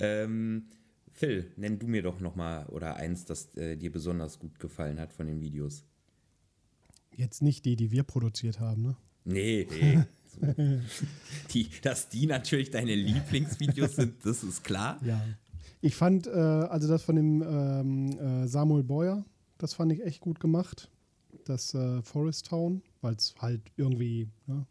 Ähm, 0.00 0.64
Phil, 1.12 1.52
nenn 1.56 1.78
du 1.78 1.86
mir 1.86 2.02
doch 2.02 2.18
nochmal 2.18 2.66
oder 2.66 2.96
eins, 2.96 3.24
das 3.24 3.54
äh, 3.54 3.76
dir 3.76 3.92
besonders 3.92 4.40
gut 4.40 4.58
gefallen 4.58 4.98
hat 4.98 5.12
von 5.12 5.26
den 5.26 5.40
Videos. 5.40 5.84
Jetzt 7.14 7.42
nicht 7.42 7.64
die, 7.64 7.76
die 7.76 7.92
wir 7.92 8.02
produziert 8.02 8.58
haben, 8.58 8.82
ne? 8.82 8.96
Nee, 9.24 9.68
nee. 9.70 10.02
So. 10.40 10.46
die, 11.54 11.68
dass 11.82 12.08
die 12.08 12.26
natürlich 12.26 12.70
deine 12.70 12.94
Lieblingsvideos 12.94 13.96
sind, 13.96 14.14
das 14.24 14.42
ist 14.42 14.64
klar. 14.64 14.98
Ja. 15.04 15.20
Ich 15.80 15.96
fand, 15.96 16.26
äh, 16.26 16.30
also 16.30 16.88
das 16.88 17.02
von 17.02 17.16
dem 17.16 17.42
ähm, 17.42 18.18
äh, 18.18 18.48
Samuel 18.48 18.84
Boyer, 18.84 19.24
das 19.58 19.74
fand 19.74 19.92
ich 19.92 20.02
echt 20.04 20.20
gut 20.20 20.40
gemacht. 20.40 20.90
Das 21.44 21.74
äh, 21.74 22.02
Forest 22.02 22.46
Town, 22.46 22.82
weil 23.02 23.14
es 23.14 23.34
halt 23.38 23.60
irgendwie 23.76 24.28
ne, 24.46 24.66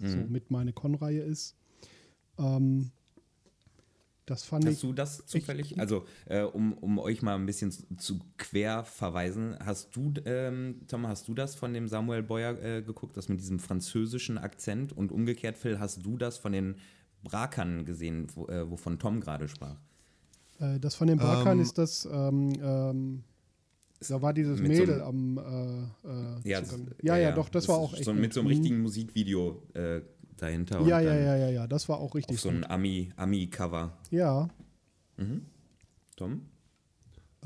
so 0.00 0.18
mit 0.28 0.50
meine 0.50 0.72
Con-Reihe 0.72 1.22
ist. 1.22 1.56
Ähm, 2.38 2.90
das 4.26 4.44
fand 4.44 4.64
Hast 4.66 4.74
ich. 4.74 4.80
du 4.80 4.92
das 4.92 5.26
zufällig? 5.26 5.78
Also, 5.78 6.04
äh, 6.26 6.42
um, 6.42 6.72
um 6.74 6.98
euch 6.98 7.20
mal 7.22 7.34
ein 7.34 7.46
bisschen 7.46 7.70
zu, 7.98 8.18
quer 8.38 8.84
verweisen, 8.84 9.56
hast 9.60 9.94
du, 9.96 10.12
ähm, 10.24 10.80
Tom, 10.88 11.06
hast 11.06 11.28
du 11.28 11.34
das 11.34 11.54
von 11.54 11.72
dem 11.74 11.88
Samuel 11.88 12.22
Boyer 12.22 12.62
äh, 12.62 12.82
geguckt, 12.82 13.16
das 13.16 13.28
mit 13.28 13.40
diesem 13.40 13.58
französischen 13.58 14.38
Akzent? 14.38 14.92
Und 14.92 15.12
umgekehrt, 15.12 15.58
Phil, 15.58 15.78
hast 15.78 16.04
du 16.06 16.16
das 16.16 16.38
von 16.38 16.52
den 16.52 16.76
Brakern 17.22 17.84
gesehen, 17.84 18.26
wo, 18.34 18.46
äh, 18.48 18.70
wovon 18.70 18.98
Tom 18.98 19.20
gerade 19.20 19.48
sprach? 19.48 19.76
Äh, 20.60 20.78
das 20.80 20.94
von 20.94 21.06
den 21.08 21.18
Barkern 21.18 21.58
Ähm, 21.58 21.62
ist 21.62 21.78
das. 21.78 22.04
Ähm, 22.10 22.52
ähm, 22.62 23.24
da 24.08 24.20
war 24.20 24.34
dieses 24.34 24.58
so 24.58 24.62
Mädel 24.64 25.00
einem- 25.02 25.38
am. 25.38 25.88
Äh, 26.04 26.08
äh, 26.08 26.50
Ja, 26.50 26.60
das- 26.60 26.78
ja, 27.02 27.16
ja, 27.16 27.32
doch, 27.32 27.48
das, 27.48 27.68
war 27.68 27.76
ist 27.76 27.80
auch 27.80 27.94
echt. 27.94 28.04
So, 28.04 28.12
mit 28.12 28.32
so 28.34 28.40
einem 28.40 28.48
gut. 28.48 28.56
richtigen 28.58 28.80
Musikvideo 28.82 29.62
äh, 29.74 30.02
dahinter. 30.36 30.76
Ja, 30.76 30.82
und 30.82 30.88
ja, 30.88 31.00
ja, 31.14 31.36
ja, 31.36 31.48
ja, 31.50 31.66
das 31.66 31.88
war 31.88 31.98
auch 31.98 32.14
richtig 32.14 32.36
Auf 32.36 32.42
so 32.42 32.48
ein 32.50 32.64
Ami- 32.64 33.10
Ami-Cover. 33.16 33.92
Ja, 34.10 34.48
Tom? 36.16 36.42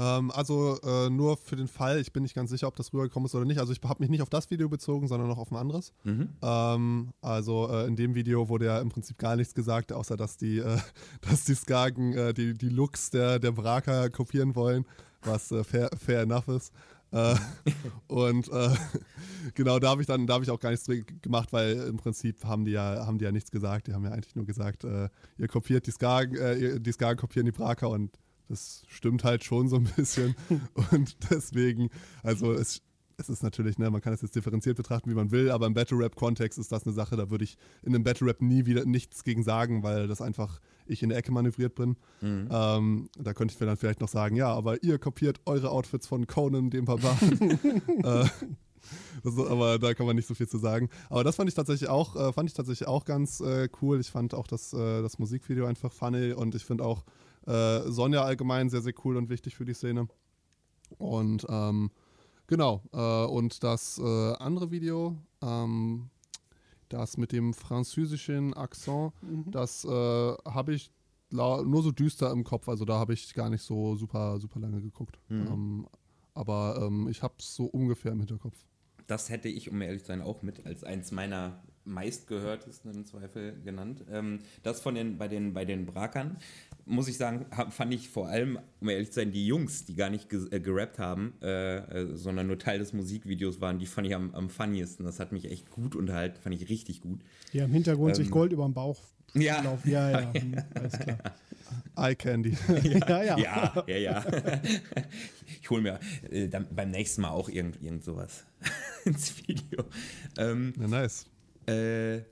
Ähm, 0.00 0.30
also 0.30 0.78
äh, 0.82 1.10
nur 1.10 1.36
für 1.36 1.56
den 1.56 1.66
Fall, 1.66 1.98
ich 2.00 2.12
bin 2.12 2.22
nicht 2.22 2.34
ganz 2.34 2.50
sicher, 2.50 2.68
ob 2.68 2.76
das 2.76 2.92
rübergekommen 2.92 3.26
ist 3.26 3.34
oder 3.34 3.44
nicht. 3.44 3.58
Also 3.58 3.72
ich 3.72 3.80
habe 3.82 4.00
mich 4.00 4.10
nicht 4.10 4.22
auf 4.22 4.30
das 4.30 4.48
Video 4.50 4.68
bezogen, 4.68 5.08
sondern 5.08 5.28
noch 5.28 5.38
auf 5.38 5.50
ein 5.50 5.56
anderes. 5.56 5.92
Ähm, 6.40 7.10
also 7.20 7.68
äh, 7.68 7.86
in 7.86 7.96
dem 7.96 8.14
Video 8.14 8.48
wurde 8.48 8.66
ja 8.66 8.80
im 8.80 8.90
Prinzip 8.90 9.18
gar 9.18 9.34
nichts 9.36 9.54
gesagt, 9.54 9.92
außer 9.92 10.16
dass 10.16 10.36
die, 10.36 10.58
äh, 10.58 10.78
dass 11.28 11.44
die 11.44 11.54
Skagen 11.54 12.12
äh, 12.12 12.32
die, 12.32 12.54
die 12.54 12.68
Looks 12.68 13.10
der, 13.10 13.38
der 13.40 13.50
Braker 13.52 14.08
kopieren 14.10 14.54
wollen, 14.54 14.84
was 15.22 15.50
äh, 15.50 15.64
fair, 15.64 15.90
fair 15.98 16.20
enough 16.22 16.46
ist. 16.48 16.72
Äh, 17.10 17.34
und 18.08 18.48
äh, 18.48 18.74
genau, 19.54 19.78
da 19.78 19.90
habe 19.90 20.02
ich 20.02 20.06
dann, 20.06 20.26
da 20.26 20.34
habe 20.34 20.44
ich 20.44 20.50
auch 20.50 20.60
gar 20.60 20.70
nichts 20.70 20.88
gemacht, 21.22 21.52
weil 21.52 21.76
im 21.88 21.96
Prinzip 21.96 22.44
haben 22.44 22.64
die 22.64 22.72
ja, 22.72 23.06
haben 23.06 23.18
die 23.18 23.24
ja 23.24 23.32
nichts 23.32 23.50
gesagt. 23.50 23.86
Die 23.86 23.94
haben 23.94 24.04
ja 24.04 24.10
eigentlich 24.10 24.36
nur 24.36 24.46
gesagt, 24.46 24.84
äh, 24.84 25.08
ihr 25.38 25.48
kopiert 25.48 25.86
die 25.86 25.92
Skagen, 25.92 26.36
äh, 26.36 26.80
die 26.80 26.92
Skagen 26.92 27.18
kopieren 27.18 27.46
die 27.46 27.52
Braker 27.52 27.90
und 27.90 28.18
das 28.48 28.84
stimmt 28.88 29.24
halt 29.24 29.44
schon 29.44 29.68
so 29.68 29.76
ein 29.76 29.84
bisschen. 29.84 30.34
und 30.92 31.16
deswegen, 31.30 31.90
also 32.22 32.52
es, 32.52 32.82
es 33.16 33.28
ist 33.28 33.42
natürlich, 33.42 33.78
ne, 33.78 33.90
man 33.90 34.00
kann 34.00 34.12
es 34.12 34.22
jetzt 34.22 34.34
differenziert 34.36 34.76
betrachten, 34.76 35.10
wie 35.10 35.14
man 35.14 35.30
will, 35.30 35.50
aber 35.50 35.66
im 35.66 35.74
Battle 35.74 35.98
Rap-Kontext 35.98 36.58
ist 36.58 36.72
das 36.72 36.86
eine 36.86 36.94
Sache, 36.94 37.16
da 37.16 37.30
würde 37.30 37.44
ich 37.44 37.58
in 37.82 37.94
einem 37.94 38.04
Battle 38.04 38.26
Rap 38.28 38.40
nie 38.40 38.64
wieder 38.66 38.84
nichts 38.84 39.24
gegen 39.24 39.42
sagen, 39.42 39.82
weil 39.82 40.06
das 40.08 40.20
einfach 40.22 40.60
ich 40.88 41.02
in 41.02 41.08
der 41.08 41.18
Ecke 41.18 41.32
manövriert 41.32 41.74
bin. 41.74 41.96
Mhm. 42.20 42.48
Ähm, 42.50 43.08
da 43.18 43.34
könnte 43.34 43.54
ich 43.54 43.60
mir 43.60 43.66
dann 43.66 43.76
vielleicht 43.76 44.00
noch 44.00 44.08
sagen, 44.08 44.36
ja, 44.36 44.52
aber 44.52 44.82
ihr 44.82 44.98
kopiert 44.98 45.40
eure 45.46 45.70
Outfits 45.70 46.06
von 46.06 46.26
Conan, 46.26 46.70
dem 46.70 46.84
Barbaren. 46.84 47.40
äh, 48.04 48.24
ist, 49.22 49.38
aber 49.38 49.78
da 49.78 49.94
kann 49.94 50.06
man 50.06 50.16
nicht 50.16 50.28
so 50.28 50.34
viel 50.34 50.48
zu 50.48 50.58
sagen. 50.58 50.88
Aber 51.10 51.24
das 51.24 51.36
fand 51.36 51.48
ich 51.48 51.54
tatsächlich 51.54 51.88
auch, 51.88 52.16
äh, 52.16 52.32
fand 52.32 52.48
ich 52.48 52.54
tatsächlich 52.54 52.88
auch 52.88 53.04
ganz 53.04 53.40
äh, 53.40 53.68
cool. 53.82 54.00
Ich 54.00 54.10
fand 54.10 54.34
auch 54.34 54.46
das, 54.46 54.72
äh, 54.72 55.02
das 55.02 55.18
Musikvideo 55.18 55.66
einfach 55.66 55.92
funny 55.92 56.32
und 56.32 56.54
ich 56.54 56.64
finde 56.64 56.84
auch 56.84 57.04
äh, 57.46 57.80
Sonja 57.90 58.24
allgemein 58.24 58.70
sehr, 58.70 58.82
sehr 58.82 58.94
cool 59.04 59.16
und 59.16 59.28
wichtig 59.28 59.56
für 59.56 59.64
die 59.64 59.74
Szene. 59.74 60.08
Und 60.96 61.46
ähm, 61.48 61.90
genau, 62.46 62.82
äh, 62.92 63.26
und 63.26 63.62
das 63.62 64.00
andere 64.00 64.70
Video, 64.70 65.16
ähm, 65.42 66.10
das 66.88 67.16
mit 67.16 67.32
dem 67.32 67.54
französischen 67.54 68.54
Akzent, 68.54 69.12
mhm. 69.22 69.50
das 69.50 69.84
äh, 69.84 69.88
habe 69.88 70.74
ich 70.74 70.90
nur 71.30 71.82
so 71.82 71.92
düster 71.92 72.30
im 72.30 72.44
Kopf, 72.44 72.68
also 72.68 72.84
da 72.84 72.98
habe 72.98 73.12
ich 73.12 73.34
gar 73.34 73.50
nicht 73.50 73.62
so 73.62 73.96
super, 73.96 74.40
super 74.40 74.60
lange 74.60 74.80
geguckt. 74.80 75.18
Mhm. 75.28 75.46
Ähm, 75.46 75.86
aber 76.34 76.80
ähm, 76.86 77.08
ich 77.08 77.22
habe 77.22 77.34
es 77.38 77.54
so 77.54 77.64
ungefähr 77.66 78.12
im 78.12 78.20
Hinterkopf. 78.20 78.56
Das 79.06 79.28
hätte 79.28 79.48
ich, 79.48 79.70
um 79.70 79.80
ehrlich 79.82 80.02
zu 80.02 80.08
sein, 80.08 80.22
auch 80.22 80.42
mit 80.42 80.64
als 80.66 80.84
eins 80.84 81.10
meiner 81.12 81.62
meistgehörtesten 81.84 82.92
im 82.94 83.04
Zweifel 83.04 83.60
genannt. 83.62 84.04
Ähm, 84.10 84.40
das 84.62 84.80
von 84.80 84.94
den, 84.94 85.18
bei 85.18 85.28
den, 85.28 85.54
bei 85.54 85.64
den 85.64 85.86
Brakern, 85.86 86.36
muss 86.88 87.08
ich 87.08 87.16
sagen, 87.16 87.46
fand 87.70 87.94
ich 87.94 88.08
vor 88.08 88.28
allem, 88.28 88.58
um 88.80 88.88
ehrlich 88.88 89.08
zu 89.08 89.20
sein, 89.20 89.30
die 89.30 89.46
Jungs, 89.46 89.84
die 89.84 89.94
gar 89.94 90.10
nicht 90.10 90.28
ge 90.28 90.46
äh, 90.50 90.60
gerappt 90.60 90.98
haben, 90.98 91.34
äh, 91.42 91.76
äh, 91.76 92.16
sondern 92.16 92.46
nur 92.46 92.58
Teil 92.58 92.78
des 92.78 92.92
Musikvideos 92.92 93.60
waren, 93.60 93.78
die 93.78 93.86
fand 93.86 94.06
ich 94.06 94.14
am, 94.14 94.34
am 94.34 94.50
funniesten. 94.50 95.04
Das 95.04 95.20
hat 95.20 95.32
mich 95.32 95.50
echt 95.50 95.70
gut 95.70 95.94
unterhalten, 95.94 96.38
fand 96.40 96.54
ich 96.54 96.68
richtig 96.68 97.00
gut. 97.00 97.20
Ja, 97.52 97.64
im 97.64 97.72
Hintergrund 97.72 98.10
ähm, 98.10 98.24
sich 98.24 98.30
Gold 98.30 98.52
über 98.52 98.64
den 98.64 98.74
Bauch 98.74 99.00
ja. 99.34 99.60
laufen. 99.62 99.90
Ja, 99.90 100.10
ja, 100.10 100.32
hm, 100.32 100.56
alles 100.74 100.98
klar. 100.98 101.18
Eye 101.96 102.14
Candy. 102.14 102.56
ja, 102.82 103.22
ja. 103.22 103.38
Ja, 103.38 103.84
ja, 103.86 103.96
ja. 103.96 104.24
Ich 105.60 105.68
hole 105.68 105.82
mir 105.82 106.00
äh, 106.30 106.48
dann 106.48 106.66
beim 106.74 106.90
nächsten 106.90 107.22
Mal 107.22 107.30
auch 107.30 107.48
irgend, 107.48 107.82
irgend 107.82 108.04
sowas 108.04 108.46
ins 109.04 109.36
Video. 109.46 109.84
Ähm, 110.38 110.72
ja, 110.80 110.88
nice. 110.88 111.26
Äh, 111.66 112.22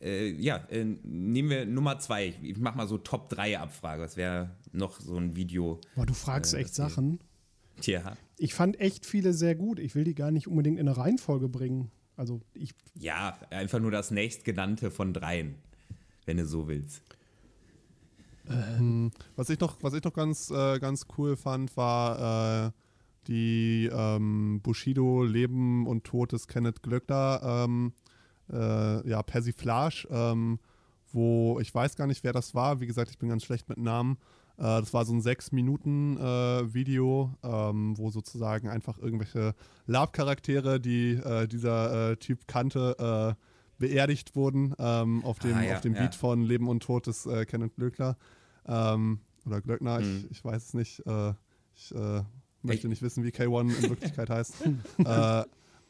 äh, 0.00 0.30
ja, 0.30 0.56
äh, 0.68 0.84
nehmen 0.84 1.50
wir 1.50 1.66
Nummer 1.66 1.98
zwei. 1.98 2.34
Ich 2.42 2.58
mach 2.58 2.74
mal 2.74 2.86
so 2.86 2.98
Top 2.98 3.28
3 3.30 3.58
Abfrage. 3.58 4.02
Das 4.02 4.16
wäre 4.16 4.50
noch 4.72 5.00
so 5.00 5.16
ein 5.16 5.36
Video. 5.36 5.80
Boah, 5.94 6.06
du 6.06 6.14
fragst 6.14 6.54
äh, 6.54 6.58
echt 6.58 6.74
Sachen. 6.74 7.20
Tja. 7.80 8.16
Ich 8.36 8.54
fand 8.54 8.80
echt 8.80 9.06
viele 9.06 9.32
sehr 9.32 9.54
gut. 9.54 9.78
Ich 9.78 9.94
will 9.94 10.04
die 10.04 10.14
gar 10.14 10.30
nicht 10.30 10.48
unbedingt 10.48 10.78
in 10.78 10.88
eine 10.88 10.96
Reihenfolge 10.96 11.48
bringen. 11.48 11.90
Also 12.16 12.40
ich. 12.52 12.74
Ja, 12.94 13.38
einfach 13.50 13.80
nur 13.80 13.90
das 13.90 14.10
nächstgenannte 14.10 14.90
von 14.90 15.12
dreien, 15.12 15.56
wenn 16.26 16.36
du 16.36 16.46
so 16.46 16.68
willst. 16.68 17.02
Ähm. 18.48 19.10
Was 19.36 19.48
ich 19.50 19.58
noch, 19.58 19.82
was 19.82 19.94
ich 19.94 20.04
noch 20.04 20.12
ganz, 20.12 20.50
äh, 20.50 20.78
ganz 20.78 21.06
cool 21.16 21.36
fand, 21.36 21.76
war 21.76 22.66
äh, 22.66 22.70
die 23.26 23.90
ähm, 23.92 24.60
Bushido 24.62 25.22
Leben 25.22 25.86
und 25.86 26.04
Tod 26.04 26.32
des 26.32 26.46
Kenneth 26.46 26.82
Glöckner 26.82 27.64
ähm, 27.64 27.92
äh, 28.52 29.08
ja, 29.08 29.22
Persiflage, 29.22 30.06
ähm, 30.10 30.58
wo 31.12 31.58
ich 31.60 31.74
weiß 31.74 31.96
gar 31.96 32.06
nicht, 32.06 32.24
wer 32.24 32.32
das 32.32 32.54
war. 32.54 32.80
Wie 32.80 32.86
gesagt, 32.86 33.10
ich 33.10 33.18
bin 33.18 33.28
ganz 33.28 33.44
schlecht 33.44 33.68
mit 33.68 33.78
Namen. 33.78 34.18
Äh, 34.56 34.62
das 34.62 34.92
war 34.94 35.04
so 35.04 35.12
ein 35.12 35.20
sechs 35.20 35.52
Minuten 35.52 36.16
äh, 36.16 36.72
Video, 36.72 37.34
ähm, 37.42 37.96
wo 37.98 38.10
sozusagen 38.10 38.68
einfach 38.68 38.98
irgendwelche 38.98 39.54
Lab-Charaktere, 39.86 40.80
die 40.80 41.12
äh, 41.12 41.46
dieser 41.48 42.12
äh, 42.12 42.16
Typ 42.16 42.46
kannte, 42.46 43.36
äh, 43.36 43.40
beerdigt 43.76 44.36
wurden 44.36 44.72
ähm, 44.78 45.24
auf 45.24 45.40
dem, 45.40 45.56
ah, 45.56 45.62
ja, 45.62 45.74
auf 45.74 45.80
dem 45.80 45.94
ja. 45.94 46.02
Beat 46.02 46.14
von 46.14 46.42
Leben 46.42 46.68
und 46.68 46.84
Tod 46.84 47.08
des 47.08 47.28
Kenneth 47.48 47.74
Glöckner. 47.74 48.16
Ähm, 48.66 49.18
oder 49.44 49.60
Glöckner, 49.60 49.98
mhm. 49.98 50.26
ich, 50.30 50.30
ich, 50.30 50.44
weiß 50.44 50.64
es 50.66 50.74
nicht. 50.74 51.02
ich 51.74 51.94
möchte 52.62 52.88
nicht 52.88 53.02
wissen, 53.02 53.24
wie 53.24 53.30
K1 53.30 53.76
in 53.82 53.90
Wirklichkeit 53.90 54.30
heißt. 54.30 54.54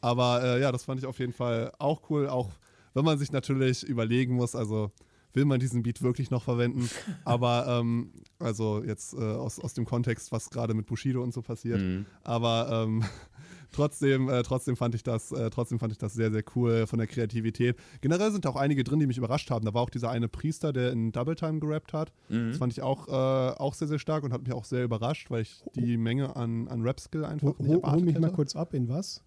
Aber 0.05 0.43
äh, 0.43 0.61
ja, 0.61 0.71
das 0.71 0.83
fand 0.83 0.99
ich 0.99 1.07
auf 1.07 1.17
jeden 1.17 1.33
Fall 1.33 1.71
auch 1.79 2.11
cool, 2.11 2.29
auch 2.29 2.51
wenn 2.93 3.03
man 3.03 3.17
sich 3.17 3.31
natürlich 3.31 3.83
überlegen 3.83 4.35
muss, 4.35 4.53
also 4.55 4.91
will 5.33 5.45
man 5.45 5.59
diesen 5.59 5.81
Beat 5.81 6.03
wirklich 6.03 6.29
noch 6.29 6.43
verwenden? 6.43 6.87
Aber 7.25 7.65
ähm, 7.67 8.11
also 8.37 8.83
jetzt 8.85 9.15
äh, 9.15 9.17
aus, 9.17 9.59
aus 9.59 9.73
dem 9.73 9.85
Kontext, 9.85 10.31
was 10.31 10.51
gerade 10.51 10.75
mit 10.75 10.85
Bushido 10.85 11.23
und 11.23 11.33
so 11.33 11.41
passiert. 11.41 11.81
Mhm. 11.81 12.05
Aber 12.23 12.83
ähm, 12.85 13.03
trotzdem, 13.71 14.29
äh, 14.29 14.43
trotzdem 14.43 14.75
fand 14.75 14.93
ich 14.93 15.01
das, 15.01 15.31
äh, 15.31 15.49
trotzdem 15.49 15.79
fand 15.79 15.91
ich 15.91 15.97
das 15.97 16.13
sehr, 16.13 16.29
sehr 16.31 16.43
cool 16.55 16.85
von 16.85 16.99
der 16.99 17.07
Kreativität. 17.07 17.75
Generell 18.01 18.31
sind 18.31 18.45
auch 18.45 18.57
einige 18.57 18.83
drin, 18.83 18.99
die 18.99 19.07
mich 19.07 19.17
überrascht 19.17 19.49
haben. 19.49 19.65
Da 19.65 19.73
war 19.73 19.81
auch 19.81 19.89
dieser 19.89 20.11
eine 20.11 20.27
Priester, 20.27 20.71
der 20.71 20.91
in 20.91 21.13
Double 21.13 21.35
Time 21.35 21.59
gerappt 21.59 21.93
hat. 21.93 22.13
Mhm. 22.29 22.49
Das 22.49 22.59
fand 22.59 22.71
ich 22.71 22.83
auch, 22.83 23.07
äh, 23.07 23.11
auch 23.57 23.73
sehr, 23.73 23.87
sehr 23.87 23.97
stark 23.97 24.23
und 24.23 24.33
hat 24.33 24.43
mich 24.43 24.53
auch 24.53 24.65
sehr 24.65 24.83
überrascht, 24.83 25.31
weil 25.31 25.41
ich 25.41 25.63
die 25.75 25.97
Menge 25.97 26.35
an, 26.35 26.67
an 26.67 26.83
Rap-Skill 26.83 27.25
einfach 27.25 27.47
ho, 27.47 27.55
nicht 27.57 27.71
erwartet 27.71 27.91
Hol 27.91 28.01
mich 28.05 28.13
hätte. 28.13 28.21
mal 28.21 28.31
kurz 28.31 28.55
ab, 28.55 28.75
in 28.75 28.87
was? 28.87 29.23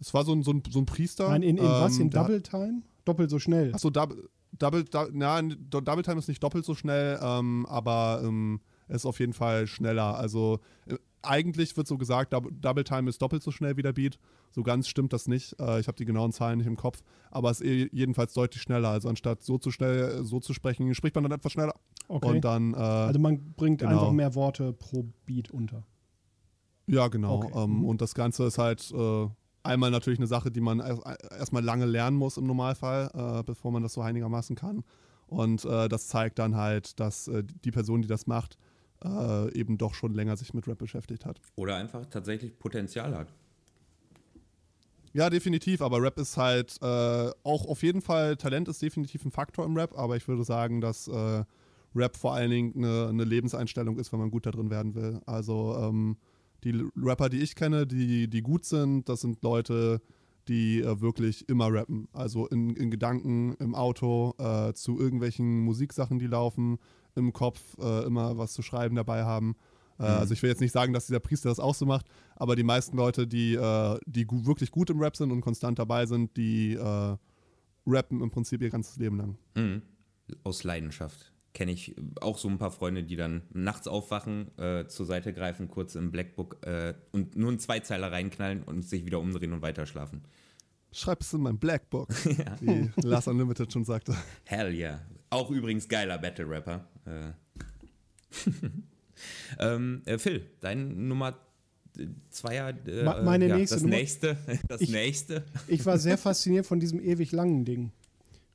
Es 0.00 0.14
war 0.14 0.24
so 0.24 0.32
ein, 0.32 0.42
so 0.42 0.52
ein, 0.52 0.62
so 0.70 0.78
ein 0.78 0.86
Priester. 0.86 1.28
Nein, 1.28 1.42
in, 1.42 1.56
in 1.58 1.64
ähm, 1.64 1.70
was? 1.70 1.98
In 1.98 2.10
Double 2.10 2.42
Time? 2.42 2.82
Doppelt 3.04 3.30
so 3.30 3.38
schnell. 3.38 3.74
Achso, 3.74 3.90
Double, 3.90 4.30
Double, 4.58 4.84
Double 4.84 6.02
Time 6.02 6.18
ist 6.18 6.28
nicht 6.28 6.42
doppelt 6.42 6.64
so 6.64 6.74
schnell, 6.74 7.18
ähm, 7.22 7.66
aber 7.66 8.22
ähm, 8.24 8.60
ist 8.88 9.06
auf 9.06 9.20
jeden 9.20 9.32
Fall 9.32 9.66
schneller. 9.66 10.16
Also 10.16 10.60
äh, 10.86 10.96
eigentlich 11.22 11.76
wird 11.76 11.86
so 11.86 11.98
gesagt, 11.98 12.32
Double 12.32 12.84
Time 12.84 13.08
ist 13.08 13.20
doppelt 13.20 13.42
so 13.42 13.50
schnell 13.50 13.76
wie 13.76 13.82
der 13.82 13.92
Beat. 13.92 14.18
So 14.50 14.62
ganz 14.62 14.88
stimmt 14.88 15.12
das 15.12 15.26
nicht. 15.26 15.58
Äh, 15.60 15.80
ich 15.80 15.88
habe 15.88 15.96
die 15.96 16.04
genauen 16.04 16.32
Zahlen 16.32 16.58
nicht 16.58 16.66
im 16.66 16.76
Kopf, 16.76 17.02
aber 17.30 17.50
es 17.50 17.60
ist 17.60 17.66
eh 17.66 17.88
jedenfalls 17.92 18.32
deutlich 18.32 18.62
schneller. 18.62 18.88
Also 18.88 19.08
anstatt 19.08 19.42
so 19.42 19.58
zu 19.58 19.70
schnell 19.70 20.24
so 20.24 20.40
zu 20.40 20.54
sprechen, 20.54 20.94
spricht 20.94 21.14
man 21.14 21.24
dann 21.24 21.32
etwas 21.32 21.52
schneller. 21.52 21.74
Okay. 22.08 22.28
Und 22.28 22.44
dann, 22.44 22.74
äh, 22.74 22.76
also 22.76 23.20
man 23.20 23.52
bringt 23.52 23.80
genau. 23.80 23.92
einfach 23.92 24.12
mehr 24.12 24.34
Worte 24.34 24.72
pro 24.72 25.04
Beat 25.26 25.50
unter. 25.50 25.84
Ja, 26.86 27.08
genau. 27.08 27.36
Okay. 27.36 27.52
Ähm. 27.54 27.84
Und 27.84 28.00
das 28.00 28.14
Ganze 28.14 28.44
ist 28.44 28.58
halt 28.58 28.90
äh, 28.92 29.28
einmal 29.62 29.90
natürlich 29.90 30.18
eine 30.18 30.26
Sache, 30.26 30.50
die 30.50 30.60
man 30.60 30.80
erstmal 30.80 31.62
lange 31.62 31.86
lernen 31.86 32.16
muss 32.16 32.36
im 32.36 32.46
Normalfall, 32.46 33.10
äh, 33.14 33.42
bevor 33.42 33.72
man 33.72 33.82
das 33.82 33.92
so 33.92 34.00
einigermaßen 34.00 34.56
kann. 34.56 34.84
Und 35.26 35.64
äh, 35.64 35.88
das 35.88 36.08
zeigt 36.08 36.38
dann 36.38 36.56
halt, 36.56 36.98
dass 37.00 37.28
äh, 37.28 37.44
die 37.64 37.70
Person, 37.70 38.02
die 38.02 38.08
das 38.08 38.26
macht, 38.26 38.56
äh, 39.04 39.52
eben 39.52 39.78
doch 39.78 39.94
schon 39.94 40.14
länger 40.14 40.36
sich 40.36 40.54
mit 40.54 40.66
Rap 40.66 40.78
beschäftigt 40.78 41.26
hat. 41.26 41.40
Oder 41.56 41.76
einfach 41.76 42.06
tatsächlich 42.06 42.58
Potenzial 42.58 43.16
hat. 43.16 43.28
Ja, 45.12 45.30
definitiv, 45.30 45.82
aber 45.82 46.02
Rap 46.02 46.18
ist 46.18 46.36
halt 46.36 46.76
äh, 46.82 47.30
auch 47.42 47.66
auf 47.66 47.82
jeden 47.82 48.02
Fall, 48.02 48.36
Talent 48.36 48.68
ist 48.68 48.80
definitiv 48.82 49.24
ein 49.24 49.30
Faktor 49.30 49.64
im 49.64 49.76
Rap, 49.76 49.96
aber 49.96 50.16
ich 50.16 50.28
würde 50.28 50.44
sagen, 50.44 50.80
dass 50.80 51.08
äh, 51.08 51.44
Rap 51.94 52.16
vor 52.16 52.34
allen 52.34 52.50
Dingen 52.50 52.72
eine, 52.76 53.08
eine, 53.08 53.24
Lebenseinstellung 53.24 53.98
ist, 53.98 54.12
wenn 54.12 54.20
man 54.20 54.30
gut 54.30 54.46
da 54.46 54.50
drin 54.50 54.70
werden 54.70 54.94
will. 54.94 55.20
Also 55.26 55.76
ähm, 55.80 56.16
die 56.64 56.84
Rapper, 56.96 57.28
die 57.28 57.40
ich 57.40 57.54
kenne, 57.54 57.86
die, 57.86 58.28
die 58.28 58.42
gut 58.42 58.64
sind, 58.64 59.08
das 59.08 59.20
sind 59.20 59.42
Leute, 59.42 60.00
die 60.48 60.80
äh, 60.80 61.00
wirklich 61.00 61.48
immer 61.48 61.72
rappen. 61.72 62.08
Also 62.12 62.46
in, 62.48 62.74
in 62.74 62.90
Gedanken, 62.90 63.54
im 63.60 63.74
Auto, 63.74 64.34
äh, 64.38 64.72
zu 64.72 64.98
irgendwelchen 64.98 65.60
Musiksachen, 65.60 66.18
die 66.18 66.26
laufen, 66.26 66.78
im 67.14 67.32
Kopf 67.32 67.60
äh, 67.78 68.04
immer 68.04 68.38
was 68.38 68.52
zu 68.52 68.62
schreiben 68.62 68.96
dabei 68.96 69.24
haben. 69.24 69.56
Äh, 69.98 70.02
mhm. 70.02 70.08
Also 70.08 70.34
ich 70.34 70.42
will 70.42 70.50
jetzt 70.50 70.60
nicht 70.60 70.72
sagen, 70.72 70.92
dass 70.92 71.06
dieser 71.06 71.20
Priester 71.20 71.48
das 71.48 71.60
auch 71.60 71.74
so 71.74 71.86
macht, 71.86 72.06
aber 72.36 72.56
die 72.56 72.62
meisten 72.62 72.96
Leute, 72.96 73.26
die, 73.26 73.54
äh, 73.54 73.98
die 74.06 74.24
gu 74.24 74.46
wirklich 74.46 74.70
gut 74.70 74.90
im 74.90 75.00
Rap 75.00 75.16
sind 75.16 75.30
und 75.30 75.40
konstant 75.40 75.78
dabei 75.78 76.06
sind, 76.06 76.36
die 76.36 76.74
äh, 76.74 77.16
rappen 77.86 78.22
im 78.22 78.30
Prinzip 78.30 78.62
ihr 78.62 78.70
ganzes 78.70 78.96
Leben 78.96 79.16
lang. 79.16 79.38
Mhm. 79.54 79.82
Aus 80.44 80.64
Leidenschaft 80.64 81.32
kenne 81.58 81.72
ich 81.72 81.96
auch 82.20 82.38
so 82.38 82.46
ein 82.46 82.56
paar 82.56 82.70
Freunde, 82.70 83.02
die 83.02 83.16
dann 83.16 83.42
nachts 83.52 83.88
aufwachen, 83.88 84.56
äh, 84.58 84.86
zur 84.86 85.06
Seite 85.06 85.32
greifen, 85.32 85.66
kurz 85.66 85.96
im 85.96 86.12
Blackbook 86.12 86.64
äh, 86.64 86.94
und 87.10 87.34
nur 87.34 87.48
einen 87.48 87.58
Zweizeiler 87.58 88.12
reinknallen 88.12 88.62
und 88.62 88.82
sich 88.82 89.04
wieder 89.04 89.18
umdrehen 89.18 89.52
und 89.52 89.60
weiterschlafen. 89.60 90.22
Schreib 90.92 91.20
es 91.20 91.32
in 91.32 91.40
mein 91.40 91.58
Blackbook, 91.58 92.10
ja. 92.38 92.54
wie 92.60 92.92
Last 93.02 93.26
Unlimited 93.26 93.72
schon 93.72 93.84
sagte. 93.84 94.14
Hell 94.44 94.72
yeah. 94.72 95.00
Auch 95.30 95.50
übrigens 95.50 95.88
geiler 95.88 96.18
Battle-Rapper. 96.18 96.86
Äh. 97.06 97.32
ähm, 99.58 100.02
äh, 100.04 100.16
Phil, 100.16 100.46
dein 100.60 101.08
Nummer 101.08 101.40
Zweier. 102.30 102.72
Äh, 102.86 103.02
Meine 103.24 103.48
ja, 103.48 103.56
nächste 103.56 103.74
das 103.74 103.82
Nummer. 103.82 103.96
nächste. 103.96 104.38
Das 104.68 104.80
ich, 104.80 104.90
nächste. 104.90 105.44
Ich 105.66 105.84
war 105.84 105.98
sehr 105.98 106.18
fasziniert 106.18 106.66
von 106.66 106.78
diesem 106.78 107.00
ewig 107.00 107.32
langen 107.32 107.64
Ding. 107.64 107.90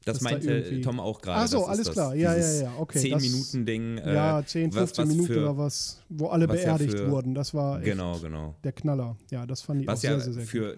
Das 0.05 0.19
da 0.19 0.23
meinte 0.25 0.51
irgendwie- 0.51 0.81
Tom 0.81 0.99
auch 0.99 1.21
gerade. 1.21 1.41
Ach 1.41 1.47
so, 1.47 1.65
alles 1.65 1.89
klar. 1.91 2.13
Ja, 2.15 2.35
ja, 2.35 2.61
ja, 2.63 2.71
okay, 2.77 2.99
10 2.99 3.11
das- 3.11 3.21
Minuten 3.23 3.65
Ding. 3.65 3.97
äh, 3.99 4.13
ja, 4.13 4.43
10, 4.45 4.69
was- 4.71 4.77
15 4.79 5.03
was 5.03 5.09
Minuten 5.09 5.33
für- 5.33 5.39
oder 5.41 5.57
was, 5.57 5.99
wo 6.09 6.27
alle 6.27 6.47
was 6.49 6.57
ja 6.63 6.75
beerdigt 6.75 6.99
für- 6.99 7.09
wurden. 7.11 7.33
Das 7.33 7.53
war 7.53 7.79
Genau, 7.79 8.17
genau. 8.19 8.55
der 8.63 8.71
Knaller. 8.73 9.15
Ja, 9.31 9.45
das 9.45 9.61
fand 9.61 9.81
ich 9.81 9.87
Was 9.87 9.99
auch 9.99 10.03
ja 10.03 10.19
sehr, 10.19 10.33
sehr, 10.33 10.45
sehr 10.45 10.61
gut. 10.71 10.77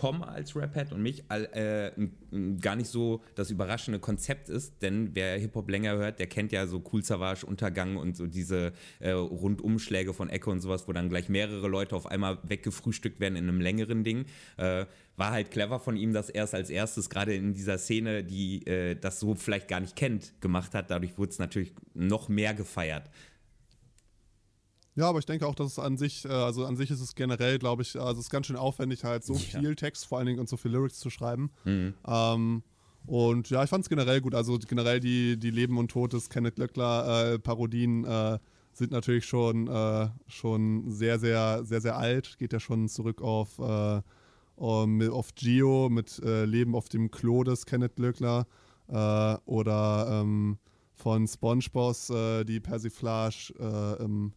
Tom 0.00 0.22
als 0.22 0.56
Rap-Head 0.56 0.92
und 0.92 1.02
mich 1.02 1.24
äh, 1.28 1.90
gar 2.58 2.74
nicht 2.74 2.88
so 2.88 3.20
das 3.34 3.50
überraschende 3.50 4.00
Konzept 4.00 4.48
ist, 4.48 4.80
denn 4.80 5.10
wer 5.12 5.38
Hip-Hop 5.38 5.68
länger 5.68 5.94
hört, 5.96 6.18
der 6.18 6.26
kennt 6.26 6.52
ja 6.52 6.66
so 6.66 6.82
Cool 6.90 7.04
Savage, 7.04 7.44
Untergang 7.44 7.98
und 7.98 8.16
so 8.16 8.26
diese 8.26 8.72
äh, 9.00 9.10
Rundumschläge 9.10 10.14
von 10.14 10.30
Echo 10.30 10.52
und 10.52 10.60
sowas, 10.60 10.88
wo 10.88 10.94
dann 10.94 11.10
gleich 11.10 11.28
mehrere 11.28 11.68
Leute 11.68 11.94
auf 11.96 12.06
einmal 12.06 12.38
weggefrühstückt 12.44 13.20
werden 13.20 13.36
in 13.36 13.46
einem 13.46 13.60
längeren 13.60 14.02
Ding. 14.02 14.24
Äh, 14.56 14.86
war 15.18 15.32
halt 15.32 15.50
clever 15.50 15.78
von 15.78 15.98
ihm, 15.98 16.14
dass 16.14 16.30
er 16.30 16.44
es 16.44 16.54
als 16.54 16.70
erstes 16.70 17.10
gerade 17.10 17.34
in 17.34 17.52
dieser 17.52 17.76
Szene, 17.76 18.24
die 18.24 18.66
äh, 18.66 18.94
das 18.94 19.20
so 19.20 19.34
vielleicht 19.34 19.68
gar 19.68 19.80
nicht 19.80 19.96
kennt, 19.96 20.32
gemacht 20.40 20.74
hat. 20.74 20.90
Dadurch 20.90 21.18
wurde 21.18 21.32
es 21.32 21.38
natürlich 21.38 21.74
noch 21.92 22.30
mehr 22.30 22.54
gefeiert. 22.54 23.10
Ja, 24.96 25.08
aber 25.08 25.18
ich 25.20 25.26
denke 25.26 25.46
auch, 25.46 25.54
dass 25.54 25.72
es 25.72 25.78
an 25.78 25.96
sich, 25.96 26.24
äh, 26.24 26.28
also 26.28 26.64
an 26.66 26.76
sich 26.76 26.90
ist 26.90 27.00
es 27.00 27.14
generell, 27.14 27.58
glaube 27.58 27.82
ich, 27.82 27.98
also 27.98 28.20
es 28.20 28.26
ist 28.26 28.30
ganz 28.30 28.46
schön 28.46 28.56
aufwendig, 28.56 29.04
halt 29.04 29.24
so 29.24 29.34
Ja. 29.34 29.60
viel 29.60 29.76
Text 29.76 30.06
vor 30.06 30.18
allen 30.18 30.26
Dingen 30.26 30.40
und 30.40 30.48
so 30.48 30.56
viel 30.56 30.72
Lyrics 30.72 30.98
zu 30.98 31.10
schreiben. 31.10 31.50
Mhm. 31.64 31.94
Ähm, 32.06 32.62
und 33.06 33.48
ja, 33.50 33.62
ich 33.64 33.70
fand 33.70 33.84
es 33.84 33.88
generell 33.88 34.20
gut. 34.20 34.34
Also 34.34 34.58
generell 34.58 35.00
die, 35.00 35.38
die 35.38 35.50
Leben 35.50 35.78
und 35.78 35.90
Tod 35.90 36.12
des 36.12 36.28
Kenneth 36.28 36.58
Löckler 36.58 37.34
äh, 37.34 37.38
Parodien 37.38 38.04
äh, 38.04 38.38
sind 38.72 38.90
natürlich 38.92 39.24
schon, 39.26 39.68
äh, 39.68 40.08
schon 40.26 40.90
sehr, 40.90 41.18
sehr, 41.18 41.64
sehr, 41.64 41.80
sehr 41.80 41.96
alt. 41.96 42.36
Geht 42.38 42.52
ja 42.52 42.60
schon 42.60 42.88
zurück 42.88 43.22
auf, 43.22 43.58
äh, 43.58 44.02
auf 44.56 45.34
Gio 45.34 45.88
mit 45.88 46.20
Leben 46.22 46.74
auf 46.74 46.88
dem 46.90 47.10
Klo 47.10 47.42
des 47.44 47.64
Kenneth 47.64 47.98
Löckler 47.98 48.46
oder 48.86 50.20
ähm, 50.20 50.58
von 50.92 51.26
SpongeBoss 51.26 52.12
die 52.46 52.60
Persiflage 52.60 53.54
im 54.00 54.34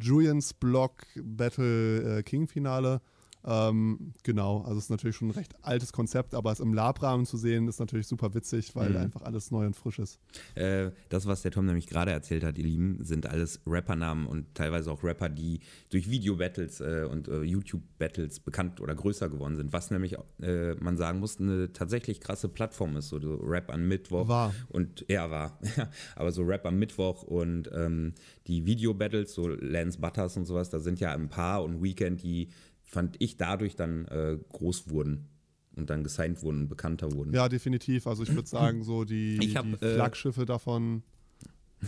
Julians 0.00 0.54
Block 0.54 1.06
Battle 1.16 2.18
äh, 2.18 2.22
King 2.22 2.48
Finale. 2.48 3.00
Ähm, 3.44 4.12
genau, 4.22 4.62
also 4.62 4.76
es 4.78 4.84
ist 4.84 4.90
natürlich 4.90 5.16
schon 5.16 5.28
ein 5.28 5.32
recht 5.32 5.54
altes 5.62 5.92
Konzept, 5.92 6.34
aber 6.34 6.52
es 6.52 6.60
im 6.60 6.74
Labrahmen 6.74 7.24
zu 7.24 7.36
sehen, 7.36 7.68
ist 7.68 7.80
natürlich 7.80 8.06
super 8.06 8.34
witzig, 8.34 8.76
weil 8.76 8.90
Mhm. 8.90 8.96
einfach 8.96 9.22
alles 9.22 9.50
neu 9.50 9.66
und 9.66 9.74
frisch 9.76 9.98
ist. 9.98 10.18
Äh, 10.54 10.90
das, 11.08 11.26
was 11.26 11.42
der 11.42 11.50
Tom 11.50 11.64
nämlich 11.66 11.86
gerade 11.86 12.10
erzählt 12.10 12.44
hat, 12.44 12.58
ihr 12.58 12.64
Lieben, 12.64 12.98
sind 13.02 13.26
alles 13.26 13.60
Rappernamen 13.66 14.26
und 14.26 14.54
teilweise 14.54 14.90
auch 14.92 15.02
Rapper, 15.02 15.28
die 15.28 15.60
durch 15.90 16.10
Video-Battles 16.10 16.80
äh, 16.80 17.06
und 17.10 17.28
äh, 17.28 17.42
YouTube-Battles 17.42 18.40
bekannt 18.40 18.80
oder 18.80 18.94
größer 18.94 19.28
geworden 19.30 19.56
sind. 19.56 19.72
Was 19.72 19.90
nämlich, 19.90 20.16
äh, 20.42 20.74
man 20.74 20.96
sagen 20.96 21.20
muss, 21.20 21.40
eine 21.40 21.72
tatsächlich 21.72 22.20
krasse 22.20 22.48
Plattform 22.48 22.96
ist. 22.96 23.08
So, 23.08 23.20
so 23.20 23.36
Rap 23.36 23.72
am 23.72 23.88
Mittwoch. 23.88 24.28
War. 24.28 24.54
Und 24.68 25.04
er 25.08 25.30
war. 25.30 25.58
Aber 26.16 26.30
so 26.32 26.42
Rap 26.42 26.66
am 26.66 26.78
Mittwoch 26.78 27.22
und 27.22 27.70
ähm, 27.74 28.12
die 28.46 28.66
Video-Battles, 28.66 29.32
so 29.32 29.48
Lance 29.48 29.98
Butters 29.98 30.36
und 30.36 30.44
sowas, 30.44 30.68
da 30.70 30.78
sind 30.80 31.00
ja 31.00 31.12
ein 31.14 31.28
paar 31.28 31.62
und 31.62 31.82
Weekend, 31.82 32.22
die 32.22 32.48
fand 32.90 33.16
ich 33.20 33.36
dadurch 33.36 33.76
dann 33.76 34.04
äh, 34.06 34.36
groß 34.50 34.90
wurden 34.90 35.28
und 35.76 35.90
dann 35.90 36.02
gesigned 36.02 36.42
wurden 36.42 36.62
und 36.62 36.68
bekannter 36.68 37.12
wurden. 37.12 37.32
Ja, 37.32 37.48
definitiv. 37.48 38.06
Also 38.06 38.24
ich 38.24 38.34
würde 38.34 38.48
sagen, 38.48 38.82
so 38.82 39.04
die, 39.04 39.38
Ich 39.42 39.56
hab, 39.56 39.64
die 39.64 39.84
äh, 39.84 39.94
Flaggschiffe 39.94 40.44
davon. 40.44 41.04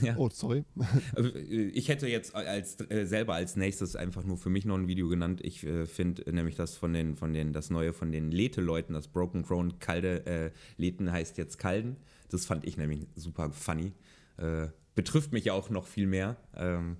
Ja. 0.01 0.17
Oh, 0.17 0.31
sorry. 0.31 0.65
Also, 1.15 1.29
äh, 1.35 1.69
Ich 1.69 1.89
hätte 1.89 2.07
jetzt 2.07 2.35
als 2.35 2.81
äh, 2.89 3.05
selber 3.05 3.35
als 3.35 3.57
nächstes 3.57 3.97
einfach 3.97 4.25
nur 4.25 4.39
für 4.39 4.49
mich 4.49 4.65
noch 4.65 4.79
ein 4.79 4.87
Video 4.87 5.09
genannt. 5.09 5.41
Ich 5.43 5.67
äh, 5.67 5.87
finde 5.87 6.25
äh, 6.27 6.33
nämlich 6.33 6.55
das 6.55 6.77
von 6.77 6.93
den 6.93 7.17
von 7.17 7.35
den 7.35 7.53
das 7.53 7.69
neue 7.69 7.93
von 7.93 8.13
den 8.13 8.31
Lete-Leuten, 8.31 8.95
das 8.95 9.09
Broken 9.09 9.43
Crown 9.43 9.81
Kalde 9.81 10.25
äh, 10.25 10.51
Leten 10.77 11.11
heißt 11.11 11.37
jetzt 11.37 11.59
Kalden. 11.59 11.97
Das 12.31 12.47
fand 12.47 12.65
ich 12.65 12.77
nämlich 12.77 13.09
super 13.17 13.51
funny. 13.51 13.93
Äh, 14.39 14.69
betrifft 14.95 15.33
mich 15.33 15.47
ja 15.47 15.53
auch 15.53 15.69
noch 15.69 15.87
viel 15.87 16.07
mehr. 16.07 16.37
Ähm, 16.55 16.97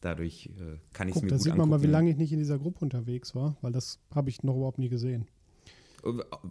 dadurch 0.00 0.50
äh, 0.58 0.78
kann 0.92 1.08
ich 1.08 1.16
es 1.16 1.22
mir 1.22 1.28
da 1.28 1.36
gut 1.36 1.44
sieht 1.44 1.56
man 1.56 1.68
mal, 1.68 1.82
wie 1.82 1.86
lange 1.86 2.10
ich 2.10 2.16
nicht 2.16 2.32
in 2.32 2.38
dieser 2.38 2.58
Gruppe 2.58 2.80
unterwegs 2.80 3.34
war, 3.34 3.56
weil 3.60 3.72
das 3.72 4.00
habe 4.14 4.30
ich 4.30 4.42
noch 4.42 4.56
überhaupt 4.56 4.78
nie 4.78 4.88
gesehen. 4.88 5.26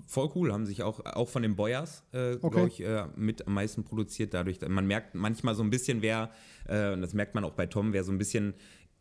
Voll 0.06 0.30
cool, 0.36 0.52
haben 0.52 0.66
sich 0.66 0.84
auch, 0.84 1.06
auch 1.06 1.30
von 1.30 1.42
den 1.42 1.56
Boyers, 1.56 2.04
äh, 2.12 2.34
Okay. 2.34 2.50
glaube 2.50 2.68
ich, 2.68 2.82
äh, 2.84 3.06
mit 3.16 3.48
am 3.48 3.54
meisten 3.54 3.84
produziert. 3.86 4.34
Dadurch, 4.34 4.60
man 4.68 4.86
merkt 4.86 5.16
manchmal 5.16 5.56
so 5.56 5.64
ein 5.64 5.70
bisschen, 5.70 6.02
wer, 6.02 6.32
äh, 6.66 6.92
und 6.94 7.02
das 7.02 7.14
merkt 7.14 7.34
man 7.34 7.46
auch 7.46 7.54
bei 7.54 7.66
Tom, 7.66 7.94
wer 7.94 8.04
so 8.04 8.12
ein 8.12 8.18
bisschen, 8.18 8.56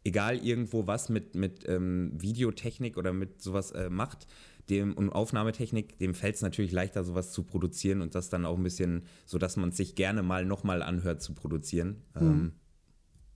egal 0.05 0.39
irgendwo 0.39 0.87
was 0.87 1.09
mit, 1.09 1.35
mit 1.35 1.69
ähm, 1.69 2.13
Videotechnik 2.15 2.97
oder 2.97 3.13
mit 3.13 3.43
sowas 3.43 3.73
äh, 3.73 3.91
macht, 3.91 4.29
dem 4.71 4.95
und 4.95 5.11
Aufnahmetechnik, 5.11 5.99
dem 5.99 6.15
fällt 6.15 6.37
es 6.37 6.43
natürlich 6.43 6.71
leichter, 6.73 7.03
sowas 7.03 7.33
zu 7.33 7.43
produzieren 7.43 8.01
und 8.01 8.15
das 8.15 8.29
dann 8.29 8.47
auch 8.47 8.57
ein 8.57 8.63
bisschen, 8.63 9.03
so 9.25 9.39
dass 9.39 9.57
man 9.57 9.71
es 9.71 9.77
sich 9.77 9.97
gerne 9.97 10.23
mal 10.23 10.45
nochmal 10.45 10.83
anhört 10.83 11.23
zu 11.23 11.35
produzieren. 11.35 12.03
Ähm, 12.15 12.53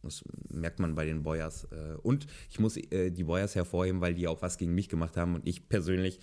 das 0.03 0.25
merkt 0.49 0.79
man 0.81 0.95
bei 0.95 1.05
den 1.05 1.23
Boyers. 1.23 1.65
Äh, 1.65 1.97
Und 2.03 2.27
ich 2.51 2.59
muss 2.59 2.77
äh, 2.77 3.11
die 3.11 3.25
Boyers 3.25 3.55
hervorheben, 3.55 4.01
weil 4.01 4.15
die 4.15 4.29
auch 4.29 4.43
was 4.43 4.59
gegen 4.59 4.75
mich 4.75 4.89
gemacht 4.89 5.17
haben. 5.17 5.35
Und 5.35 5.47
ich 5.47 5.69
persönlich, 5.69 6.21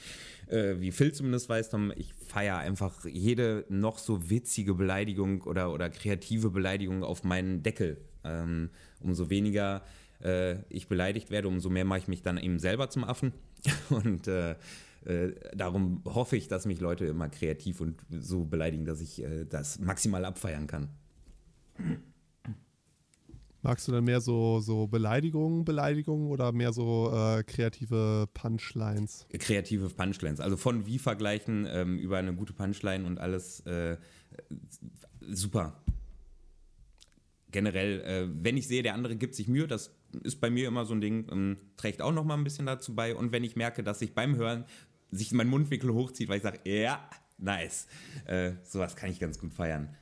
äh, 0.47 0.75
wie 0.79 0.91
Phil 0.91 1.13
zumindest 1.13 1.47
weiß, 1.49 1.69
Tom, 1.69 1.91
ich 1.95 2.13
feiere 2.13 2.57
einfach 2.57 3.05
jede 3.05 3.65
noch 3.69 3.99
so 3.99 4.29
witzige 4.29 4.73
Beleidigung 4.73 5.43
oder, 5.43 5.71
oder 5.71 5.89
kreative 5.89 6.49
Beleidigung 6.49 7.03
auf 7.03 7.23
meinen 7.23 7.63
Deckel. 7.63 7.97
Ähm, 8.23 8.69
umso 8.99 9.29
weniger 9.29 9.83
ich 10.69 10.87
beleidigt 10.87 11.29
werde, 11.29 11.47
umso 11.47 11.69
mehr 11.69 11.85
mache 11.85 11.99
ich 11.99 12.07
mich 12.07 12.23
dann 12.23 12.39
eben 12.39 12.57
selber 12.57 12.89
zum 12.89 13.03
Affen. 13.03 13.33
Und 13.91 14.27
darum 15.53 16.01
hoffe 16.05 16.37
ich, 16.37 16.47
dass 16.47 16.65
mich 16.65 16.79
Leute 16.79 17.05
immer 17.05 17.29
kreativ 17.29 17.81
und 17.81 18.01
so 18.09 18.43
beleidigen, 18.43 18.83
dass 18.83 18.99
ich 18.99 19.23
das 19.47 19.77
maximal 19.77 20.25
abfeiern 20.25 20.65
kann. 20.65 20.89
Magst 23.61 23.87
du 23.87 23.91
dann 23.91 24.03
mehr 24.03 24.21
so, 24.21 24.59
so 24.59 24.87
Beleidigungen, 24.87 25.65
Beleidigungen 25.65 26.29
oder 26.29 26.51
mehr 26.51 26.71
so 26.73 27.11
äh, 27.13 27.43
kreative 27.43 28.27
Punchlines? 28.33 29.25
kreative 29.39 29.89
Punchlines. 29.89 30.39
Also 30.39 30.57
von 30.57 30.85
wie 30.85 30.99
vergleichen 30.99 31.67
ähm, 31.69 31.97
über 31.97 32.17
eine 32.17 32.33
gute 32.33 32.53
Punchline 32.53 33.05
und 33.05 33.19
alles 33.19 33.61
äh, 33.61 33.97
super. 35.21 35.81
Generell, 37.51 38.01
äh, 38.01 38.27
wenn 38.43 38.57
ich 38.57 38.67
sehe, 38.67 38.83
der 38.83 38.93
andere 38.93 39.15
gibt 39.15 39.33
sich 39.33 39.47
Mühe, 39.47 39.67
das 39.67 39.95
ist 40.23 40.39
bei 40.39 40.49
mir 40.49 40.67
immer 40.67 40.85
so 40.85 40.93
ein 40.93 41.01
Ding, 41.01 41.27
ähm, 41.31 41.57
trägt 41.77 42.01
auch 42.01 42.11
noch 42.11 42.23
mal 42.23 42.35
ein 42.35 42.43
bisschen 42.43 42.65
dazu 42.65 42.93
bei. 42.93 43.15
Und 43.15 43.31
wenn 43.31 43.43
ich 43.43 43.55
merke, 43.55 43.83
dass 43.83 43.99
sich 43.99 44.13
beim 44.13 44.35
Hören 44.35 44.65
sich 45.09 45.31
mein 45.31 45.47
Mundwinkel 45.47 45.93
hochzieht, 45.93 46.29
weil 46.29 46.37
ich 46.37 46.43
sage, 46.43 46.59
ja, 46.65 47.09
nice, 47.37 47.87
äh, 48.25 48.53
sowas 48.63 48.95
kann 48.95 49.09
ich 49.09 49.19
ganz 49.19 49.39
gut 49.39 49.53
feiern. 49.53 49.95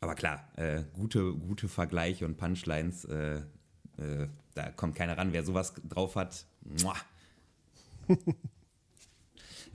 Aber 0.00 0.14
klar, 0.14 0.48
äh, 0.56 0.84
gute, 0.94 1.34
gute 1.34 1.68
Vergleiche 1.68 2.24
und 2.24 2.38
Punchlines, 2.38 3.04
äh, 3.04 3.42
äh, 3.98 4.28
da 4.54 4.70
kommt 4.70 4.96
keiner 4.96 5.18
ran. 5.18 5.32
Wer 5.32 5.44
sowas 5.44 5.74
drauf 5.88 6.16
hat, 6.16 6.46
muah. 6.62 6.96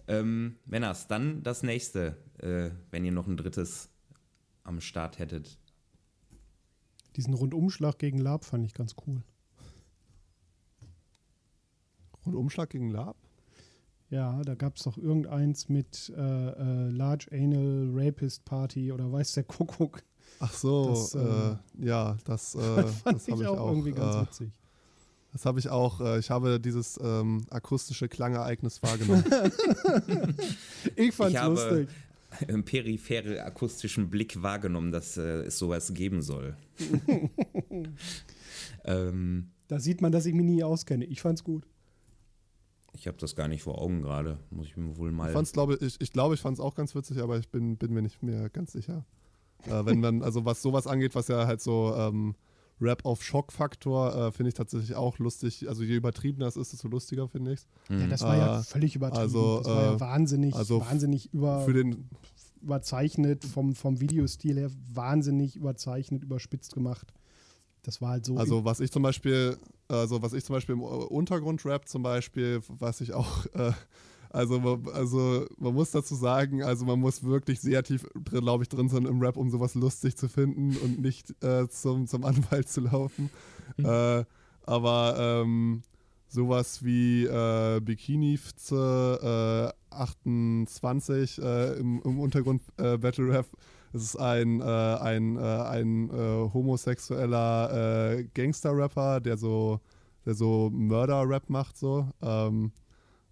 ähm, 0.07 0.57
Männers, 0.65 1.07
dann 1.07 1.43
das 1.43 1.61
nächste, 1.61 2.17
äh, 2.39 2.71
wenn 2.89 3.05
ihr 3.05 3.11
noch 3.11 3.27
ein 3.27 3.37
drittes 3.37 3.89
am 4.63 4.81
Start 4.81 5.19
hättet. 5.19 5.59
Diesen 7.15 7.35
Rundumschlag 7.35 7.99
gegen 7.99 8.17
Lab 8.17 8.45
fand 8.45 8.65
ich 8.65 8.73
ganz 8.73 8.95
cool. 9.05 9.21
Rundumschlag 12.25 12.71
gegen 12.71 12.89
Lab? 12.89 13.15
Ja, 14.09 14.41
da 14.41 14.55
gab 14.55 14.77
es 14.77 14.83
doch 14.83 14.97
irgendeins 14.97 15.69
mit 15.69 16.11
äh, 16.15 16.19
äh, 16.21 16.89
Large 16.89 17.27
Anal 17.31 17.89
Rapist 17.93 18.43
Party 18.43 18.91
oder 18.91 19.11
weiß 19.11 19.33
der 19.33 19.43
Kuckuck. 19.43 20.03
Ach 20.39 20.53
so, 20.53 20.89
Das, 20.89 21.15
äh, 21.15 21.19
äh, 21.19 21.55
ja, 21.87 22.17
das, 22.25 22.55
äh, 22.55 22.83
Fand 22.83 23.15
das 23.17 23.27
habe 23.27 23.41
ich 23.41 23.47
auch, 23.47 23.57
auch. 23.59 23.69
irgendwie 23.69 23.91
ganz 23.93 24.15
äh, 24.15 24.21
witzig. 24.21 24.51
das 25.33 25.45
habe 25.45 25.59
ich 25.59 25.69
auch. 25.69 26.01
Äh, 26.01 26.19
ich 26.19 26.29
habe 26.29 26.59
dieses 26.59 26.99
ähm, 27.01 27.45
akustische 27.49 28.07
Klangereignis 28.07 28.81
wahrgenommen. 28.83 29.23
Ich 30.95 31.13
fand's 31.13 31.33
ich 31.33 31.39
habe 31.39 31.55
lustig. 31.55 31.89
im 32.47 32.63
periphere 32.65 33.43
akustischen 33.43 34.09
Blick 34.09 34.41
wahrgenommen, 34.41 34.91
dass 34.91 35.17
äh, 35.17 35.43
es 35.43 35.57
sowas 35.57 35.93
geben 35.93 36.21
soll. 36.21 36.55
ähm, 38.85 39.49
Da 39.67 39.79
sieht 39.79 40.01
man, 40.01 40.11
dass 40.11 40.25
ich 40.25 40.33
mich 40.33 40.45
nie 40.45 40.63
auskenne. 40.63 41.05
Ich 41.05 41.21
fand's 41.21 41.43
gut. 41.43 41.65
ich 42.93 43.07
habe 43.07 43.17
das 43.17 43.35
gar 43.35 43.47
nicht 43.47 43.63
vor 43.63 43.81
Augen 43.81 44.01
gerade. 44.01 44.37
Muss 44.51 44.67
ich 44.67 44.77
mir 44.77 44.95
wohl 44.97 45.11
mal. 45.11 45.27
Ich 45.29 45.33
fand's, 45.33 45.51
glaube 45.53 45.77
ich, 45.81 45.99
ich 45.99 46.11
glaube, 46.11 46.35
ich 46.35 46.41
fand 46.41 46.57
es 46.57 46.63
auch 46.63 46.75
ganz 46.75 46.93
witzig, 46.95 47.19
aber 47.19 47.37
ich 47.37 47.49
bin, 47.49 47.77
bin 47.77 47.93
mir 47.93 48.01
nicht 48.01 48.21
mehr 48.23 48.49
ganz 48.49 48.71
sicher. 48.73 49.05
Äh, 49.67 49.85
wenn 49.85 49.99
man, 49.99 50.21
also 50.21 50.45
was 50.45 50.61
sowas 50.61 50.87
angeht, 50.87 51.15
was 51.15 51.27
ja 51.27 51.47
halt 51.47 51.61
so 51.61 51.93
ähm, 51.97 52.35
Rap 52.81 53.05
auf 53.05 53.23
Schockfaktor, 53.23 54.15
äh, 54.15 54.31
finde 54.31 54.49
ich 54.49 54.53
tatsächlich 54.53 54.95
auch 54.95 55.17
lustig. 55.19 55.67
Also 55.69 55.83
je 55.83 55.95
übertriebener 55.95 56.47
es 56.47 56.57
ist, 56.57 56.73
desto 56.73 56.87
lustiger 56.87 57.27
finde 57.27 57.53
ich 57.53 57.67
Ja, 57.89 58.07
das 58.07 58.21
war 58.21 58.35
ja 58.37 58.59
Äh, 58.59 58.63
völlig 58.63 58.95
übertrieben. 58.95 59.21
also, 59.21 59.57
das 59.59 59.67
war 59.67 59.83
ja 59.83 59.93
äh, 59.93 59.99
wahnsinnig, 59.99 60.55
also 60.55 60.81
wahnsinnig 60.81 61.33
über, 61.33 61.61
Für 61.61 61.73
den, 61.73 62.09
überzeichnet, 62.61 63.45
vom, 63.45 63.75
vom 63.75 64.01
Videostil 64.01 64.57
her 64.57 64.71
wahnsinnig 64.93 65.55
überzeichnet, 65.55 66.23
überspitzt 66.23 66.73
gemacht. 66.73 67.13
Das 67.83 68.01
war 68.01 68.09
halt 68.09 68.25
so. 68.25 68.35
also 68.35 68.65
was 68.65 68.79
ich 68.79 68.91
zum 68.91 69.03
Beispiel, 69.03 69.57
also 69.87 70.21
was 70.21 70.33
ich 70.33 70.43
zum 70.43 70.55
Beispiel 70.55 70.73
im 70.73 70.81
Untergrundrap 70.81 71.87
zum 71.87 72.01
Beispiel, 72.01 72.61
was 72.67 72.99
ich 73.01 73.13
auch 73.13 73.45
äh, 73.53 73.71
Also, 74.35 74.59
man- 74.59 74.87
also 74.93 75.45
man 75.57 75.73
muss 75.73 75.91
dazu 75.91 76.13
sagen, 76.15 76.61
also 76.61 76.85
man 76.85 76.99
muss 76.99 77.23
wirklich 77.23 77.61
sehr 77.61 77.83
tief, 77.83 78.05
glaube 78.25 78.63
ich, 78.63 78.69
drin 78.69 78.89
sein 78.89 79.05
im 79.05 79.21
Rap, 79.21 79.37
um 79.37 79.49
sowas 79.49 79.75
lustig 79.75 80.17
zu 80.17 80.27
finden 80.27 80.75
und 80.77 80.99
nicht 81.01 81.33
äh, 81.43 81.67
zum, 81.69 82.05
zum 82.07 82.23
Anwalt 82.25 82.67
zu 82.67 82.81
laufen. 82.81 83.29
Äh, 83.77 84.25
aber 84.63 85.15
ähm, 85.17 85.83
sowas 86.27 86.83
wie 86.83 87.25
äh, 87.25 87.79
Bikini 87.79 88.37
äh, 88.71 89.69
28 89.89 91.41
äh, 91.41 91.73
im, 91.79 92.01
im 92.03 92.19
Untergrund 92.19 92.61
äh, 92.77 92.97
Battle 92.97 93.29
Rap. 93.29 93.45
Es 93.93 94.03
ist 94.03 94.15
ein, 94.17 94.59
äh, 94.59 94.63
ein, 94.63 95.37
äh, 95.37 95.39
ein 95.41 96.09
äh, 96.09 96.49
homosexueller 96.53 98.23
Gangster-Rapper, 98.33 99.21
der 99.21 99.37
so, 99.37 99.79
der 100.25 100.33
so 100.35 100.69
Murder-Rap 100.71 101.49
macht, 101.49 101.77
so. 101.77 102.07
Ähm, 102.21 102.71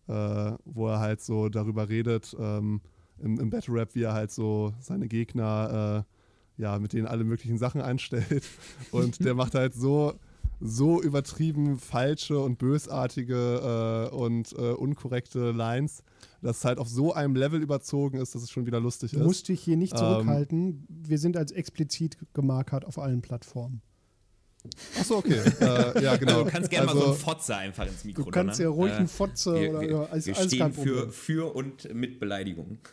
äh, 0.07 0.51
wo 0.65 0.87
er 0.89 0.99
halt 0.99 1.21
so 1.21 1.49
darüber 1.49 1.89
redet, 1.89 2.35
ähm, 2.39 2.81
im, 3.19 3.39
im 3.39 3.49
Battle 3.49 3.73
Rap, 3.75 3.95
wie 3.95 4.03
er 4.03 4.13
halt 4.13 4.31
so 4.31 4.73
seine 4.79 5.07
Gegner, 5.07 6.05
äh, 6.57 6.61
ja, 6.61 6.77
mit 6.79 6.93
denen 6.93 7.07
alle 7.07 7.23
möglichen 7.23 7.57
Sachen 7.57 7.81
einstellt. 7.81 8.43
Und 8.91 9.23
der 9.23 9.33
macht 9.33 9.55
halt 9.55 9.73
so, 9.73 10.13
so 10.59 11.01
übertrieben 11.01 11.77
falsche 11.77 12.39
und 12.39 12.57
bösartige 12.57 14.09
äh, 14.11 14.15
und 14.15 14.53
äh, 14.53 14.71
unkorrekte 14.71 15.51
Lines, 15.51 16.03
dass 16.41 16.59
es 16.59 16.65
halt 16.65 16.77
auf 16.77 16.87
so 16.87 17.13
einem 17.13 17.35
Level 17.35 17.61
überzogen 17.61 18.17
ist, 18.17 18.33
dass 18.35 18.43
es 18.43 18.51
schon 18.51 18.65
wieder 18.65 18.79
lustig 18.79 19.11
Du 19.11 19.17
ist. 19.19 19.23
musst 19.25 19.47
dich 19.49 19.61
hier 19.61 19.75
nicht 19.77 19.93
Ähm, 19.93 19.99
zurückhalten. 19.99 20.85
Wir 20.89 21.17
sind 21.17 21.35
als 21.37 21.51
explizit 21.51 22.17
gemarkert 22.33 22.85
auf 22.85 22.97
allen 22.99 23.21
Plattformen. 23.21 23.81
Achso, 24.99 25.17
okay. 25.17 25.41
äh, 25.59 26.03
ja, 26.03 26.15
genau. 26.17 26.31
Also 26.33 26.43
du 26.45 26.49
kannst 26.51 26.69
gerne 26.69 26.85
mal 26.87 26.93
so 26.93 26.99
Also- 26.99 27.11
einen 27.11 27.19
Fotze 27.19 27.55
einfach 27.57 27.85
ins 27.87 28.03
Mikro 28.05 28.23
Du 28.23 28.31
kannst 28.31 28.59
ja 28.59 28.69
ruhig 28.69 28.91
Äh, 28.93 28.95
einen 28.97 29.07
Fotze 29.07 29.53
wir, 29.55 29.69
oder 29.71 29.81
wir, 29.81 29.89
ja, 29.91 30.03
alles, 30.05 30.25
wir 30.25 30.37
alles 30.37 30.53
stehen 30.53 30.73
für, 30.73 31.09
für 31.09 31.55
und 31.55 31.93
mit 31.93 32.19
Beleidigung. 32.19 32.77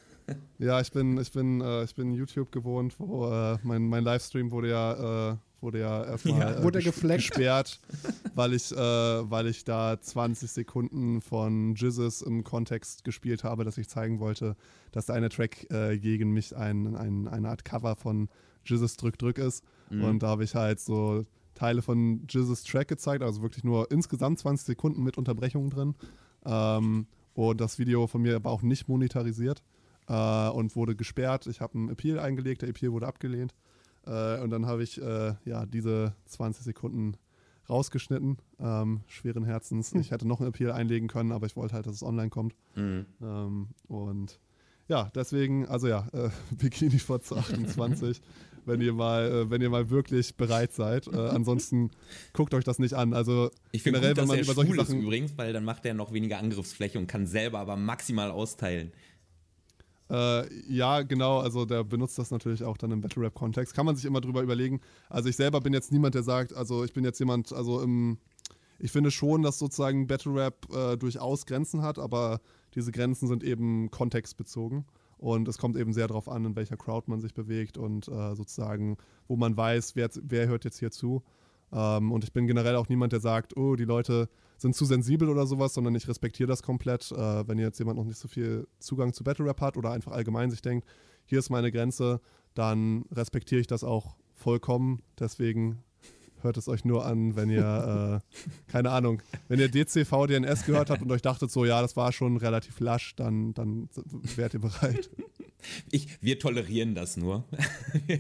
Ja, 0.61 0.81
ich 0.81 0.93
bin, 0.93 1.19
ich 1.19 1.33
bin, 1.33 1.61
äh, 1.61 1.83
ich 1.83 1.93
bin 1.97 2.13
YouTube 2.13 2.53
gewohnt, 2.53 2.95
wo 3.01 3.27
äh, 3.33 3.59
mein, 3.65 3.89
mein 3.89 4.05
Livestream 4.05 4.53
wurde 4.53 4.69
ja, 4.71 5.33
äh, 5.33 5.37
wurde 5.61 5.81
ja 5.81 6.05
erstmal 6.05 6.39
Ja. 6.39 6.51
äh, 6.59 6.63
Wurde 6.63 6.81
gesperrt, 6.81 7.81
weil 8.37 8.53
ich, 8.55 8.71
äh, 8.71 8.77
weil 8.79 9.49
ich 9.49 9.65
da 9.65 10.01
20 10.01 10.49
Sekunden 10.49 11.21
von 11.21 11.75
Jizzes 11.75 12.23
im 12.23 12.45
Kontext 12.45 13.03
gespielt 13.03 13.43
habe, 13.43 13.65
dass 13.65 13.77
ich 13.77 13.89
zeigen 13.89 14.21
wollte, 14.21 14.55
dass 14.93 15.07
der 15.07 15.17
eine 15.17 15.31
Track 15.31 15.69
äh, 15.73 15.99
gegen 15.99 16.31
mich 16.31 16.57
ein, 16.57 16.95
ein, 16.95 17.27
eine 17.27 17.49
Art 17.49 17.65
Cover 17.65 17.97
von 17.97 18.29
Jizzes 18.65 18.97
Drück 18.99 19.19
Drück 19.19 19.39
ist. 19.39 19.65
Und 19.91 20.21
da 20.23 20.29
habe 20.29 20.45
ich 20.45 20.55
halt 20.55 20.79
so 20.79 21.25
Teile 21.61 21.83
von 21.83 22.27
Jizzes 22.27 22.65
Track 22.65 22.89
gezeigt, 22.89 23.23
also 23.23 23.43
wirklich 23.43 23.65
nur 23.65 23.91
insgesamt 23.91 24.39
20 24.39 24.65
Sekunden 24.65 25.03
mit 25.03 25.19
Unterbrechungen 25.19 25.69
drin. 25.69 25.95
Ähm, 26.47 27.07
und 27.35 27.61
das 27.61 27.79
Video 27.79 28.07
von 28.07 28.23
mir 28.23 28.43
war 28.43 28.51
auch 28.51 28.63
nicht 28.63 28.89
monetarisiert 28.89 29.63
äh, 30.09 30.49
und 30.49 30.75
wurde 30.75 30.97
gesperrt. 30.97 31.47
Ich 31.49 31.61
habe 31.61 31.75
einen 31.75 31.91
Appeal 31.91 32.19
eingelegt, 32.19 32.63
der 32.63 32.71
Appeal 32.71 32.93
wurde 32.93 33.07
abgelehnt. 33.07 33.55
Äh, 34.07 34.41
und 34.41 34.49
dann 34.49 34.65
habe 34.65 34.83
ich 34.83 35.03
äh, 35.03 35.35
ja 35.45 35.67
diese 35.67 36.15
20 36.25 36.65
Sekunden 36.65 37.19
rausgeschnitten, 37.69 38.39
ähm, 38.59 39.03
schweren 39.07 39.45
Herzens. 39.45 39.93
Ich 39.93 40.13
hätte 40.13 40.27
noch 40.27 40.41
einen 40.41 40.49
Appeal 40.49 40.73
einlegen 40.73 41.09
können, 41.09 41.31
aber 41.31 41.45
ich 41.45 41.57
wollte 41.57 41.75
halt, 41.75 41.85
dass 41.85 41.95
es 41.95 42.03
online 42.03 42.31
kommt. 42.31 42.55
Mhm. 42.75 43.05
Ähm, 43.21 43.69
und 43.87 44.41
ja, 44.89 45.11
deswegen, 45.15 45.69
also 45.69 45.89
ja, 45.89 46.09
äh, 46.15 46.31
Bikini 46.57 46.99
Fotze 46.99 47.37
28, 47.39 48.23
wenn 48.67 48.81
ihr 48.81 48.93
mal, 48.93 49.31
äh, 49.31 49.51
wenn 49.51 49.61
ihr 49.63 49.71
mal 49.71 49.91
wirklich 49.91 50.37
bereit 50.37 50.73
seid. 50.73 51.07
Äh, 51.07 51.17
ansonsten 51.17 51.91
guckt 52.33 52.55
euch 52.55 52.65
das 52.65 52.79
nicht 52.79 52.95
an. 52.95 53.15
Also 53.15 53.51
Ich 53.73 53.83
finde 53.83 54.01
generell, 54.01 54.15
gut, 54.15 54.23
wenn 54.23 54.29
man 54.29 54.39
er 54.39 54.45
über 54.45 54.55
solche 54.55 54.75
Sachen 54.75 55.03
übrigens, 55.03 55.33
weil 55.37 55.53
dann 55.53 55.65
macht 55.65 55.85
er 55.87 55.95
noch 55.95 56.13
weniger 56.13 56.39
Angriffsfläche 56.39 56.99
und 56.99 57.07
kann 57.07 57.27
selber 57.27 57.59
aber 57.59 57.77
maximal 57.77 58.31
austeilen. 58.31 58.93
Äh, 60.11 60.73
ja, 60.73 61.03
genau, 61.03 61.39
also 61.39 61.65
der 61.65 61.85
benutzt 61.85 62.19
das 62.19 62.31
natürlich 62.31 62.65
auch 62.65 62.77
dann 62.77 62.91
im 62.91 63.01
Battle 63.01 63.23
Rap 63.23 63.35
Kontext. 63.35 63.75
Kann 63.75 63.87
man 63.87 63.95
sich 63.95 64.05
immer 64.05 64.21
drüber 64.21 64.43
überlegen. 64.43 64.81
Also 65.09 65.29
ich 65.29 65.37
selber 65.37 65.61
bin 65.61 65.73
jetzt 65.73 65.93
niemand, 65.93 66.15
der 66.15 66.25
sagt, 66.25 66.53
also 66.53 66.85
ich 66.85 66.93
bin 66.93 67.05
jetzt 67.05 67.21
jemand, 67.21 67.53
also 67.53 67.81
im 67.81 68.19
ich 68.83 68.93
finde 68.93 69.11
schon, 69.11 69.43
dass 69.43 69.59
sozusagen 69.59 70.07
Battle 70.07 70.35
Rap 70.35 70.67
äh, 70.75 70.97
durchaus 70.97 71.45
Grenzen 71.45 71.83
hat, 71.83 71.99
aber 71.99 72.41
diese 72.75 72.93
Grenzen 72.93 73.29
sind 73.29 73.45
eben 73.45 73.91
kontextbezogen. 73.91 74.87
Und 75.21 75.49
es 75.49 75.59
kommt 75.59 75.77
eben 75.77 75.93
sehr 75.93 76.09
darauf 76.09 76.31
an, 76.31 76.47
in 76.47 76.57
welcher 76.57 76.79
Crowd 76.79 77.11
man 77.11 77.21
sich 77.21 77.35
bewegt 77.35 77.77
und 77.77 78.09
äh, 78.09 78.35
sozusagen, 78.35 78.97
wo 79.29 79.37
man 79.37 79.55
weiß, 79.55 79.95
wer, 79.95 80.09
wer 80.23 80.49
hört 80.49 80.65
jetzt 80.65 80.79
hier 80.79 80.91
zu. 80.91 81.23
Ähm, 81.73 82.11
und 82.11 82.25
ich 82.25 82.33
bin 82.33 82.47
generell 82.47 82.75
auch 82.77 82.89
niemand, 82.89 83.13
der 83.13 83.21
sagt, 83.21 83.55
oh, 83.55 83.77
die 83.77 83.85
Leute 83.85 84.31
sind 84.57 84.75
zu 84.75 84.87
sensibel 84.87 85.29
oder 85.29 85.47
sowas, 85.47 85.75
sondern 85.75 85.95
ich 85.95 86.09
respektiere 86.09 86.47
das 86.47 86.63
komplett. 86.63 87.13
Äh, 87.13 87.47
wenn 87.47 87.59
jetzt 87.59 87.79
jemand 87.79 87.99
noch 87.99 88.07
nicht 88.07 88.19
so 88.19 88.29
viel 88.29 88.67
Zugang 88.79 89.13
zu 89.13 89.23
Battle 89.23 89.45
Rap 89.45 89.61
hat 89.61 89.77
oder 89.77 89.91
einfach 89.91 90.13
allgemein 90.13 90.51
sich 90.51 90.63
denkt, 90.63 90.89
hier 91.27 91.39
ist 91.39 91.51
meine 91.51 91.71
Grenze, 91.71 92.23
dann 92.55 93.05
respektiere 93.13 93.61
ich 93.61 93.67
das 93.67 93.85
auch 93.85 94.17
vollkommen. 94.33 95.03
Deswegen 95.19 95.83
hört 96.45 96.57
es 96.57 96.69
euch 96.69 96.85
nur 96.85 97.07
an, 97.07 97.37
wenn 97.37 97.51
ihr, 97.51 98.23
äh, 98.69 98.71
keine 98.71 98.91
Ahnung, 98.91 99.23
wenn 99.49 99.61
ihr 99.61 99.69
DCV 99.69 100.27
DNS 100.27 100.65
gehört 100.65 100.91
habt 100.91 101.03
und 101.03 101.11
euch 101.11 101.23
dachtet 101.23 101.51
so, 101.51 101.65
ja, 101.65 101.81
das 101.83 101.97
war 101.97 102.13
schon 102.13 102.37
relativ 102.37 102.81
lasch, 102.81 103.15
dann, 103.17 103.55
dann 103.55 103.89
wärt 104.37 104.55
ihr 104.55 104.61
bereit. 104.61 105.11
Ich, 105.91 106.09
wir 106.23 106.39
tolerieren 106.39 106.95
das 106.95 107.17
nur. 107.17 107.45
wir, 108.07 108.19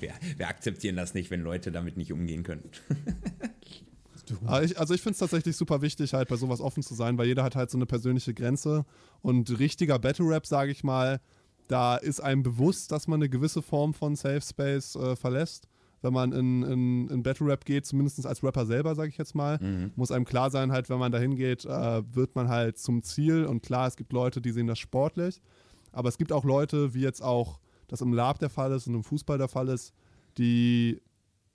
wir, 0.00 0.12
wir 0.36 0.48
akzeptieren 0.48 0.96
das 0.96 1.14
nicht, 1.14 1.30
wenn 1.30 1.40
Leute 1.40 1.72
damit 1.72 1.96
nicht 1.96 2.12
umgehen 2.12 2.42
können. 2.42 2.70
Aber 4.44 4.62
ich, 4.64 4.78
also 4.78 4.94
ich 4.94 5.00
finde 5.00 5.12
es 5.12 5.18
tatsächlich 5.18 5.56
super 5.56 5.82
wichtig, 5.82 6.14
halt 6.14 6.28
bei 6.28 6.36
sowas 6.36 6.60
offen 6.60 6.82
zu 6.82 6.94
sein, 6.94 7.18
weil 7.18 7.26
jeder 7.26 7.42
hat 7.42 7.56
halt 7.56 7.70
so 7.70 7.78
eine 7.78 7.86
persönliche 7.86 8.34
Grenze 8.34 8.84
und 9.22 9.58
richtiger 9.58 9.98
Battle 9.98 10.26
Rap, 10.26 10.46
sage 10.46 10.70
ich 10.70 10.84
mal, 10.84 11.20
da 11.68 11.96
ist 11.96 12.20
einem 12.20 12.42
bewusst, 12.42 12.92
dass 12.92 13.06
man 13.08 13.20
eine 13.20 13.28
gewisse 13.28 13.62
Form 13.62 13.94
von 13.94 14.16
Safe 14.16 14.42
Space 14.42 14.96
äh, 14.96 15.16
verlässt. 15.16 15.68
Wenn 16.04 16.12
man 16.12 16.32
in, 16.32 16.62
in, 16.62 17.08
in 17.08 17.22
Battle 17.22 17.46
Rap 17.46 17.64
geht, 17.64 17.86
zumindest 17.86 18.26
als 18.26 18.44
Rapper 18.44 18.66
selber, 18.66 18.94
sage 18.94 19.08
ich 19.08 19.16
jetzt 19.16 19.34
mal, 19.34 19.58
muss 19.96 20.10
einem 20.12 20.26
klar 20.26 20.50
sein, 20.50 20.70
halt, 20.70 20.90
wenn 20.90 20.98
man 20.98 21.10
dahin 21.10 21.34
geht, 21.34 21.64
äh, 21.64 22.14
wird 22.14 22.36
man 22.36 22.48
halt 22.48 22.76
zum 22.78 23.02
Ziel. 23.02 23.46
Und 23.46 23.62
klar, 23.62 23.88
es 23.88 23.96
gibt 23.96 24.12
Leute, 24.12 24.42
die 24.42 24.50
sehen 24.50 24.66
das 24.66 24.78
sportlich, 24.78 25.40
aber 25.92 26.10
es 26.10 26.18
gibt 26.18 26.30
auch 26.30 26.44
Leute, 26.44 26.92
wie 26.92 27.00
jetzt 27.00 27.22
auch 27.22 27.58
das 27.88 28.02
im 28.02 28.12
Lab 28.12 28.38
der 28.38 28.50
Fall 28.50 28.72
ist 28.72 28.86
und 28.86 28.94
im 28.94 29.02
Fußball 29.02 29.38
der 29.38 29.48
Fall 29.48 29.68
ist, 29.68 29.94
die 30.36 31.00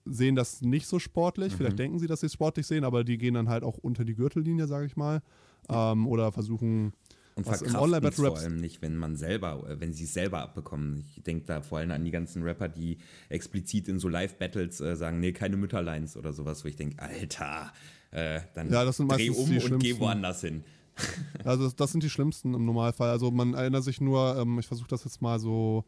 sehen 0.05 0.35
das 0.35 0.61
nicht 0.61 0.87
so 0.87 0.97
sportlich. 0.97 1.53
Vielleicht 1.55 1.77
denken 1.77 1.99
sie, 1.99 2.07
dass 2.07 2.21
sie 2.21 2.25
es 2.25 2.33
sportlich 2.33 2.65
sehen, 2.65 2.83
aber 2.83 3.03
die 3.03 3.17
gehen 3.19 3.35
dann 3.35 3.49
halt 3.49 3.63
auch 3.63 3.77
unter 3.77 4.03
die 4.03 4.15
Gürtellinie, 4.15 4.65
sage 4.65 4.87
ich 4.87 4.97
mal. 4.97 5.21
Ähm, 5.69 6.07
oder 6.07 6.31
versuchen 6.31 6.93
Und 7.35 7.45
Was 7.45 7.61
im 7.61 7.71
verkraften 7.71 8.05
es 8.05 8.15
vor 8.15 8.37
allem 8.37 8.57
nicht, 8.57 8.81
wenn 8.81 8.97
man 8.97 9.15
selber, 9.15 9.63
äh, 9.69 9.79
wenn 9.79 9.93
sie 9.93 10.03
es 10.03 10.13
selber 10.13 10.39
abbekommen. 10.41 11.05
Ich 11.15 11.23
denke 11.23 11.45
da 11.45 11.61
vor 11.61 11.77
allem 11.77 11.91
an 11.91 12.03
die 12.03 12.11
ganzen 12.11 12.43
Rapper, 12.43 12.67
die 12.67 12.97
explizit 13.29 13.87
in 13.87 13.99
so 13.99 14.09
Live-Battles 14.09 14.81
äh, 14.81 14.95
sagen, 14.95 15.19
nee, 15.19 15.31
keine 15.31 15.55
Mütterlines 15.55 16.17
oder 16.17 16.33
sowas, 16.33 16.63
wo 16.63 16.67
ich 16.67 16.75
denke, 16.75 17.01
Alter, 17.01 17.71
äh, 18.11 18.41
dann 18.55 18.71
Ja, 18.71 18.83
das 18.83 18.97
sind 18.97 19.09
dreh 19.11 19.29
meistens 19.29 19.37
um 19.37 19.49
die 19.49 19.55
und 19.55 19.61
geh 19.61 19.67
schlimmsten. 19.87 19.99
woanders 20.01 20.41
hin. 20.41 20.63
Also 21.45 21.63
das, 21.63 21.75
das 21.77 21.91
sind 21.93 22.03
die 22.03 22.09
schlimmsten 22.09 22.53
im 22.53 22.65
Normalfall. 22.65 23.09
Also 23.09 23.31
man 23.31 23.53
erinnert 23.53 23.85
sich 23.85 24.01
nur, 24.01 24.35
ähm, 24.37 24.59
ich 24.59 24.67
versuche 24.67 24.89
das 24.89 25.05
jetzt 25.05 25.21
mal 25.21 25.39
so 25.39 25.85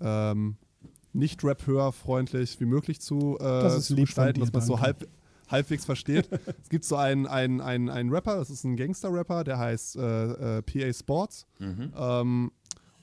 ähm, 0.00 0.56
nicht 1.12 1.44
Rap-Hörfreundlich 1.44 2.58
wie 2.60 2.64
mölich 2.64 3.00
zu, 3.00 3.36
äh, 3.38 3.42
Das 3.42 3.76
ist 3.76 3.86
zu 3.88 3.96
gestalten, 3.96 4.40
dir, 4.40 4.46
dass 4.46 4.52
man 4.52 4.62
es 4.62 4.66
so 4.66 4.80
halb, 4.80 5.06
halbwegs 5.48 5.84
versteht. 5.84 6.28
es 6.62 6.68
gibt 6.68 6.84
so 6.84 6.96
einen, 6.96 7.26
einen, 7.26 7.60
einen, 7.60 7.88
einen 7.88 8.10
Rapper, 8.10 8.36
das 8.36 8.50
ist 8.50 8.64
ein 8.64 8.76
Gangster-Rapper, 8.76 9.44
der 9.44 9.58
heißt 9.58 9.96
äh, 9.96 10.58
äh, 10.58 10.62
PA 10.62 10.92
Sports. 10.92 11.46
Ähm, 11.96 12.52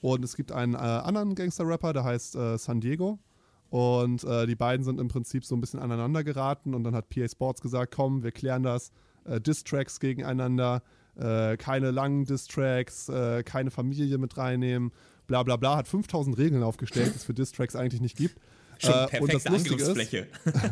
und 0.02 0.26
es 0.26 0.36
gibt 0.36 0.52
einen 0.52 0.74
äh, 0.74 0.78
anderen 0.78 1.36
Gangster-Rapper, 1.36 1.94
der 1.94 2.04
heißt 2.04 2.36
äh, 2.36 2.58
San 2.58 2.82
Diego. 2.82 3.20
Und 3.70 4.24
äh, 4.26 4.48
die 4.48 4.56
beiden 4.56 4.84
sind 4.84 5.00
im 5.00 5.08
Prinzip 5.08 5.46
so 5.46 5.56
ein 5.56 5.62
bisschen 5.62 5.80
aneinander 5.80 6.24
geraten. 6.24 6.74
Und 6.74 6.84
dann 6.84 6.94
hat 6.94 7.10
PA 7.10 7.28
Sports 7.28 7.62
gesagt, 7.62 7.94
komm, 7.96 8.24
wir 8.24 8.32
klären 8.32 8.64
das. 8.64 8.92
Äh, 9.24 9.40
Diss-Tracks 9.40 10.00
gegeneinander, 10.00 10.84
äh, 11.16 11.56
keine 11.58 11.92
langen 11.92 12.26
Diss-Tracks, 12.26 13.10
äh, 13.10 13.44
keine 13.44 13.72
Familie 13.72 14.18
mit 14.18 14.38
reinnehmen, 14.38 14.92
bla 15.28 15.44
bla 15.44 15.56
bla. 15.56 15.78
Hat 15.78 15.88
5000 15.88 16.38
Regeln 16.38 16.64
aufgestellt, 16.64 17.14
die 17.14 17.18
es 17.18 17.24
für 17.24 17.34
Diss-Tracks 17.36 17.76
eigentlich 17.76 18.02
nicht 18.02 18.18
gibt. 18.18 18.40
Schon 18.82 18.94
Äh, 18.94 19.20
und 19.20 19.34
das 19.34 19.44
perfekte 19.44 19.72
Lustige 19.72 19.76
ist, 19.76 19.90
Angriffsfläche. 19.90 20.28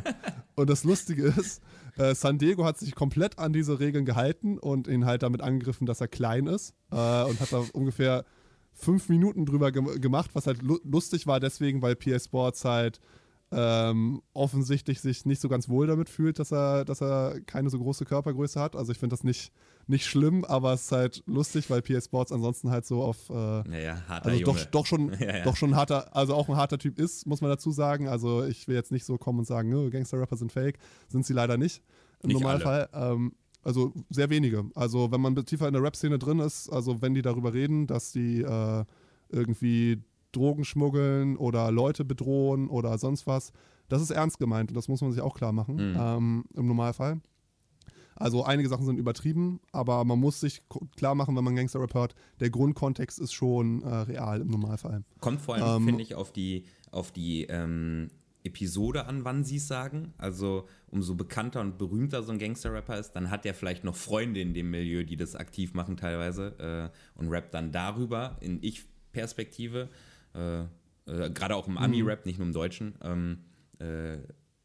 und 0.55 0.69
das 0.69 0.83
Lustige 0.83 1.23
ist, 1.25 1.61
äh, 1.97 2.15
San 2.15 2.37
Diego 2.37 2.65
hat 2.65 2.77
sich 2.77 2.95
komplett 2.95 3.37
an 3.39 3.53
diese 3.53 3.79
Regeln 3.79 4.05
gehalten 4.05 4.57
und 4.57 4.87
ihn 4.87 5.05
halt 5.05 5.23
damit 5.23 5.41
angegriffen, 5.41 5.85
dass 5.85 6.01
er 6.01 6.07
klein 6.07 6.47
ist. 6.47 6.73
Äh, 6.91 6.95
und 6.95 7.39
hat 7.39 7.51
da 7.51 7.63
ungefähr 7.73 8.25
fünf 8.73 9.09
Minuten 9.09 9.45
drüber 9.45 9.71
gem 9.71 9.99
gemacht, 9.99 10.31
was 10.33 10.47
halt 10.47 10.61
lu 10.61 10.79
lustig 10.83 11.27
war, 11.27 11.39
deswegen, 11.39 11.81
weil 11.81 11.95
PS 11.95 12.25
Sports 12.25 12.65
halt 12.65 12.99
ähm, 13.51 14.21
offensichtlich 14.33 15.01
sich 15.01 15.25
nicht 15.25 15.41
so 15.41 15.49
ganz 15.49 15.69
wohl 15.69 15.87
damit 15.87 16.09
fühlt, 16.09 16.37
dass 16.39 16.51
er, 16.51 16.85
dass 16.85 17.01
er 17.01 17.41
keine 17.41 17.69
so 17.69 17.79
große 17.79 18.05
Körpergröße 18.05 18.59
hat. 18.59 18.75
Also 18.75 18.91
ich 18.91 18.99
finde 18.99 19.13
das 19.15 19.23
nicht, 19.23 19.51
nicht 19.87 20.05
schlimm, 20.05 20.45
aber 20.45 20.73
es 20.73 20.83
ist 20.83 20.91
halt 20.91 21.23
lustig, 21.25 21.69
weil 21.69 21.81
PS 21.81 22.05
Sports 22.05 22.31
ansonsten 22.31 22.69
halt 22.69 22.85
so 22.85 23.01
auf 23.01 23.29
äh, 23.29 23.33
Naja, 23.33 24.03
harter 24.07 24.29
also 24.29 24.43
doch, 24.45 24.65
doch 24.65 24.85
schon, 24.85 25.11
Ja, 25.19 25.37
ja. 25.37 25.43
doch 25.43 25.55
schon 25.55 25.71
ein 25.71 25.75
harter, 25.75 26.15
also 26.15 26.35
auch 26.35 26.47
ein 26.47 26.57
harter 26.57 26.77
Typ 26.77 26.99
ist, 26.99 27.25
muss 27.25 27.41
man 27.41 27.49
dazu 27.49 27.71
sagen. 27.71 28.07
Also 28.07 28.43
ich 28.45 28.67
will 28.67 28.75
jetzt 28.75 28.91
nicht 28.91 29.05
so 29.05 29.17
kommen 29.17 29.39
und 29.39 29.45
sagen, 29.45 29.69
"Nö, 29.69 29.89
Gangster-Rapper 29.89 30.37
sind 30.37 30.51
fake, 30.51 30.77
sind 31.07 31.25
sie 31.25 31.33
leider 31.33 31.57
nicht 31.57 31.81
im 32.21 32.27
Nicht 32.27 32.39
Normalfall. 32.39 32.87
Ähm, 32.93 33.33
also 33.63 33.93
sehr 34.09 34.29
wenige. 34.29 34.65
Also 34.75 35.11
wenn 35.11 35.21
man 35.21 35.35
tiefer 35.45 35.67
in 35.67 35.73
der 35.73 35.83
Rap-Szene 35.83 36.19
drin 36.19 36.39
ist, 36.39 36.69
also 36.69 37.01
wenn 37.01 37.13
die 37.13 37.21
darüber 37.21 37.53
reden, 37.53 37.87
dass 37.87 38.11
die 38.11 38.41
äh, 38.41 38.85
irgendwie 39.29 40.01
Drogen 40.31 40.63
schmuggeln 40.63 41.37
oder 41.37 41.71
Leute 41.71 42.05
bedrohen 42.05 42.69
oder 42.69 42.97
sonst 42.97 43.27
was, 43.27 43.51
das 43.87 44.01
ist 44.01 44.11
ernst 44.11 44.39
gemeint 44.39 44.71
und 44.71 44.75
das 44.75 44.87
muss 44.87 45.01
man 45.01 45.11
sich 45.11 45.21
auch 45.21 45.35
klar 45.35 45.51
machen 45.51 45.75
mhm. 45.75 45.97
ähm, 45.99 46.45
im 46.55 46.67
Normalfall. 46.67 47.21
Also 48.19 48.43
einige 48.43 48.67
Sachen 48.67 48.85
sind 48.85 48.97
übertrieben, 48.97 49.61
aber 49.71 50.03
man 50.03 50.19
muss 50.19 50.41
sich 50.41 50.61
klar 50.97 51.15
machen, 51.15 51.37
wenn 51.37 51.43
man 51.43 51.55
Gangster-Rap 51.55 51.93
hört, 51.93 52.15
der 52.41 52.49
Grundkontext 52.49 53.17
ist 53.17 53.31
schon 53.31 53.81
äh, 53.81 53.87
real 53.87 54.41
im 54.41 54.49
Normalfall. 54.49 55.05
Kommt 55.21 55.39
vor 55.39 55.55
allem, 55.55 55.83
ähm, 55.83 55.85
finde 55.85 56.03
ich, 56.03 56.15
auf 56.15 56.33
die, 56.33 56.65
auf 56.91 57.13
die 57.13 57.45
ähm, 57.45 58.09
Episode 58.43 59.05
an, 59.05 59.23
wann 59.23 59.45
sie 59.45 59.55
es 59.55 59.67
sagen. 59.67 60.13
Also 60.17 60.67
umso 60.87 61.15
bekannter 61.15 61.61
und 61.61 61.77
berühmter 61.77 62.21
so 62.21 62.33
ein 62.33 62.39
Gangster-Rapper 62.39 62.99
ist, 62.99 63.13
dann 63.13 63.29
hat 63.29 63.45
er 63.45 63.53
vielleicht 63.53 63.85
noch 63.85 63.95
Freunde 63.95 64.41
in 64.41 64.53
dem 64.53 64.69
Milieu, 64.69 65.05
die 65.05 65.15
das 65.15 65.35
aktiv 65.35 65.73
machen 65.73 65.95
teilweise 65.95 66.91
äh, 67.15 67.19
und 67.19 67.29
rappt 67.29 67.53
dann 67.53 67.71
darüber 67.71 68.35
in 68.41 68.59
Ich-Perspektive. 68.61 69.89
Äh, 70.39 70.61
äh, 71.09 71.29
Gerade 71.31 71.55
auch 71.55 71.67
im 71.67 71.77
Ami-Rap, 71.77 72.25
nicht 72.25 72.39
nur 72.39 72.47
im 72.47 72.53
Deutschen. 72.53 72.95
Ähm, 73.01 73.39
äh, 73.79 74.17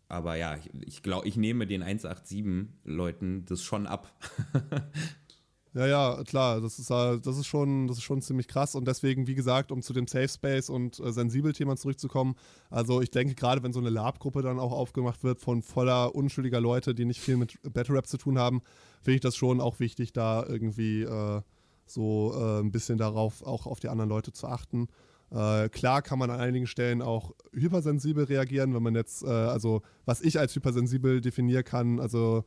aber 0.08 0.36
ja, 0.36 0.56
ich, 0.56 0.70
ich 0.86 1.02
glaube, 1.02 1.26
ich 1.26 1.36
nehme 1.36 1.66
den 1.66 1.82
187-Leuten 1.82 3.46
das 3.46 3.62
schon 3.62 3.86
ab. 3.86 4.12
ja, 5.74 5.86
ja, 5.86 6.22
klar, 6.24 6.60
das 6.60 6.78
ist, 6.78 6.90
das, 6.90 7.38
ist 7.38 7.46
schon, 7.46 7.88
das 7.88 7.96
ist 7.96 8.04
schon 8.04 8.20
ziemlich 8.20 8.46
krass 8.46 8.74
und 8.74 8.86
deswegen, 8.86 9.26
wie 9.26 9.34
gesagt, 9.34 9.72
um 9.72 9.82
zu 9.82 9.92
dem 9.92 10.06
Safe 10.06 10.28
Space 10.28 10.68
und 10.68 11.00
äh, 11.00 11.10
Sensibel-Thema 11.10 11.76
zurückzukommen, 11.76 12.36
also 12.70 13.00
ich 13.00 13.10
denke, 13.10 13.34
gerade 13.34 13.62
wenn 13.62 13.72
so 13.72 13.80
eine 13.80 13.90
Lab-Gruppe 13.90 14.42
dann 14.42 14.60
auch 14.60 14.72
aufgemacht 14.72 15.24
wird 15.24 15.40
von 15.40 15.62
voller 15.62 16.14
unschuldiger 16.14 16.60
Leute, 16.60 16.94
die 16.94 17.06
nicht 17.06 17.20
viel 17.20 17.36
mit 17.36 17.58
Battle 17.72 17.96
Rap 17.96 18.06
zu 18.06 18.18
tun 18.18 18.38
haben, 18.38 18.62
finde 19.02 19.16
ich 19.16 19.22
das 19.22 19.36
schon 19.36 19.60
auch 19.60 19.80
wichtig, 19.80 20.12
da 20.12 20.44
irgendwie 20.46 21.02
äh, 21.02 21.40
so 21.86 22.34
äh, 22.36 22.60
ein 22.60 22.72
bisschen 22.72 22.98
darauf 22.98 23.42
auch 23.42 23.66
auf 23.66 23.80
die 23.80 23.88
anderen 23.88 24.10
Leute 24.10 24.32
zu 24.32 24.46
achten. 24.46 24.88
Äh, 25.34 25.68
klar 25.68 26.00
kann 26.00 26.18
man 26.20 26.30
an 26.30 26.38
einigen 26.38 26.68
Stellen 26.68 27.02
auch 27.02 27.32
hypersensibel 27.52 28.24
reagieren, 28.24 28.72
wenn 28.72 28.82
man 28.82 28.94
jetzt, 28.94 29.24
äh, 29.24 29.26
also 29.26 29.82
was 30.04 30.20
ich 30.20 30.38
als 30.38 30.54
hypersensibel 30.54 31.20
definieren 31.20 31.64
kann, 31.64 31.98
also 31.98 32.44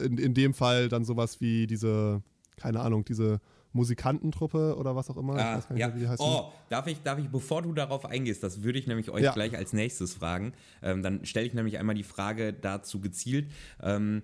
in, 0.00 0.18
in 0.18 0.34
dem 0.34 0.52
Fall 0.52 0.88
dann 0.88 1.04
sowas 1.04 1.40
wie 1.40 1.68
diese, 1.68 2.22
keine 2.56 2.80
Ahnung, 2.80 3.04
diese 3.04 3.40
Musikantentruppe 3.72 4.74
oder 4.76 4.96
was 4.96 5.10
auch 5.10 5.16
immer. 5.16 5.36
Ah, 5.36 5.62
ja. 5.76 5.88
Mehr, 5.88 6.16
oh, 6.18 6.50
darf 6.68 6.88
ich, 6.88 7.00
darf 7.02 7.20
ich, 7.20 7.28
bevor 7.28 7.62
du 7.62 7.72
darauf 7.72 8.04
eingehst, 8.04 8.42
das 8.42 8.64
würde 8.64 8.80
ich 8.80 8.88
nämlich 8.88 9.10
euch 9.10 9.22
ja. 9.22 9.32
gleich 9.32 9.56
als 9.56 9.72
nächstes 9.72 10.14
fragen. 10.14 10.54
Ähm, 10.82 11.04
dann 11.04 11.24
stelle 11.24 11.46
ich 11.46 11.54
nämlich 11.54 11.78
einmal 11.78 11.94
die 11.94 12.02
Frage 12.02 12.52
dazu 12.52 13.00
gezielt. 13.00 13.48
Ähm, 13.80 14.22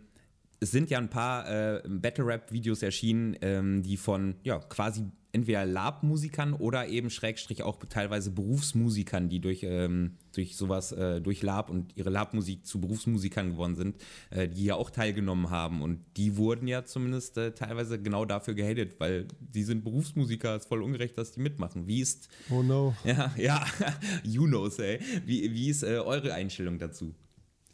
es 0.59 0.73
sind 0.73 0.91
ja 0.91 0.99
ein 0.99 1.11
paar 1.11 1.49
äh, 1.49 1.83
Battle-Rap-Videos 1.87 2.83
erschienen, 2.83 3.37
ähm, 3.43 3.83
die 3.83 3.97
von 3.97 4.35
ja, 4.43 4.59
quasi 4.59 5.05
entweder 5.35 5.67
Lab-Musikern 5.67 6.55
oder 6.55 6.87
eben 6.87 7.11
Schrägstrich 7.11 7.63
auch 7.65 7.77
teilweise 7.89 8.31
Berufsmusikern, 8.31 9.29
die 9.29 9.41
durch, 9.41 9.65
ähm, 9.65 10.13
durch 10.33 10.57
sowas, 10.57 10.93
äh, 10.93 11.21
durch 11.21 11.43
Lab 11.43 11.71
und 11.71 11.97
ihre 11.97 12.11
Lab-Musik 12.11 12.65
zu 12.65 12.81
Berufsmusikern 12.81 13.51
geworden 13.51 13.75
sind, 13.75 13.97
äh, 14.31 14.49
die 14.49 14.65
ja 14.65 14.77
auch 14.77 14.91
teilgenommen 14.91 15.51
haben. 15.51 15.83
Und 15.83 16.01
die 16.17 16.37
wurden 16.37 16.69
ja 16.69 16.85
zumindest 16.85 17.37
äh, 17.37 17.53
teilweise 17.53 18.01
genau 18.01 18.25
dafür 18.25 18.55
gehatet, 18.55 18.95
weil 19.01 19.27
die 19.41 19.65
sind 19.65 19.83
Berufsmusiker, 19.83 20.55
ist 20.55 20.69
voll 20.69 20.83
ungerecht, 20.83 21.19
dass 21.19 21.33
die 21.33 21.41
mitmachen. 21.41 21.89
Wie 21.89 22.01
ist. 22.01 22.29
Oh 22.49 22.63
no. 22.63 22.95
Ja, 23.05 23.35
ja, 23.37 23.67
you 24.23 24.47
know, 24.47 24.69
say. 24.69 25.01
Wie, 25.27 25.53
wie 25.53 25.69
ist 25.69 25.83
äh, 25.83 25.99
eure 25.99 26.33
Einstellung 26.33 26.79
dazu? 26.79 27.13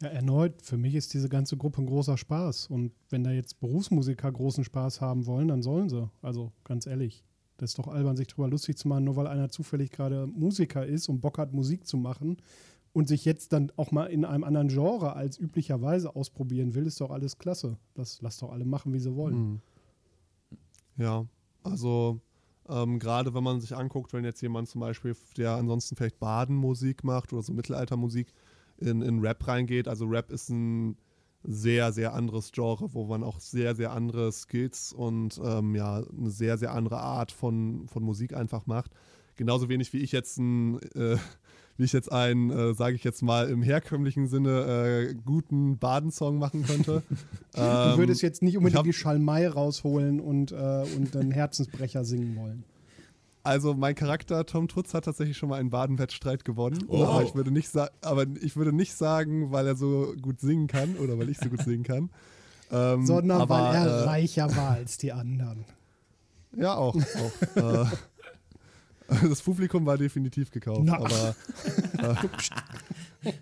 Ja, 0.01 0.07
erneut, 0.07 0.63
für 0.63 0.77
mich 0.77 0.95
ist 0.95 1.13
diese 1.13 1.29
ganze 1.29 1.57
Gruppe 1.57 1.83
ein 1.83 1.85
großer 1.85 2.17
Spaß. 2.17 2.67
Und 2.67 2.91
wenn 3.09 3.23
da 3.23 3.29
jetzt 3.29 3.59
Berufsmusiker 3.59 4.31
großen 4.31 4.63
Spaß 4.63 4.99
haben 4.99 5.27
wollen, 5.27 5.49
dann 5.49 5.61
sollen 5.61 5.89
sie. 5.89 6.09
Also 6.23 6.51
ganz 6.63 6.87
ehrlich. 6.87 7.23
Das 7.61 7.69
ist 7.69 7.77
doch 7.77 7.87
albern, 7.87 8.17
sich 8.17 8.25
darüber 8.25 8.47
lustig 8.47 8.75
zu 8.75 8.87
machen, 8.87 9.03
nur 9.03 9.15
weil 9.15 9.27
einer 9.27 9.49
zufällig 9.49 9.91
gerade 9.91 10.25
Musiker 10.25 10.83
ist 10.83 11.07
und 11.09 11.21
Bock 11.21 11.37
hat, 11.37 11.53
Musik 11.53 11.85
zu 11.85 11.95
machen 11.95 12.37
und 12.91 13.07
sich 13.07 13.23
jetzt 13.23 13.53
dann 13.53 13.71
auch 13.77 13.91
mal 13.91 14.05
in 14.05 14.25
einem 14.25 14.43
anderen 14.43 14.67
Genre 14.67 15.15
als 15.15 15.37
üblicherweise 15.37 16.15
ausprobieren 16.15 16.73
will, 16.73 16.87
ist 16.87 16.99
doch 16.99 17.11
alles 17.11 17.37
klasse. 17.37 17.77
Das 17.93 18.19
lass 18.23 18.39
doch 18.39 18.51
alle 18.51 18.65
machen, 18.65 18.93
wie 18.93 18.99
sie 18.99 19.15
wollen. 19.15 19.37
Mhm. 19.37 19.59
Ja, 20.97 21.25
also 21.61 22.19
ähm, 22.67 22.97
gerade 22.97 23.35
wenn 23.35 23.43
man 23.43 23.61
sich 23.61 23.75
anguckt, 23.75 24.11
wenn 24.11 24.23
jetzt 24.23 24.41
jemand 24.41 24.67
zum 24.67 24.81
Beispiel, 24.81 25.15
der 25.37 25.51
ansonsten 25.51 25.95
vielleicht 25.95 26.19
Badenmusik 26.19 27.03
macht 27.03 27.31
oder 27.31 27.43
so 27.43 27.53
Mittelaltermusik 27.53 28.33
in, 28.77 29.03
in 29.03 29.19
Rap 29.19 29.47
reingeht, 29.47 29.87
also 29.87 30.05
Rap 30.05 30.31
ist 30.31 30.49
ein 30.49 30.97
sehr, 31.43 31.91
sehr 31.91 32.13
anderes 32.13 32.51
Genre, 32.51 32.93
wo 32.93 33.05
man 33.05 33.23
auch 33.23 33.39
sehr, 33.39 33.75
sehr 33.75 33.91
andere 33.91 34.31
Skills 34.31 34.93
und 34.93 35.39
ähm, 35.43 35.75
ja, 35.75 36.03
eine 36.17 36.29
sehr, 36.29 36.57
sehr 36.57 36.73
andere 36.73 36.99
Art 36.99 37.31
von, 37.31 37.87
von 37.87 38.03
Musik 38.03 38.33
einfach 38.35 38.67
macht. 38.67 38.91
Genauso 39.35 39.69
wenig 39.69 39.91
wie 39.93 39.99
ich 39.99 40.11
jetzt 40.11 40.37
ein, 40.37 40.79
äh, 40.95 41.17
wie 41.77 41.85
ich 41.85 41.93
jetzt 41.93 42.11
einen, 42.11 42.51
äh, 42.51 42.73
sage 42.73 42.95
ich 42.95 43.03
jetzt 43.03 43.23
mal 43.23 43.49
im 43.49 43.63
herkömmlichen 43.63 44.27
Sinne, 44.27 45.09
äh, 45.09 45.15
guten 45.25 45.79
Badensong 45.79 46.37
machen 46.37 46.63
könnte. 46.63 47.01
ähm, 47.55 47.91
du 47.91 47.97
würdest 47.97 48.21
jetzt 48.21 48.43
nicht 48.43 48.57
unbedingt 48.57 48.85
die 48.85 48.93
Schalmei 48.93 49.47
rausholen 49.47 50.19
und, 50.19 50.51
äh, 50.51 50.85
und 50.95 51.15
einen 51.15 51.31
Herzensbrecher 51.31 52.05
singen 52.05 52.35
wollen. 52.35 52.63
Also 53.43 53.73
mein 53.73 53.95
Charakter 53.95 54.45
Tom 54.45 54.67
Trutz 54.67 54.93
hat 54.93 55.05
tatsächlich 55.05 55.37
schon 55.37 55.49
mal 55.49 55.59
einen 55.59 55.71
Badenwettstreit 55.71 56.45
gewonnen. 56.45 56.85
Oh. 56.87 57.03
Aber, 57.03 57.23
ich 57.23 57.33
würde 57.33 57.51
nicht 57.51 57.71
aber 58.01 58.25
ich 58.41 58.55
würde 58.55 58.71
nicht 58.71 58.93
sagen, 58.93 59.51
weil 59.51 59.65
er 59.65 59.75
so 59.75 60.13
gut 60.21 60.39
singen 60.39 60.67
kann 60.67 60.95
oder 60.97 61.17
weil 61.17 61.29
ich 61.29 61.39
so 61.39 61.49
gut 61.49 61.61
singen 61.61 61.83
kann. 61.83 62.09
Ähm, 62.73 63.05
Sondern 63.05 63.41
aber, 63.41 63.55
weil 63.55 63.75
er 63.75 63.85
äh, 63.85 64.03
reicher 64.03 64.55
war 64.55 64.69
als 64.69 64.97
die 64.97 65.11
anderen. 65.11 65.65
Ja, 66.55 66.75
auch. 66.75 66.95
auch 66.95 67.57
äh, 67.85 67.85
das 69.27 69.41
Publikum 69.41 69.85
war 69.85 69.97
definitiv 69.97 70.51
gekauft. 70.51 70.83
Na. 70.83 70.97
Aber, 70.97 71.35
äh, 73.25 73.33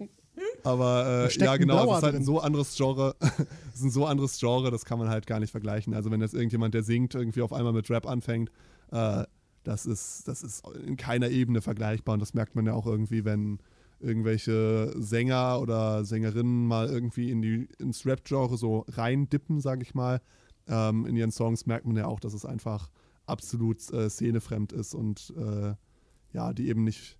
aber 0.63 1.29
äh, 1.29 1.37
ja, 1.37 1.57
genau, 1.57 1.91
es 1.91 1.97
ist 1.97 2.03
halt 2.03 2.15
ein 2.15 2.23
so 2.23 2.39
anderes 2.39 2.75
Genre. 2.75 3.15
es 3.19 3.75
ist 3.75 3.83
ein 3.83 3.91
so 3.91 4.07
anderes 4.07 4.39
Genre, 4.39 4.71
das 4.71 4.83
kann 4.83 4.97
man 4.97 5.09
halt 5.09 5.27
gar 5.27 5.39
nicht 5.39 5.51
vergleichen. 5.51 5.93
Also 5.93 6.09
wenn 6.09 6.21
jetzt 6.21 6.33
irgendjemand, 6.33 6.73
der 6.73 6.81
singt, 6.81 7.13
irgendwie 7.13 7.43
auf 7.43 7.53
einmal 7.53 7.73
mit 7.73 7.87
Rap 7.91 8.07
anfängt, 8.07 8.49
äh, 8.91 9.25
das 9.69 9.85
ist, 9.85 10.27
das 10.27 10.41
ist 10.41 10.67
in 10.83 10.97
keiner 10.97 11.29
Ebene 11.29 11.61
vergleichbar. 11.61 12.13
Und 12.13 12.21
das 12.21 12.33
merkt 12.33 12.55
man 12.55 12.65
ja 12.65 12.73
auch 12.73 12.87
irgendwie, 12.87 13.23
wenn 13.23 13.59
irgendwelche 13.99 14.91
Sänger 14.97 15.59
oder 15.61 16.03
Sängerinnen 16.05 16.65
mal 16.65 16.87
irgendwie 16.87 17.29
in 17.29 17.43
die, 17.43 17.67
ins 17.77 18.03
Rap-Genre 18.03 18.57
so 18.57 18.85
reindippen, 18.87 19.61
sage 19.61 19.83
ich 19.83 19.93
mal. 19.93 20.21
Ähm, 20.67 21.05
in 21.05 21.15
ihren 21.15 21.31
Songs 21.31 21.67
merkt 21.67 21.85
man 21.85 21.95
ja 21.95 22.07
auch, 22.07 22.19
dass 22.19 22.33
es 22.33 22.45
einfach 22.45 22.89
absolut 23.27 23.87
äh, 23.93 24.09
szenefremd 24.09 24.73
ist 24.73 24.95
und 24.95 25.33
äh, 25.37 25.75
ja, 26.33 26.51
die 26.53 26.67
eben 26.69 26.83
nicht, 26.83 27.19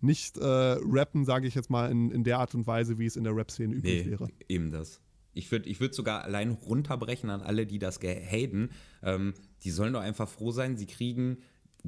nicht 0.00 0.36
äh, 0.38 0.44
rappen, 0.44 1.24
sage 1.24 1.46
ich 1.46 1.54
jetzt 1.54 1.70
mal, 1.70 1.92
in, 1.92 2.10
in 2.10 2.24
der 2.24 2.40
Art 2.40 2.56
und 2.56 2.66
Weise, 2.66 2.98
wie 2.98 3.06
es 3.06 3.14
in 3.14 3.22
der 3.22 3.36
Rap-Szene 3.36 3.72
üblich 3.72 4.04
nee, 4.04 4.10
wäre. 4.10 4.28
Eben 4.48 4.72
das. 4.72 5.00
Ich 5.32 5.50
würde 5.52 5.68
ich 5.68 5.78
würd 5.78 5.94
sogar 5.94 6.24
allein 6.24 6.50
runterbrechen 6.50 7.30
an 7.30 7.40
alle, 7.40 7.66
die 7.66 7.78
das 7.78 8.00
haten. 8.00 8.70
Ähm, 9.02 9.34
die 9.62 9.70
sollen 9.70 9.92
doch 9.92 10.00
einfach 10.00 10.28
froh 10.28 10.50
sein, 10.50 10.76
sie 10.76 10.86
kriegen 10.86 11.38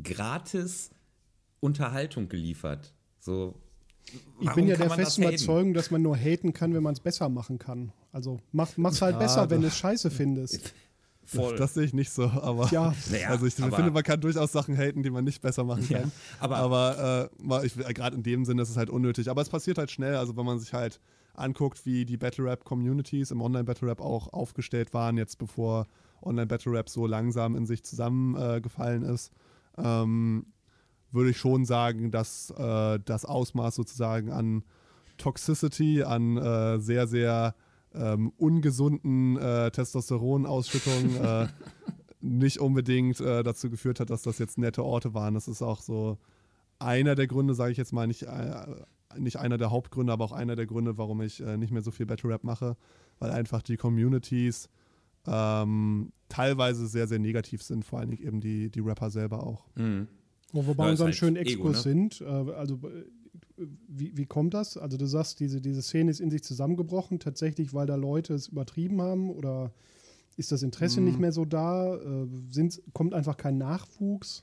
gratis 0.02 0.90
Unterhaltung 1.60 2.28
geliefert. 2.28 2.92
So, 3.18 3.54
ich 4.40 4.52
bin 4.52 4.68
ja 4.68 4.76
der 4.76 4.90
festen 4.90 5.22
Überzeugung, 5.22 5.74
dass 5.74 5.90
man 5.90 6.02
nur 6.02 6.16
haten 6.16 6.52
kann, 6.52 6.74
wenn 6.74 6.82
man 6.82 6.94
es 6.94 7.00
besser 7.00 7.28
machen 7.28 7.58
kann. 7.58 7.92
Also 8.12 8.40
mach, 8.52 8.76
mach's 8.76 9.02
halt 9.02 9.14
ja, 9.14 9.18
besser, 9.18 9.50
wenn 9.50 9.62
du 9.62 9.68
es 9.68 9.76
scheiße 9.76 10.10
findest. 10.10 10.74
Voll. 11.26 11.56
Das 11.56 11.74
sehe 11.74 11.82
ich 11.82 11.92
nicht 11.92 12.10
so, 12.10 12.26
aber 12.26 12.68
ja. 12.70 12.94
Naja, 13.10 13.30
also 13.30 13.46
ich 13.46 13.54
finde, 13.54 13.90
man 13.90 14.04
kann 14.04 14.20
durchaus 14.20 14.52
Sachen 14.52 14.76
haten, 14.76 15.02
die 15.02 15.10
man 15.10 15.24
nicht 15.24 15.42
besser 15.42 15.64
machen 15.64 15.88
kann. 15.88 16.02
Ja, 16.02 16.10
aber 16.38 16.56
aber 16.58 17.30
äh, 17.42 17.92
gerade 17.94 18.14
in 18.14 18.22
dem 18.22 18.44
Sinne 18.44 18.62
ist 18.62 18.70
es 18.70 18.76
halt 18.76 18.90
unnötig. 18.90 19.28
Aber 19.28 19.42
es 19.42 19.48
passiert 19.48 19.76
halt 19.76 19.90
schnell, 19.90 20.14
also 20.14 20.36
wenn 20.36 20.46
man 20.46 20.60
sich 20.60 20.72
halt 20.72 21.00
anguckt, 21.34 21.84
wie 21.84 22.04
die 22.04 22.16
Battle 22.16 22.44
Rap 22.44 22.64
Communities 22.64 23.32
im 23.32 23.40
Online 23.40 23.64
Battle 23.64 23.88
Rap 23.88 24.00
auch 24.00 24.32
aufgestellt 24.32 24.94
waren, 24.94 25.18
jetzt 25.18 25.38
bevor 25.38 25.88
Online 26.22 26.46
Battle 26.46 26.72
Rap 26.72 26.88
so 26.88 27.08
langsam 27.08 27.56
in 27.56 27.66
sich 27.66 27.82
zusammengefallen 27.82 29.02
äh, 29.02 29.12
ist 29.12 29.32
ähm, 29.78 30.46
würde 31.12 31.30
ich 31.30 31.38
schon 31.38 31.64
sagen, 31.64 32.10
dass 32.10 32.50
äh, 32.50 32.98
das 33.04 33.24
Ausmaß 33.24 33.74
sozusagen 33.74 34.30
an 34.30 34.64
Toxicity, 35.16 36.02
an 36.02 36.36
äh, 36.36 36.78
sehr, 36.78 37.06
sehr 37.06 37.54
ähm, 37.94 38.32
ungesunden 38.36 39.36
äh, 39.38 39.70
Testosteronausschüttungen 39.70 41.16
äh, 41.16 41.46
nicht 42.20 42.58
unbedingt 42.60 43.20
äh, 43.20 43.42
dazu 43.42 43.70
geführt 43.70 44.00
hat, 44.00 44.10
dass 44.10 44.22
das 44.22 44.38
jetzt 44.38 44.58
nette 44.58 44.84
Orte 44.84 45.14
waren. 45.14 45.34
Das 45.34 45.48
ist 45.48 45.62
auch 45.62 45.80
so 45.80 46.18
einer 46.78 47.14
der 47.14 47.26
Gründe, 47.26 47.54
sage 47.54 47.72
ich 47.72 47.78
jetzt 47.78 47.92
mal, 47.92 48.06
nicht, 48.06 48.24
äh, 48.24 48.66
nicht 49.16 49.38
einer 49.38 49.56
der 49.56 49.70
Hauptgründe, 49.70 50.12
aber 50.12 50.24
auch 50.24 50.32
einer 50.32 50.56
der 50.56 50.66
Gründe, 50.66 50.98
warum 50.98 51.22
ich 51.22 51.40
nicht 51.40 51.72
mehr 51.72 51.80
so 51.80 51.90
viel 51.90 52.04
Battle 52.04 52.28
Rap 52.28 52.44
mache, 52.44 52.76
weil 53.18 53.30
einfach 53.30 53.62
die 53.62 53.78
Communities 53.78 54.68
ähm, 55.26 56.12
teilweise 56.28 56.86
sehr, 56.86 57.06
sehr 57.06 57.18
negativ 57.18 57.62
sind, 57.62 57.84
vor 57.84 58.00
allen 58.00 58.10
Dingen 58.10 58.22
eben 58.22 58.40
die, 58.40 58.70
die 58.70 58.80
Rapper 58.80 59.10
selber 59.10 59.44
auch. 59.44 59.66
Mhm. 59.76 60.08
Wo 60.52 60.66
wir 60.66 60.74
bei 60.74 60.90
unserem 60.90 61.08
halt 61.08 61.16
schönen 61.16 61.36
Exkurs 61.36 61.86
Ego, 61.86 61.94
ne? 61.98 62.08
sind, 62.08 62.20
äh, 62.20 62.24
also 62.24 62.76
äh, 62.76 63.66
wie, 63.88 64.16
wie 64.16 64.26
kommt 64.26 64.54
das? 64.54 64.76
Also 64.76 64.96
du 64.96 65.06
sagst, 65.06 65.40
diese, 65.40 65.60
diese 65.60 65.82
Szene 65.82 66.10
ist 66.10 66.20
in 66.20 66.30
sich 66.30 66.42
zusammengebrochen, 66.42 67.18
tatsächlich, 67.18 67.74
weil 67.74 67.86
da 67.86 67.94
Leute 67.96 68.34
es 68.34 68.48
übertrieben 68.48 69.00
haben 69.00 69.30
oder 69.30 69.72
Ist 70.36 70.52
das 70.52 70.62
Interesse 70.62 71.00
mhm. 71.00 71.06
nicht 71.06 71.18
mehr 71.18 71.32
so 71.32 71.44
da? 71.44 71.96
Äh, 71.96 72.26
sind, 72.50 72.82
kommt 72.92 73.14
einfach 73.14 73.36
kein 73.36 73.56
Nachwuchs? 73.56 74.42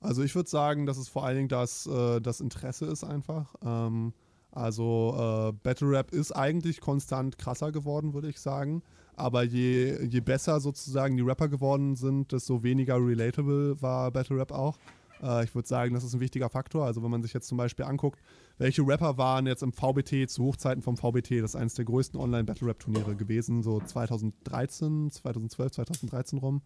Also 0.00 0.22
ich 0.22 0.34
würde 0.34 0.48
sagen, 0.48 0.86
dass 0.86 0.96
es 0.96 1.08
vor 1.08 1.24
allen 1.24 1.36
Dingen 1.36 1.48
das, 1.48 1.86
äh, 1.86 2.20
das 2.20 2.40
Interesse 2.40 2.86
ist 2.86 3.04
einfach. 3.04 3.54
Ähm, 3.64 4.12
also 4.52 5.14
äh, 5.16 5.52
Battle 5.62 5.90
Rap 5.90 6.12
ist 6.12 6.32
eigentlich 6.32 6.80
konstant 6.80 7.38
krasser 7.38 7.72
geworden, 7.72 8.14
würde 8.14 8.28
ich 8.28 8.38
sagen. 8.38 8.82
Aber 9.16 9.42
je, 9.42 10.04
je 10.06 10.20
besser 10.20 10.60
sozusagen 10.60 11.16
die 11.16 11.22
Rapper 11.22 11.48
geworden 11.48 11.96
sind, 11.96 12.32
desto 12.32 12.62
weniger 12.62 12.96
relatable 12.96 13.80
war 13.80 14.10
Battle 14.10 14.38
Rap 14.38 14.52
auch. 14.52 14.78
Äh, 15.22 15.44
ich 15.44 15.54
würde 15.54 15.68
sagen, 15.68 15.94
das 15.94 16.04
ist 16.04 16.14
ein 16.14 16.20
wichtiger 16.20 16.48
Faktor. 16.48 16.86
Also 16.86 17.02
wenn 17.02 17.10
man 17.10 17.22
sich 17.22 17.32
jetzt 17.32 17.48
zum 17.48 17.58
Beispiel 17.58 17.84
anguckt, 17.84 18.20
welche 18.58 18.86
Rapper 18.86 19.18
waren 19.18 19.46
jetzt 19.46 19.62
im 19.62 19.72
VBT 19.72 20.28
zu 20.28 20.44
Hochzeiten 20.44 20.82
vom 20.82 20.96
VBT, 20.96 21.42
das 21.42 21.54
ist 21.54 21.56
eines 21.56 21.74
der 21.74 21.84
größten 21.84 22.18
Online-Battle-Rap-Turniere 22.18 23.16
gewesen, 23.16 23.62
so 23.62 23.80
2013, 23.80 25.10
2012, 25.10 25.72
2013 25.72 26.38
rum. 26.38 26.62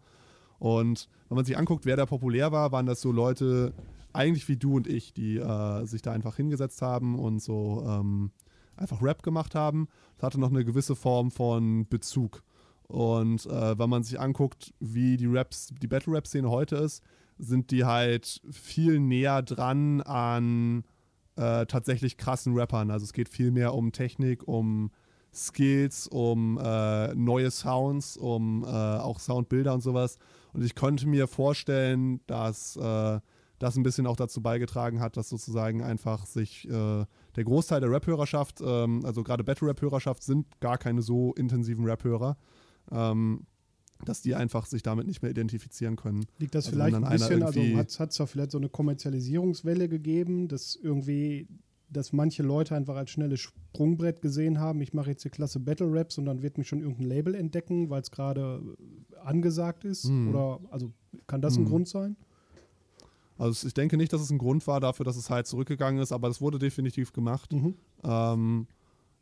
Und 0.59 1.07
wenn 1.29 1.35
man 1.35 1.45
sich 1.45 1.57
anguckt, 1.57 1.85
wer 1.85 1.97
da 1.97 2.05
populär 2.05 2.51
war, 2.51 2.71
waren 2.71 2.87
das 2.87 3.01
so 3.01 3.11
Leute, 3.11 3.73
eigentlich 4.13 4.47
wie 4.47 4.57
du 4.57 4.75
und 4.75 4.87
ich, 4.87 5.13
die 5.13 5.37
äh, 5.37 5.85
sich 5.85 6.01
da 6.01 6.11
einfach 6.11 6.35
hingesetzt 6.35 6.81
haben 6.81 7.19
und 7.19 7.41
so 7.41 7.85
ähm, 7.87 8.31
einfach 8.77 9.01
Rap 9.01 9.23
gemacht 9.23 9.55
haben. 9.55 9.87
Das 10.15 10.23
hatte 10.23 10.39
noch 10.39 10.49
eine 10.49 10.65
gewisse 10.65 10.95
Form 10.95 11.31
von 11.31 11.87
Bezug. 11.87 12.43
Und 12.87 13.45
äh, 13.47 13.77
wenn 13.77 13.89
man 13.89 14.03
sich 14.03 14.19
anguckt, 14.19 14.73
wie 14.79 15.17
die 15.17 15.27
Raps, 15.27 15.73
die 15.81 15.87
Battle-Rap-Szene 15.87 16.49
heute 16.49 16.77
ist, 16.77 17.03
sind 17.37 17.71
die 17.71 17.85
halt 17.85 18.41
viel 18.49 18.99
näher 18.99 19.41
dran 19.41 20.01
an 20.01 20.83
äh, 21.35 21.65
tatsächlich 21.65 22.17
krassen 22.17 22.57
Rappern. 22.57 22.89
Also 22.89 23.03
es 23.03 23.13
geht 23.13 23.29
viel 23.29 23.51
mehr 23.51 23.73
um 23.73 23.91
Technik, 23.91 24.47
um 24.47 24.91
Skills, 25.33 26.07
um 26.07 26.57
äh, 26.57 27.13
neue 27.13 27.51
Sounds, 27.51 28.17
um 28.17 28.63
äh, 28.63 28.67
auch 28.67 29.19
Soundbilder 29.19 29.73
und 29.73 29.81
sowas. 29.81 30.17
Und 30.53 30.63
ich 30.63 30.73
könnte 30.73 31.07
mir 31.07 31.27
vorstellen, 31.27 32.21
dass 32.25 32.75
äh, 32.77 33.19
das 33.59 33.75
ein 33.75 33.83
bisschen 33.83 34.07
auch 34.07 34.15
dazu 34.15 34.41
beigetragen 34.41 34.99
hat, 34.99 35.17
dass 35.17 35.29
sozusagen 35.29 35.83
einfach 35.83 36.25
sich 36.25 36.67
äh, 36.69 37.05
der 37.37 37.43
Großteil 37.45 37.79
der 37.79 37.91
Rap-Hörerschaft, 37.91 38.61
ähm, 38.61 39.05
also 39.05 39.23
gerade 39.23 39.43
Battle-Rap-Hörerschaft, 39.43 40.23
sind 40.23 40.47
gar 40.59 40.77
keine 40.77 41.01
so 41.01 41.33
intensiven 41.35 41.85
Rap-Hörer. 41.85 42.35
Ähm, 42.91 43.45
dass 44.05 44.21
die 44.21 44.35
einfach 44.35 44.67
sich 44.67 44.83
damit 44.83 45.07
nicht 45.07 45.23
mehr 45.23 45.31
identifizieren 45.31 45.95
können. 45.95 46.25
Liegt 46.37 46.53
das 46.53 46.67
also 46.67 46.75
vielleicht 46.75 46.95
ein 46.95 47.09
bisschen, 47.09 47.41
also 47.41 47.59
hat 47.77 48.11
es 48.11 48.17
da 48.17 48.25
vielleicht 48.27 48.51
so 48.51 48.59
eine 48.59 48.69
Kommerzialisierungswelle 48.69 49.89
gegeben, 49.89 50.47
dass 50.47 50.75
irgendwie, 50.75 51.47
dass 51.89 52.13
manche 52.13 52.43
Leute 52.43 52.75
einfach 52.75 52.95
als 52.95 53.09
schnelles 53.09 53.39
Sprungbrett 53.39 54.21
gesehen 54.21 54.59
haben, 54.59 54.81
ich 54.81 54.93
mache 54.93 55.09
jetzt 55.09 55.23
hier 55.23 55.31
klasse 55.31 55.59
Battle 55.59 55.87
Raps 55.91 56.19
und 56.19 56.25
dann 56.25 56.43
wird 56.43 56.59
mich 56.59 56.67
schon 56.67 56.81
irgendein 56.81 57.07
Label 57.07 57.33
entdecken, 57.33 57.89
weil 57.89 58.01
es 58.01 58.11
gerade 58.11 58.61
angesagt 59.23 59.83
ist? 59.83 60.03
Hm. 60.03 60.29
Oder 60.29 60.59
also 60.69 60.91
kann 61.25 61.41
das 61.41 61.55
hm. 61.55 61.63
ein 61.63 61.65
Grund 61.65 61.87
sein? 61.87 62.17
Also 63.37 63.67
ich 63.67 63.73
denke 63.73 63.97
nicht, 63.97 64.13
dass 64.13 64.21
es 64.21 64.29
ein 64.29 64.37
Grund 64.37 64.65
war 64.67 64.79
dafür, 64.79 65.05
dass 65.05 65.17
es 65.17 65.29
halt 65.29 65.47
zurückgegangen 65.47 66.01
ist, 66.01 66.11
aber 66.11 66.27
es 66.27 66.41
wurde 66.41 66.59
definitiv 66.59 67.13
gemacht. 67.13 67.53
Mhm. 67.53 67.75
Ähm, 68.03 68.67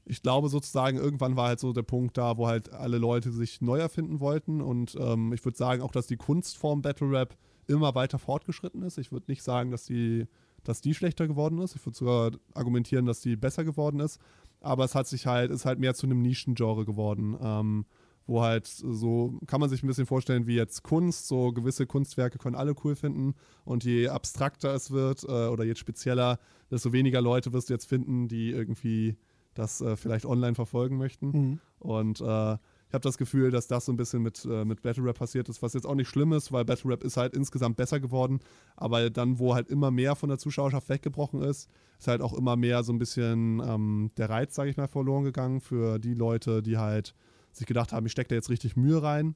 ich 0.06 0.22
glaube 0.22 0.50
sozusagen, 0.50 0.98
irgendwann 0.98 1.36
war 1.36 1.48
halt 1.48 1.60
so 1.60 1.74
der 1.74 1.82
Punkt 1.82 2.18
da, 2.18 2.38
wo 2.38 2.48
halt 2.48 2.72
alle 2.72 2.98
Leute 2.98 3.32
sich 3.32 3.62
neu 3.62 3.80
erfinden 3.80 4.20
wollten. 4.20 4.62
Und 4.62 4.96
ähm, 5.00 5.34
ich 5.34 5.44
würde 5.44 5.58
sagen 5.58 5.82
auch, 5.82 5.92
dass 5.92 6.08
die 6.08 6.18
Kunstform 6.18 6.82
Battle 6.82 7.10
Rap 7.10 7.36
immer 7.68 7.96
weiter 7.96 8.20
fortgeschritten 8.20 8.84
ist. 8.84 9.00
Ich 9.00 9.12
würde 9.12 9.26
nicht 9.28 9.42
sagen, 9.42 9.72
dass 9.72 9.86
die, 9.86 10.28
dass 10.64 10.82
die 10.82 10.94
schlechter 10.94 11.28
geworden 11.28 11.58
ist. 11.60 11.76
Ich 11.76 11.86
würde 11.86 11.98
sogar 11.98 12.32
argumentieren, 12.54 13.08
dass 13.08 13.20
die 13.20 13.36
besser 13.36 13.64
geworden 13.64 14.00
ist. 14.00 14.20
Aber 14.62 14.86
es 14.86 14.94
hat 14.96 15.08
sich 15.08 15.26
halt, 15.26 15.52
ist 15.52 15.66
halt 15.66 15.80
mehr 15.80 15.96
zu 15.96 16.06
einem 16.06 16.22
Nischengenre 16.22 16.86
geworden. 16.86 17.36
Ähm, 17.42 17.86
wo 18.28 18.42
halt 18.42 18.68
so, 18.68 19.40
kann 19.48 19.60
man 19.60 19.70
sich 19.70 19.84
ein 19.84 19.88
bisschen 19.88 20.06
vorstellen, 20.06 20.48
wie 20.48 20.56
jetzt 20.56 20.84
Kunst, 20.84 21.28
so 21.28 21.52
gewisse 21.52 21.86
Kunstwerke 21.86 22.38
können 22.38 22.56
alle 22.56 22.74
cool 22.84 22.96
finden 22.96 23.36
und 23.64 23.84
je 23.84 24.08
abstrakter 24.08 24.74
es 24.74 24.92
wird 24.92 25.24
äh, 25.24 25.48
oder 25.48 25.64
je 25.64 25.76
spezieller, 25.76 26.40
desto 26.72 26.92
weniger 26.92 27.22
Leute 27.22 27.54
wirst 27.54 27.70
du 27.70 27.74
jetzt 27.74 27.88
finden, 27.88 28.28
die 28.28 28.52
irgendwie 28.52 29.18
das 29.54 29.82
äh, 29.82 29.96
vielleicht 29.96 30.26
online 30.26 30.56
verfolgen 30.56 30.98
möchten. 30.98 31.28
Mhm. 31.28 31.60
Und 31.80 32.22
äh, 32.22 32.58
ich 32.88 32.94
habe 32.94 33.02
das 33.02 33.18
Gefühl, 33.18 33.52
dass 33.52 33.68
das 33.68 33.86
so 33.86 33.92
ein 33.92 33.98
bisschen 33.98 34.22
mit, 34.22 34.46
äh, 34.46 34.64
mit 34.64 34.82
Battle 34.82 35.04
Rap 35.04 35.18
passiert 35.18 35.50
ist, 35.50 35.62
was 35.62 35.74
jetzt 35.74 35.86
auch 35.86 35.96
nicht 35.96 36.08
schlimm 36.08 36.34
ist, 36.34 36.52
weil 36.52 36.66
Battle 36.66 36.92
Rap 36.92 37.04
ist 37.04 37.18
halt 37.18 37.34
insgesamt 37.34 37.78
besser 37.78 38.00
geworden. 38.00 38.40
Aber 38.76 39.10
dann, 39.10 39.40
wo 39.40 39.56
halt 39.56 39.70
immer 39.70 39.92
mehr 39.92 40.16
von 40.16 40.30
der 40.30 40.38
Zuschauerschaft 40.38 40.90
weggebrochen 40.90 41.42
ist, 41.42 41.70
ist 41.98 42.08
halt 42.08 42.22
auch 42.22 42.34
immer 42.34 42.56
mehr 42.56 42.84
so 42.84 42.94
ein 42.94 43.00
bisschen 43.00 43.62
ähm, 43.66 44.12
der 44.18 44.30
Reiz, 44.30 44.56
sage 44.56 44.70
ich 44.70 44.78
mal, 44.78 44.88
verloren 44.88 45.24
gegangen 45.24 45.62
für 45.62 46.00
die 46.00 46.14
Leute, 46.14 46.62
die 46.62 46.78
halt 46.78 47.16
sich 47.58 47.68
gedacht 47.68 47.94
haben, 47.94 48.06
ich 48.06 48.12
stecke 48.12 48.30
da 48.30 48.36
jetzt 48.36 48.50
richtig 48.50 48.76
Mühe 48.76 49.02
rein. 49.02 49.36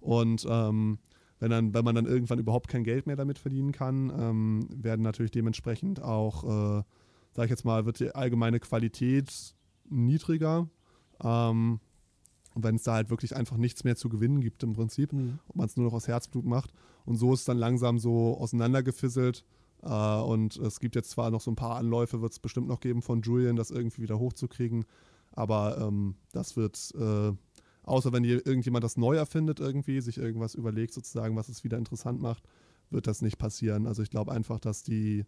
Und 0.00 0.46
ähm, 0.48 0.98
wenn, 1.38 1.50
dann, 1.50 1.74
wenn 1.74 1.84
man 1.84 1.94
dann 1.94 2.06
irgendwann 2.06 2.38
überhaupt 2.38 2.68
kein 2.68 2.84
Geld 2.84 3.06
mehr 3.06 3.16
damit 3.16 3.38
verdienen 3.38 3.72
kann, 3.72 4.12
ähm, 4.18 4.68
werden 4.70 5.02
natürlich 5.02 5.32
dementsprechend 5.32 6.02
auch, 6.02 6.44
äh, 6.44 6.82
sage 7.32 7.46
ich 7.46 7.50
jetzt 7.50 7.64
mal, 7.64 7.86
wird 7.86 8.00
die 8.00 8.14
allgemeine 8.14 8.60
Qualität 8.60 9.54
niedriger. 9.88 10.68
Ähm, 11.22 11.80
wenn 12.56 12.76
es 12.76 12.84
da 12.84 12.94
halt 12.94 13.10
wirklich 13.10 13.36
einfach 13.36 13.58
nichts 13.58 13.84
mehr 13.84 13.96
zu 13.96 14.08
gewinnen 14.08 14.40
gibt 14.40 14.62
im 14.62 14.72
Prinzip 14.72 15.12
mhm. 15.12 15.38
und 15.46 15.56
man 15.56 15.66
es 15.66 15.76
nur 15.76 15.86
noch 15.86 15.92
aus 15.92 16.08
Herzblut 16.08 16.46
macht. 16.46 16.72
Und 17.04 17.16
so 17.16 17.32
ist 17.34 17.40
es 17.40 17.46
dann 17.46 17.58
langsam 17.58 17.98
so 17.98 18.38
auseinandergefisselt. 18.38 19.44
Äh, 19.82 19.88
und 19.88 20.56
es 20.56 20.80
gibt 20.80 20.96
jetzt 20.96 21.10
zwar 21.10 21.30
noch 21.30 21.40
so 21.40 21.50
ein 21.50 21.56
paar 21.56 21.76
Anläufe, 21.76 22.22
wird 22.22 22.32
es 22.32 22.38
bestimmt 22.38 22.68
noch 22.68 22.80
geben 22.80 23.02
von 23.02 23.20
Julian, 23.22 23.56
das 23.56 23.70
irgendwie 23.70 24.02
wieder 24.02 24.18
hochzukriegen. 24.18 24.84
Aber 25.32 25.78
ähm, 25.78 26.16
das 26.32 26.56
wird, 26.56 26.94
äh, 26.98 27.32
außer 27.86 28.12
wenn 28.12 28.22
hier 28.22 28.46
irgendjemand 28.46 28.84
das 28.84 28.96
neu 28.96 29.16
erfindet 29.16 29.58
irgendwie, 29.58 30.00
sich 30.00 30.18
irgendwas 30.18 30.54
überlegt 30.54 30.92
sozusagen, 30.92 31.36
was 31.36 31.48
es 31.48 31.64
wieder 31.64 31.78
interessant 31.78 32.20
macht, 32.20 32.44
wird 32.90 33.06
das 33.06 33.22
nicht 33.22 33.38
passieren. 33.38 33.86
Also 33.86 34.02
ich 34.02 34.10
glaube 34.10 34.32
einfach, 34.32 34.60
dass 34.60 34.82
die, 34.82 35.24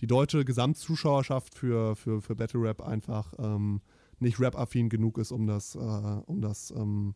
die 0.00 0.06
deutsche 0.06 0.44
Gesamtzuschauerschaft 0.44 1.54
für, 1.54 1.94
für, 1.94 2.20
für 2.20 2.34
Battle 2.34 2.60
Rap 2.60 2.82
einfach 2.82 3.32
ähm, 3.38 3.80
nicht 4.18 4.40
rap-affin 4.40 4.88
genug 4.88 5.18
ist, 5.18 5.30
um 5.30 5.46
das, 5.46 5.76
äh, 5.76 5.78
um 5.78 6.40
das 6.40 6.72
ähm, 6.72 7.14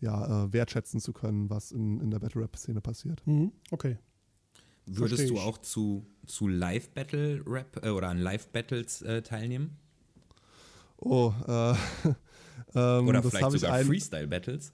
ja, 0.00 0.44
äh, 0.44 0.52
wertschätzen 0.52 1.00
zu 1.00 1.12
können, 1.12 1.50
was 1.50 1.72
in, 1.72 2.00
in 2.00 2.10
der 2.10 2.18
Battle-Rap-Szene 2.18 2.80
passiert. 2.80 3.26
Mhm. 3.26 3.52
Okay. 3.70 3.98
Würdest 4.86 5.30
du 5.30 5.38
auch 5.38 5.58
zu, 5.58 6.06
zu 6.26 6.46
Live-Battle-Rap 6.46 7.84
äh, 7.84 7.88
oder 7.88 8.08
an 8.08 8.18
Live-Battles 8.18 9.02
äh, 9.02 9.22
teilnehmen? 9.22 9.78
Oh, 10.98 11.32
äh, 11.46 11.74
ähm, 12.74 13.08
Oder 13.08 13.22
vielleicht 13.22 13.50
sogar 13.50 13.78
Freestyle-Battles? 13.80 14.72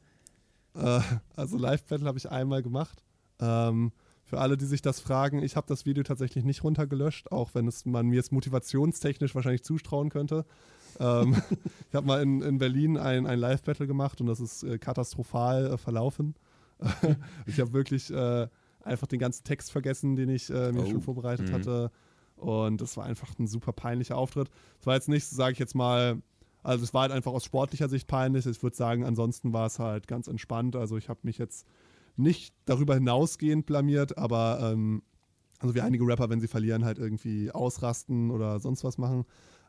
Äh, 0.74 1.00
also 1.36 1.58
Live-Battle 1.58 2.06
habe 2.06 2.18
ich 2.18 2.30
einmal 2.30 2.62
gemacht. 2.62 3.02
Ähm, 3.40 3.92
für 4.24 4.38
alle, 4.38 4.56
die 4.56 4.66
sich 4.66 4.80
das 4.80 5.00
fragen, 5.00 5.42
ich 5.42 5.56
habe 5.56 5.66
das 5.66 5.86
Video 5.86 6.04
tatsächlich 6.04 6.44
nicht 6.44 6.62
runtergelöscht, 6.62 7.32
auch 7.32 7.54
wenn 7.54 7.66
es 7.66 7.84
man 7.84 8.06
mir 8.06 8.16
jetzt 8.16 8.30
motivationstechnisch 8.30 9.34
wahrscheinlich 9.34 9.64
zustrauen 9.64 10.08
könnte. 10.08 10.44
ähm, 11.00 11.34
ich 11.88 11.94
habe 11.94 12.06
mal 12.06 12.22
in, 12.22 12.40
in 12.40 12.58
Berlin 12.58 12.96
ein, 12.96 13.26
ein 13.26 13.38
Live-Battle 13.38 13.88
gemacht 13.88 14.20
und 14.20 14.28
das 14.28 14.38
ist 14.38 14.62
äh, 14.62 14.78
katastrophal 14.78 15.72
äh, 15.72 15.78
verlaufen. 15.78 16.36
ich 17.46 17.58
habe 17.60 17.72
wirklich 17.72 18.10
äh, 18.10 18.46
einfach 18.82 19.06
den 19.06 19.18
ganzen 19.18 19.44
Text 19.44 19.72
vergessen, 19.72 20.16
den 20.16 20.28
ich 20.28 20.48
äh, 20.48 20.72
mir 20.72 20.84
oh. 20.84 20.86
schon 20.86 21.02
vorbereitet 21.02 21.48
mhm. 21.48 21.54
hatte. 21.54 21.90
Und 22.36 22.80
das 22.80 22.96
war 22.96 23.04
einfach 23.04 23.38
ein 23.38 23.46
super 23.46 23.72
peinlicher 23.72 24.16
Auftritt. 24.16 24.48
Es 24.78 24.86
war 24.86 24.94
jetzt 24.94 25.08
nicht, 25.08 25.26
sage 25.26 25.52
ich 25.52 25.58
jetzt 25.58 25.74
mal, 25.74 26.22
also 26.62 26.84
es 26.84 26.94
war 26.94 27.02
halt 27.02 27.12
einfach 27.12 27.32
aus 27.32 27.44
sportlicher 27.44 27.88
Sicht 27.88 28.06
peinlich. 28.06 28.46
Ich 28.46 28.62
würde 28.62 28.76
sagen, 28.76 29.04
ansonsten 29.04 29.52
war 29.52 29.66
es 29.66 29.78
halt 29.78 30.06
ganz 30.06 30.28
entspannt. 30.28 30.76
Also 30.76 30.96
ich 30.96 31.08
habe 31.08 31.20
mich 31.22 31.38
jetzt 31.38 31.66
nicht 32.16 32.54
darüber 32.66 32.94
hinausgehend 32.94 33.66
blamiert, 33.66 34.18
aber 34.18 34.72
ähm, 34.72 35.02
also 35.58 35.74
wie 35.74 35.80
einige 35.80 36.06
Rapper, 36.06 36.30
wenn 36.30 36.40
sie 36.40 36.48
verlieren, 36.48 36.84
halt 36.84 36.98
irgendwie 36.98 37.50
ausrasten 37.50 38.30
oder 38.30 38.60
sonst 38.60 38.84
was 38.84 38.98
machen. 38.98 39.24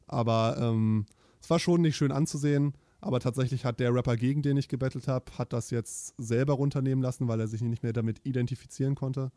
Aber 0.07 0.57
ähm, 0.59 1.05
es 1.41 1.49
war 1.49 1.59
schon 1.59 1.81
nicht 1.81 1.95
schön 1.95 2.11
anzusehen. 2.11 2.73
Aber 3.01 3.19
tatsächlich 3.19 3.65
hat 3.65 3.79
der 3.79 3.93
Rapper, 3.93 4.15
gegen 4.15 4.43
den 4.43 4.57
ich 4.57 4.67
gebettelt 4.67 5.07
habe, 5.07 5.25
hat 5.37 5.53
das 5.53 5.71
jetzt 5.71 6.13
selber 6.19 6.53
runternehmen 6.53 7.01
lassen, 7.01 7.27
weil 7.27 7.39
er 7.39 7.47
sich 7.47 7.61
nicht 7.61 7.81
mehr 7.81 7.93
damit 7.93 8.21
identifizieren 8.23 8.93
konnte. 8.93 9.31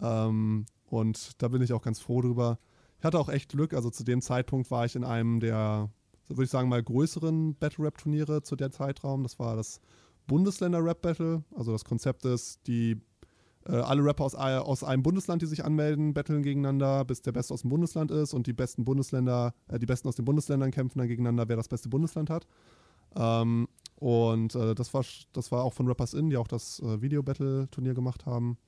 Ähm, 0.00 0.66
und 0.86 1.42
da 1.42 1.48
bin 1.48 1.62
ich 1.62 1.72
auch 1.72 1.82
ganz 1.82 2.00
froh 2.00 2.20
drüber. 2.20 2.58
Ich 2.98 3.04
hatte 3.04 3.18
auch 3.18 3.30
echt 3.30 3.50
Glück. 3.50 3.72
Also 3.72 3.88
zu 3.88 4.04
dem 4.04 4.20
Zeitpunkt 4.20 4.70
war 4.70 4.84
ich 4.84 4.94
in 4.94 5.04
einem 5.04 5.40
der, 5.40 5.90
würde 6.28 6.44
ich 6.44 6.50
sagen, 6.50 6.68
mal 6.68 6.82
größeren 6.82 7.54
Battle-Rap-Turniere 7.54 8.42
zu 8.42 8.56
der 8.56 8.70
Zeitraum. 8.70 9.22
Das 9.22 9.38
war 9.38 9.56
das 9.56 9.80
Bundesländer-Rap-Battle. 10.26 11.42
Also 11.56 11.72
das 11.72 11.84
Konzept 11.84 12.24
ist, 12.24 12.66
die 12.66 13.00
äh, 13.66 13.72
alle 13.76 14.04
Rapper 14.04 14.24
aus, 14.24 14.34
aus 14.34 14.84
einem 14.84 15.02
Bundesland, 15.02 15.42
die 15.42 15.46
sich 15.46 15.64
anmelden, 15.64 16.14
battlen 16.14 16.42
gegeneinander, 16.42 17.04
bis 17.04 17.22
der 17.22 17.32
Beste 17.32 17.54
aus 17.54 17.62
dem 17.62 17.70
Bundesland 17.70 18.10
ist 18.10 18.34
und 18.34 18.46
die 18.46 18.52
besten 18.52 18.84
Bundesländer, 18.84 19.54
äh, 19.68 19.78
die 19.78 19.86
Besten 19.86 20.08
aus 20.08 20.16
den 20.16 20.24
Bundesländern 20.24 20.70
kämpfen 20.70 20.98
dann 20.98 21.08
gegeneinander, 21.08 21.48
wer 21.48 21.56
das 21.56 21.68
beste 21.68 21.88
Bundesland 21.88 22.30
hat. 22.30 22.46
Ähm, 23.16 23.68
und 23.96 24.54
äh, 24.54 24.74
das, 24.74 24.94
war, 24.94 25.04
das 25.32 25.50
war 25.50 25.64
auch 25.64 25.74
von 25.74 25.86
Rappers 25.86 26.14
In, 26.14 26.30
die 26.30 26.36
auch 26.36 26.48
das 26.48 26.80
äh, 26.80 27.00
Video-Battle-Turnier 27.02 27.94
gemacht 27.94 28.26
haben. 28.26 28.58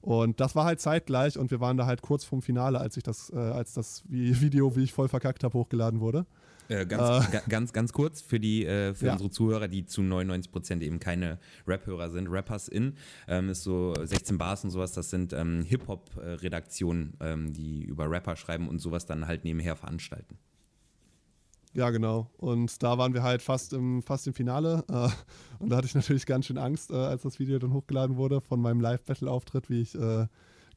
Und 0.00 0.40
das 0.40 0.56
war 0.56 0.64
halt 0.64 0.80
zeitgleich 0.80 1.38
und 1.38 1.50
wir 1.50 1.60
waren 1.60 1.76
da 1.76 1.84
halt 1.84 2.00
kurz 2.00 2.24
vorm 2.24 2.40
Finale, 2.40 2.80
als 2.80 2.96
ich 2.96 3.02
das, 3.02 3.30
äh, 3.30 3.36
als 3.36 3.74
das 3.74 4.02
Video, 4.08 4.74
wie 4.74 4.84
ich 4.84 4.94
voll 4.94 5.08
verkackt 5.08 5.44
habe, 5.44 5.58
hochgeladen 5.58 6.00
wurde. 6.00 6.26
Äh, 6.70 6.86
ganz, 6.86 7.34
äh, 7.34 7.40
ganz, 7.48 7.72
ganz 7.72 7.92
kurz 7.92 8.22
für, 8.22 8.38
die, 8.38 8.64
äh, 8.64 8.94
für 8.94 9.06
ja. 9.06 9.12
unsere 9.12 9.30
Zuhörer, 9.30 9.66
die 9.66 9.86
zu 9.86 10.02
99 10.02 10.52
Prozent 10.52 10.82
eben 10.84 11.00
keine 11.00 11.38
Rap-Hörer 11.66 12.10
sind. 12.10 12.28
Rappers 12.28 12.68
in 12.68 12.94
ähm, 13.26 13.48
ist 13.48 13.64
so 13.64 13.94
16 14.00 14.38
Bars 14.38 14.62
und 14.62 14.70
sowas, 14.70 14.92
das 14.92 15.10
sind 15.10 15.32
ähm, 15.32 15.62
Hip-Hop-Redaktionen, 15.62 17.14
ähm, 17.20 17.52
die 17.52 17.82
über 17.82 18.08
Rapper 18.08 18.36
schreiben 18.36 18.68
und 18.68 18.78
sowas 18.78 19.04
dann 19.04 19.26
halt 19.26 19.42
nebenher 19.42 19.74
veranstalten. 19.74 20.38
Ja, 21.72 21.90
genau. 21.90 22.30
Und 22.36 22.82
da 22.82 22.98
waren 22.98 23.14
wir 23.14 23.24
halt 23.24 23.42
fast 23.42 23.72
im, 23.72 24.02
fast 24.02 24.28
im 24.28 24.34
Finale. 24.34 24.84
Äh, 24.88 25.08
und 25.58 25.70
da 25.70 25.76
hatte 25.76 25.86
ich 25.86 25.94
natürlich 25.96 26.26
ganz 26.26 26.46
schön 26.46 26.58
Angst, 26.58 26.92
äh, 26.92 26.94
als 26.94 27.22
das 27.22 27.40
Video 27.40 27.58
dann 27.58 27.72
hochgeladen 27.72 28.16
wurde 28.16 28.40
von 28.40 28.60
meinem 28.60 28.80
Live-Battle-Auftritt, 28.80 29.70
wie 29.70 29.80
ich 29.80 29.96
äh, 29.96 30.26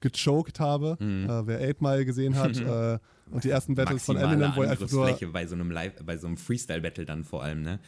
gechoked 0.04 0.60
habe. 0.60 0.98
Mhm. 1.00 1.30
Äh, 1.30 1.48
wer 1.48 1.70
8 1.70 1.82
Mile 1.82 2.06
gesehen 2.06 2.36
hat 2.36 2.58
äh, 2.60 3.00
und 3.32 3.44
die 3.44 3.50
ersten 3.50 3.74
Battles 3.74 4.06
von 4.06 4.18
Eminem, 4.18 4.52
wo 4.56 4.62
er 4.62 4.72
einfach 4.72 4.92
nur... 4.92 5.18
bei 5.32 5.48
so 5.48 5.56
einem 5.56 5.72
Live, 5.72 5.94
bei 6.06 6.18
so 6.18 6.28
einem 6.28 6.38
Freestyle-Battle 6.38 7.06
dann 7.06 7.24
vor 7.24 7.44
allem, 7.44 7.62
ne? 7.62 7.80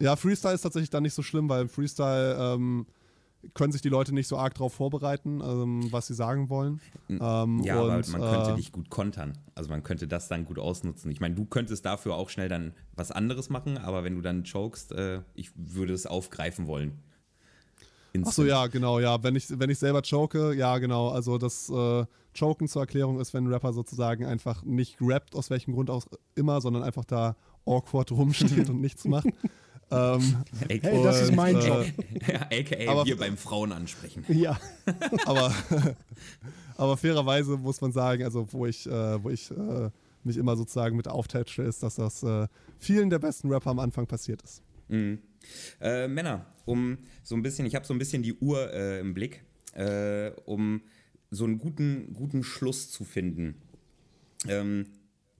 Ja, 0.00 0.16
Freestyle 0.16 0.54
ist 0.54 0.62
tatsächlich 0.62 0.90
dann 0.90 1.02
nicht 1.02 1.14
so 1.14 1.22
schlimm, 1.22 1.48
weil 1.48 1.62
im 1.62 1.68
Freestyle 1.68 2.36
ähm, 2.38 2.86
können 3.54 3.72
sich 3.72 3.82
die 3.82 3.88
Leute 3.88 4.14
nicht 4.14 4.28
so 4.28 4.36
arg 4.36 4.54
darauf 4.54 4.74
vorbereiten, 4.74 5.40
ähm, 5.40 5.90
was 5.90 6.08
sie 6.08 6.14
sagen 6.14 6.48
wollen. 6.50 6.80
Ähm, 7.08 7.62
ja, 7.64 7.80
und, 7.80 7.90
aber 7.90 8.18
man 8.18 8.20
könnte 8.20 8.50
äh, 8.52 8.56
dich 8.56 8.72
gut 8.72 8.90
kontern. 8.90 9.38
Also 9.54 9.70
man 9.70 9.82
könnte 9.82 10.06
das 10.06 10.28
dann 10.28 10.44
gut 10.44 10.58
ausnutzen. 10.58 11.10
Ich 11.10 11.20
meine, 11.20 11.34
du 11.34 11.44
könntest 11.44 11.84
dafür 11.84 12.14
auch 12.14 12.30
schnell 12.30 12.48
dann 12.48 12.74
was 12.94 13.10
anderes 13.10 13.50
machen, 13.50 13.78
aber 13.78 14.04
wenn 14.04 14.14
du 14.14 14.20
dann 14.20 14.44
chokest, 14.44 14.92
äh, 14.92 15.22
ich 15.34 15.50
würde 15.56 15.94
es 15.94 16.06
aufgreifen 16.06 16.66
wollen. 16.66 16.98
Instant. 18.18 18.28
Ach 18.28 18.32
so, 18.32 18.44
ja, 18.44 18.66
genau, 18.66 18.98
ja. 19.00 19.22
Wenn 19.22 19.36
ich, 19.36 19.46
wenn 19.58 19.70
ich 19.70 19.78
selber 19.78 20.02
choke, 20.02 20.54
ja, 20.54 20.78
genau. 20.78 21.08
Also 21.08 21.38
das 21.38 21.68
äh, 21.70 22.04
Choken 22.38 22.68
zur 22.68 22.82
Erklärung 22.82 23.20
ist, 23.20 23.34
wenn 23.34 23.44
ein 23.44 23.52
Rapper 23.52 23.72
sozusagen 23.72 24.24
einfach 24.24 24.62
nicht 24.62 24.96
rappt, 25.00 25.34
aus 25.34 25.50
welchem 25.50 25.74
Grund 25.74 25.90
auch 25.90 26.06
immer, 26.34 26.60
sondern 26.60 26.82
einfach 26.82 27.04
da 27.04 27.36
awkward 27.66 28.10
rumsteht 28.12 28.68
und 28.68 28.80
nichts 28.80 29.04
macht. 29.04 29.28
Ähm, 29.90 30.44
hey, 30.68 30.98
und, 30.98 31.02
das 31.02 31.22
ist 31.22 31.34
mein 31.34 31.56
äh, 31.56 31.66
Job. 31.66 31.86
ja, 32.28 32.42
AKA 32.42 32.90
aber, 32.90 33.06
wir 33.06 33.16
beim 33.16 33.38
Frauen 33.38 33.72
ansprechen. 33.72 34.22
Ja. 34.28 34.60
aber, 35.24 35.50
aber 36.76 36.96
fairerweise 36.98 37.56
muss 37.56 37.80
man 37.80 37.90
sagen, 37.90 38.22
also 38.22 38.46
wo 38.50 38.66
ich, 38.66 38.86
äh, 38.86 39.24
wo 39.24 39.30
ich 39.30 39.50
äh, 39.50 39.88
mich 40.24 40.36
immer 40.36 40.58
sozusagen 40.58 40.94
mit 40.94 41.08
auftätsche, 41.08 41.62
ist, 41.62 41.82
dass 41.82 41.94
das 41.94 42.22
äh, 42.22 42.48
vielen 42.78 43.08
der 43.08 43.18
besten 43.18 43.50
Rapper 43.50 43.70
am 43.70 43.78
Anfang 43.78 44.06
passiert 44.06 44.42
ist. 44.42 44.62
Mhm. 44.88 45.20
Äh, 45.80 46.08
Männer, 46.08 46.46
um 46.64 46.98
so 47.22 47.34
ein 47.34 47.42
bisschen, 47.42 47.66
ich 47.66 47.74
habe 47.74 47.86
so 47.86 47.94
ein 47.94 47.98
bisschen 47.98 48.22
die 48.22 48.34
Uhr 48.34 48.72
äh, 48.72 49.00
im 49.00 49.14
Blick, 49.14 49.44
äh, 49.74 50.30
um 50.44 50.82
so 51.30 51.44
einen 51.44 51.58
guten, 51.58 52.12
guten 52.14 52.42
Schluss 52.42 52.90
zu 52.90 53.04
finden. 53.04 53.54
Ähm, 54.46 54.86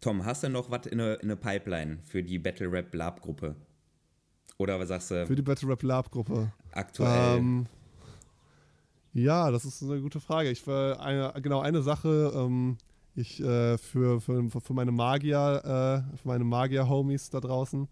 Tom, 0.00 0.24
hast 0.24 0.42
du 0.42 0.48
noch 0.48 0.70
was 0.70 0.86
in 0.86 0.98
der 0.98 1.22
in 1.22 1.36
Pipeline 1.36 1.98
für 2.04 2.22
die 2.22 2.38
Battle 2.38 2.70
Rap 2.70 2.94
Lab 2.94 3.20
Gruppe? 3.20 3.56
Oder 4.58 4.78
was 4.78 4.88
sagst 4.88 5.10
du? 5.10 5.26
Für 5.26 5.36
die 5.36 5.42
Battle 5.42 5.68
Rap 5.68 5.82
Lab 5.82 6.10
Gruppe. 6.10 6.52
Aktuell. 6.72 7.38
Ähm, 7.38 7.66
ja, 9.14 9.50
das 9.50 9.64
ist 9.64 9.82
eine 9.82 10.00
gute 10.00 10.20
Frage. 10.20 10.50
Ich 10.50 10.62
für 10.62 11.00
eine, 11.00 11.32
genau 11.42 11.60
eine 11.60 11.82
Sache. 11.82 12.32
Ähm, 12.34 12.76
ich 13.14 13.40
äh, 13.40 13.78
für, 13.78 14.20
für, 14.20 14.48
für 14.48 14.72
meine 14.74 14.92
Magier, 14.92 16.04
äh, 16.12 16.16
für 16.16 16.28
meine 16.28 16.44
Magier-Homies 16.44 17.30
da 17.30 17.40
draußen 17.40 17.88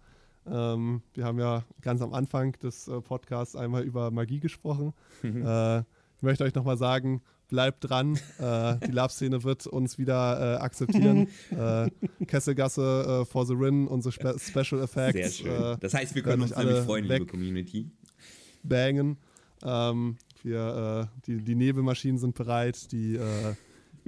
ähm, 0.50 1.02
wir 1.14 1.24
haben 1.24 1.38
ja 1.38 1.64
ganz 1.80 2.02
am 2.02 2.12
Anfang 2.12 2.52
des 2.62 2.88
äh, 2.88 3.00
Podcasts 3.00 3.56
einmal 3.56 3.82
über 3.82 4.10
Magie 4.10 4.40
gesprochen. 4.40 4.92
Mhm. 5.22 5.44
Äh, 5.46 5.78
ich 5.80 6.22
möchte 6.22 6.44
euch 6.44 6.54
nochmal 6.54 6.78
sagen, 6.78 7.22
bleibt 7.48 7.88
dran. 7.88 8.18
Äh, 8.38 8.76
die 8.86 8.92
Lab-Szene 8.92 9.44
wird 9.44 9.66
uns 9.66 9.98
wieder 9.98 10.56
äh, 10.56 10.60
akzeptieren. 10.60 11.28
äh, 11.50 11.90
Kesselgasse 12.26 13.22
äh, 13.22 13.24
for 13.24 13.46
the 13.46 13.54
Rin, 13.54 13.86
unsere 13.86 14.12
Spe 14.12 14.36
Special 14.38 14.82
Effects. 14.82 15.38
Sehr 15.38 15.46
schön. 15.46 15.76
Das 15.80 15.94
heißt, 15.94 16.14
wir 16.14 16.22
können 16.22 16.42
uns 16.42 16.52
alle 16.52 16.82
freuen, 16.82 17.04
liebe 17.04 17.26
Community. 17.26 17.90
Bangen. 18.62 19.18
Ähm, 19.62 20.16
wir, 20.42 21.08
die, 21.26 21.38
die 21.42 21.54
Nebelmaschinen 21.54 22.18
sind 22.18 22.34
bereit, 22.34 22.92
die 22.92 23.18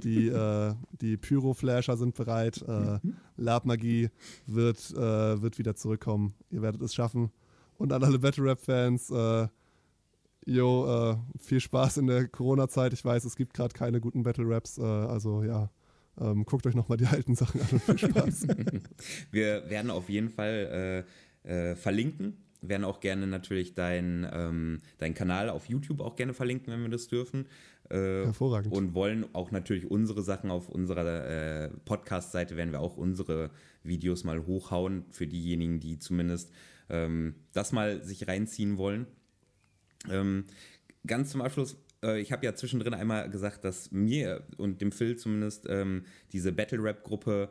die, 0.03 0.27
äh, 0.27 0.73
die 1.01 1.17
Pyro-Flasher 1.17 1.97
sind 1.97 2.15
bereit. 2.15 2.61
Äh, 2.67 2.99
Lab-Magie 3.37 4.09
wird, 4.45 4.91
äh, 4.91 5.41
wird 5.41 5.57
wieder 5.57 5.75
zurückkommen. 5.75 6.33
Ihr 6.49 6.61
werdet 6.61 6.81
es 6.81 6.93
schaffen. 6.93 7.31
Und 7.77 7.93
an 7.93 8.03
alle 8.03 8.19
Battle-Rap-Fans, 8.19 9.09
äh, 9.11 9.47
yo, 10.45 11.11
äh, 11.11 11.17
viel 11.39 11.59
Spaß 11.59 11.97
in 11.97 12.07
der 12.07 12.27
Corona-Zeit. 12.27 12.93
Ich 12.93 13.03
weiß, 13.05 13.25
es 13.25 13.35
gibt 13.35 13.53
gerade 13.53 13.73
keine 13.73 14.01
guten 14.01 14.23
Battle-Raps. 14.23 14.77
Äh, 14.77 14.83
also 14.83 15.43
ja, 15.43 15.69
ähm, 16.19 16.45
guckt 16.45 16.67
euch 16.67 16.75
nochmal 16.75 16.97
die 16.97 17.05
alten 17.05 17.35
Sachen 17.35 17.61
an 17.61 17.67
und 17.71 17.81
viel 17.81 18.09
Spaß. 18.09 18.47
Wir 19.31 19.69
werden 19.69 19.91
auf 19.91 20.09
jeden 20.09 20.29
Fall 20.29 21.05
äh, 21.43 21.75
verlinken 21.75 22.37
werden 22.61 22.83
auch 22.83 22.99
gerne 22.99 23.27
natürlich 23.27 23.73
deinen 23.73 24.27
ähm, 24.31 24.81
dein 24.97 25.13
Kanal 25.13 25.49
auf 25.49 25.67
YouTube 25.67 26.01
auch 26.01 26.15
gerne 26.15 26.33
verlinken, 26.33 26.73
wenn 26.73 26.81
wir 26.81 26.89
das 26.89 27.07
dürfen. 27.07 27.45
Äh, 27.89 28.25
Hervorragend. 28.25 28.73
Und 28.73 28.93
wollen 28.93 29.25
auch 29.33 29.51
natürlich 29.51 29.89
unsere 29.89 30.21
Sachen 30.21 30.51
auf 30.51 30.69
unserer 30.69 31.27
äh, 31.27 31.69
Podcast-Seite, 31.85 32.55
werden 32.55 32.71
wir 32.71 32.81
auch 32.81 32.97
unsere 32.97 33.49
Videos 33.83 34.23
mal 34.23 34.45
hochhauen 34.45 35.05
für 35.09 35.25
diejenigen, 35.25 35.79
die 35.79 35.97
zumindest 35.97 36.51
ähm, 36.89 37.35
das 37.53 37.71
mal 37.71 38.03
sich 38.03 38.27
reinziehen 38.27 38.77
wollen. 38.77 39.07
Ähm, 40.09 40.45
ganz 41.05 41.31
zum 41.31 41.41
Abschluss, 41.41 41.77
äh, 42.03 42.19
ich 42.19 42.31
habe 42.31 42.45
ja 42.45 42.53
zwischendrin 42.53 42.93
einmal 42.93 43.29
gesagt, 43.29 43.63
dass 43.65 43.91
mir 43.91 44.43
und 44.57 44.81
dem 44.81 44.91
Phil 44.91 45.17
zumindest 45.17 45.65
ähm, 45.67 46.03
diese 46.31 46.51
Battle-Rap-Gruppe 46.51 47.49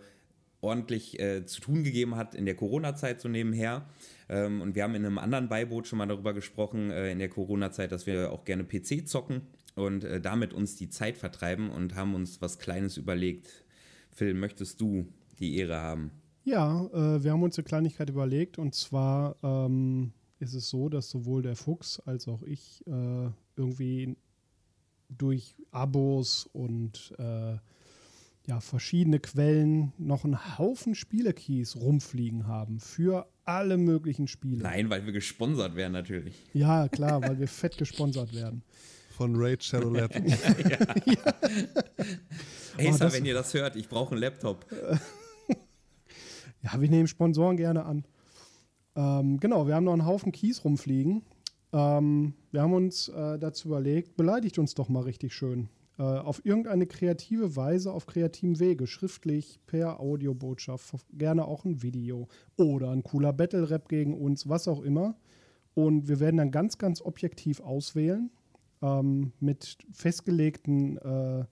ordentlich 0.60 1.20
äh, 1.20 1.46
zu 1.46 1.60
tun 1.60 1.84
gegeben 1.84 2.16
hat 2.16 2.34
in 2.34 2.44
der 2.44 2.56
Corona-Zeit 2.56 3.20
so 3.20 3.28
nebenher. 3.28 3.88
Ähm, 4.28 4.60
und 4.60 4.74
wir 4.74 4.82
haben 4.82 4.94
in 4.94 5.04
einem 5.04 5.18
anderen 5.18 5.48
Beiboot 5.48 5.86
schon 5.86 5.98
mal 5.98 6.06
darüber 6.06 6.34
gesprochen, 6.34 6.90
äh, 6.90 7.12
in 7.12 7.18
der 7.18 7.28
Corona-Zeit, 7.28 7.92
dass 7.92 8.06
wir 8.06 8.32
auch 8.32 8.44
gerne 8.44 8.64
PC 8.64 9.06
zocken 9.06 9.42
und 9.78 10.04
äh, 10.04 10.20
damit 10.20 10.52
uns 10.52 10.76
die 10.76 10.88
Zeit 10.88 11.16
vertreiben 11.16 11.70
und 11.70 11.94
haben 11.94 12.14
uns 12.14 12.40
was 12.40 12.58
Kleines 12.58 12.96
überlegt. 12.96 13.64
Phil, 14.10 14.34
möchtest 14.34 14.80
du 14.80 15.06
die 15.38 15.56
Ehre 15.56 15.76
haben? 15.76 16.10
Ja, 16.44 16.86
äh, 16.86 17.22
wir 17.22 17.32
haben 17.32 17.42
uns 17.42 17.58
eine 17.58 17.64
Kleinigkeit 17.64 18.10
überlegt 18.10 18.58
und 18.58 18.74
zwar 18.74 19.36
ähm, 19.42 20.12
ist 20.40 20.54
es 20.54 20.68
so, 20.68 20.88
dass 20.88 21.10
sowohl 21.10 21.42
der 21.42 21.56
Fuchs 21.56 22.00
als 22.00 22.28
auch 22.28 22.42
ich 22.42 22.86
äh, 22.86 23.30
irgendwie 23.56 24.16
durch 25.08 25.54
Abos 25.70 26.48
und 26.52 27.14
äh, 27.18 27.56
ja, 28.46 28.60
verschiedene 28.60 29.20
Quellen 29.20 29.92
noch 29.98 30.24
einen 30.24 30.58
Haufen 30.58 30.94
Spielekeys 30.94 31.76
rumfliegen 31.76 32.46
haben 32.46 32.80
für 32.80 33.28
alle 33.44 33.76
möglichen 33.76 34.26
Spiele. 34.26 34.62
Nein, 34.62 34.88
weil 34.88 35.04
wir 35.04 35.12
gesponsert 35.12 35.76
werden 35.76 35.92
natürlich. 35.92 36.34
Ja, 36.54 36.88
klar, 36.88 37.22
weil 37.22 37.38
wir 37.38 37.48
fett 37.48 37.76
gesponsert 37.76 38.34
werden. 38.34 38.62
Von 39.18 39.34
Raid 39.34 39.64
Shadow 39.64 39.90
Lab. 39.90 40.14
ja. 40.14 40.36
ja. 42.78 42.88
Acer, 42.88 43.08
oh, 43.08 43.12
wenn 43.12 43.26
ihr 43.26 43.34
das 43.34 43.52
hört, 43.52 43.74
ich 43.74 43.88
brauche 43.88 44.12
einen 44.12 44.20
Laptop. 44.20 44.64
ja, 46.62 46.80
wir 46.80 46.88
nehmen 46.88 47.08
Sponsoren 47.08 47.56
gerne 47.56 47.84
an. 47.84 48.04
Ähm, 48.94 49.40
genau, 49.40 49.66
wir 49.66 49.74
haben 49.74 49.82
noch 49.82 49.94
einen 49.94 50.06
Haufen 50.06 50.30
Keys 50.30 50.64
rumfliegen. 50.64 51.22
Ähm, 51.72 52.34
wir 52.52 52.62
haben 52.62 52.74
uns 52.74 53.08
äh, 53.08 53.40
dazu 53.40 53.66
überlegt, 53.66 54.16
beleidigt 54.16 54.56
uns 54.56 54.76
doch 54.76 54.88
mal 54.88 55.02
richtig 55.02 55.34
schön. 55.34 55.68
Äh, 55.98 56.02
auf 56.04 56.46
irgendeine 56.46 56.86
kreative 56.86 57.56
Weise, 57.56 57.92
auf 57.92 58.06
kreativem 58.06 58.60
Wege, 58.60 58.86
schriftlich, 58.86 59.58
per 59.66 59.98
Audiobotschaft, 59.98 60.94
gerne 61.12 61.44
auch 61.44 61.64
ein 61.64 61.82
Video 61.82 62.28
oder 62.56 62.90
ein 62.92 63.02
cooler 63.02 63.32
Battle-Rap 63.32 63.88
gegen 63.88 64.16
uns, 64.16 64.48
was 64.48 64.68
auch 64.68 64.80
immer. 64.80 65.16
Und 65.74 66.06
wir 66.06 66.20
werden 66.20 66.36
dann 66.36 66.52
ganz, 66.52 66.78
ganz 66.78 67.02
objektiv 67.02 67.58
auswählen 67.58 68.30
ähm, 68.82 69.32
mit 69.40 69.78
festgelegten 69.92 70.98
äh, 70.98 71.44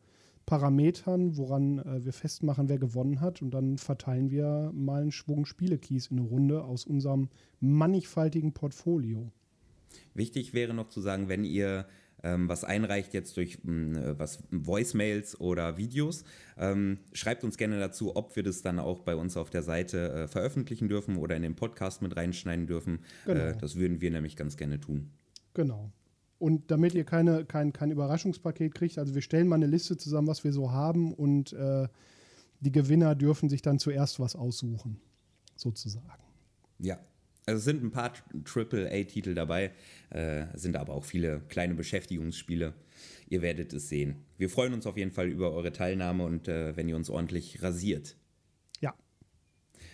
Parametern, 0.46 1.36
woran 1.36 1.78
äh, 1.78 2.04
wir 2.04 2.12
festmachen, 2.12 2.68
wer 2.68 2.78
gewonnen 2.78 3.20
hat. 3.20 3.42
Und 3.42 3.50
dann 3.50 3.78
verteilen 3.78 4.30
wir 4.30 4.70
mal 4.74 5.02
einen 5.02 5.12
Schwung 5.12 5.44
Spielekeys 5.44 6.08
in 6.08 6.18
eine 6.18 6.28
Runde 6.28 6.64
aus 6.64 6.84
unserem 6.86 7.28
mannigfaltigen 7.60 8.52
Portfolio. 8.52 9.32
Wichtig 10.14 10.54
wäre 10.54 10.74
noch 10.74 10.88
zu 10.88 11.00
sagen, 11.00 11.28
wenn 11.28 11.44
ihr 11.44 11.86
ähm, 12.22 12.48
was 12.48 12.64
einreicht 12.64 13.14
jetzt 13.14 13.36
durch 13.36 13.58
hm, 13.62 13.96
äh, 13.96 14.18
was 14.18 14.42
Voicemails 14.50 15.40
oder 15.40 15.76
Videos. 15.76 16.24
Ähm, 16.56 16.98
schreibt 17.12 17.44
uns 17.44 17.56
gerne 17.56 17.78
dazu, 17.78 18.16
ob 18.16 18.34
wir 18.36 18.42
das 18.42 18.62
dann 18.62 18.78
auch 18.78 19.00
bei 19.00 19.14
uns 19.16 19.36
auf 19.36 19.50
der 19.50 19.62
Seite 19.62 20.12
äh, 20.12 20.28
veröffentlichen 20.28 20.88
dürfen 20.88 21.16
oder 21.16 21.36
in 21.36 21.42
den 21.42 21.54
Podcast 21.54 22.02
mit 22.02 22.16
reinschneiden 22.16 22.66
dürfen. 22.66 23.00
Äh, 23.26 23.32
genau. 23.32 23.40
Äh, 23.40 23.56
das 23.58 23.76
würden 23.76 24.00
wir 24.00 24.10
nämlich 24.10 24.36
ganz 24.36 24.56
gerne 24.56 24.80
tun. 24.80 25.10
Genau. 25.54 25.92
Und 26.38 26.70
damit 26.70 26.94
ihr 26.94 27.04
keine, 27.04 27.44
kein, 27.44 27.72
kein 27.72 27.90
Überraschungspaket 27.90 28.74
kriegt, 28.74 28.98
also 28.98 29.14
wir 29.14 29.22
stellen 29.22 29.48
mal 29.48 29.56
eine 29.56 29.66
Liste 29.66 29.96
zusammen, 29.96 30.28
was 30.28 30.44
wir 30.44 30.52
so 30.52 30.70
haben 30.70 31.14
und 31.14 31.52
äh, 31.54 31.88
die 32.60 32.72
Gewinner 32.72 33.14
dürfen 33.14 33.48
sich 33.48 33.62
dann 33.62 33.78
zuerst 33.78 34.20
was 34.20 34.36
aussuchen, 34.36 35.00
sozusagen. 35.56 36.22
Ja, 36.78 36.98
also 37.46 37.58
es 37.58 37.64
sind 37.64 37.82
ein 37.82 37.90
paar 37.90 38.12
Triple-A-Titel 38.44 39.34
dabei, 39.34 39.72
äh, 40.10 40.46
sind 40.54 40.76
aber 40.76 40.94
auch 40.94 41.04
viele 41.04 41.40
kleine 41.48 41.74
Beschäftigungsspiele. 41.74 42.74
Ihr 43.28 43.42
werdet 43.42 43.72
es 43.72 43.88
sehen. 43.88 44.16
Wir 44.36 44.50
freuen 44.50 44.74
uns 44.74 44.86
auf 44.86 44.96
jeden 44.96 45.12
Fall 45.12 45.28
über 45.28 45.52
eure 45.52 45.72
Teilnahme 45.72 46.24
und 46.24 46.48
äh, 46.48 46.76
wenn 46.76 46.88
ihr 46.88 46.96
uns 46.96 47.08
ordentlich 47.08 47.62
rasiert. 47.62 48.16
Ja. 48.80 48.94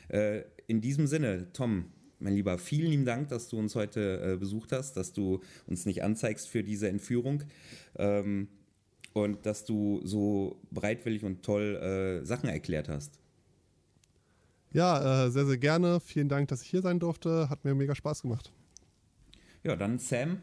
Äh, 0.09 0.45
in 0.67 0.81
diesem 0.81 1.07
Sinne, 1.07 1.53
Tom, 1.53 1.93
mein 2.23 2.35
Lieber, 2.35 2.59
vielen 2.59 2.91
lieben 2.91 3.05
Dank, 3.05 3.29
dass 3.29 3.49
du 3.49 3.59
uns 3.59 3.75
heute 3.75 4.35
äh, 4.35 4.37
besucht 4.37 4.73
hast, 4.73 4.97
dass 4.97 5.13
du 5.13 5.41
uns 5.67 5.87
nicht 5.87 6.03
anzeigst 6.03 6.49
für 6.49 6.63
diese 6.63 6.89
Entführung 6.89 7.43
ähm, 7.97 8.49
und 9.13 9.45
dass 9.45 9.65
du 9.65 10.01
so 10.05 10.61
bereitwillig 10.71 11.25
und 11.25 11.43
toll 11.43 11.77
äh, 11.77 12.25
Sachen 12.25 12.49
erklärt 12.49 12.89
hast. 12.89 13.19
Ja, 14.73 15.27
äh, 15.27 15.31
sehr, 15.31 15.45
sehr 15.45 15.59
gerne. 15.59 16.01
Vielen 16.01 16.29
Dank, 16.29 16.49
dass 16.49 16.63
ich 16.63 16.71
hier 16.71 16.81
sein 16.81 16.99
durfte. 16.99 17.51
Hat 17.51 17.65
mir 17.65 17.75
mega 17.75 17.95
Spaß 17.95 18.23
gemacht. 18.23 18.51
Ja, 19.65 19.77
dann 19.77 19.99
Sam, 19.99 20.39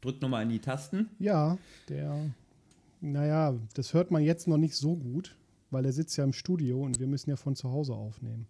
drück 0.00 0.22
nochmal 0.22 0.44
in 0.44 0.48
die 0.48 0.60
Tasten. 0.60 1.10
Ja, 1.18 1.58
der, 1.88 2.30
naja, 3.00 3.54
das 3.74 3.92
hört 3.92 4.10
man 4.10 4.22
jetzt 4.22 4.48
noch 4.48 4.56
nicht 4.56 4.74
so 4.74 4.96
gut, 4.96 5.36
weil 5.70 5.84
er 5.84 5.92
sitzt 5.92 6.16
ja 6.16 6.24
im 6.24 6.32
Studio 6.32 6.82
und 6.82 6.98
wir 6.98 7.06
müssen 7.06 7.30
ja 7.30 7.36
von 7.36 7.54
zu 7.54 7.70
Hause 7.70 7.94
aufnehmen. 7.94 8.46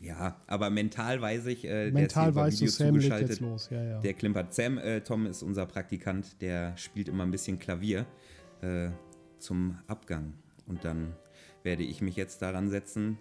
Ja, 0.00 0.40
aber 0.46 0.70
mental 0.70 1.20
weiß 1.20 1.46
ich, 1.46 1.64
äh, 1.64 1.90
mental 1.90 2.32
der 2.32 2.46
ist 2.46 2.60
weiß 2.60 2.60
du, 2.60 2.68
Sam 2.68 2.96
legt 2.96 3.20
jetzt 3.20 3.40
los. 3.40 3.68
Ja, 3.70 3.82
ja. 3.82 4.00
Der 4.00 4.14
klimpert. 4.14 4.54
Sam, 4.54 4.78
äh, 4.78 5.00
Tom 5.00 5.26
ist 5.26 5.42
unser 5.42 5.66
Praktikant, 5.66 6.40
der 6.40 6.76
spielt 6.76 7.08
immer 7.08 7.24
ein 7.24 7.30
bisschen 7.30 7.58
Klavier 7.58 8.06
äh, 8.60 8.90
zum 9.38 9.78
Abgang. 9.86 10.34
Und 10.66 10.84
dann 10.84 11.14
werde 11.62 11.82
ich 11.82 12.00
mich 12.00 12.16
jetzt 12.16 12.42
daran 12.42 12.68
setzen, 12.68 13.18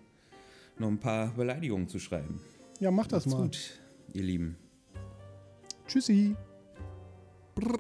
noch 0.77 0.87
ein 0.87 0.99
paar 0.99 1.33
Beleidigungen 1.33 1.87
zu 1.87 1.99
schreiben. 1.99 2.39
Ja, 2.79 2.91
mach 2.91 3.07
das 3.07 3.25
Macht's 3.25 3.37
mal. 3.37 3.43
gut, 3.43 3.79
ihr 4.13 4.23
Lieben. 4.23 4.57
Tschüssi. 5.87 6.35
Brr. 7.55 7.79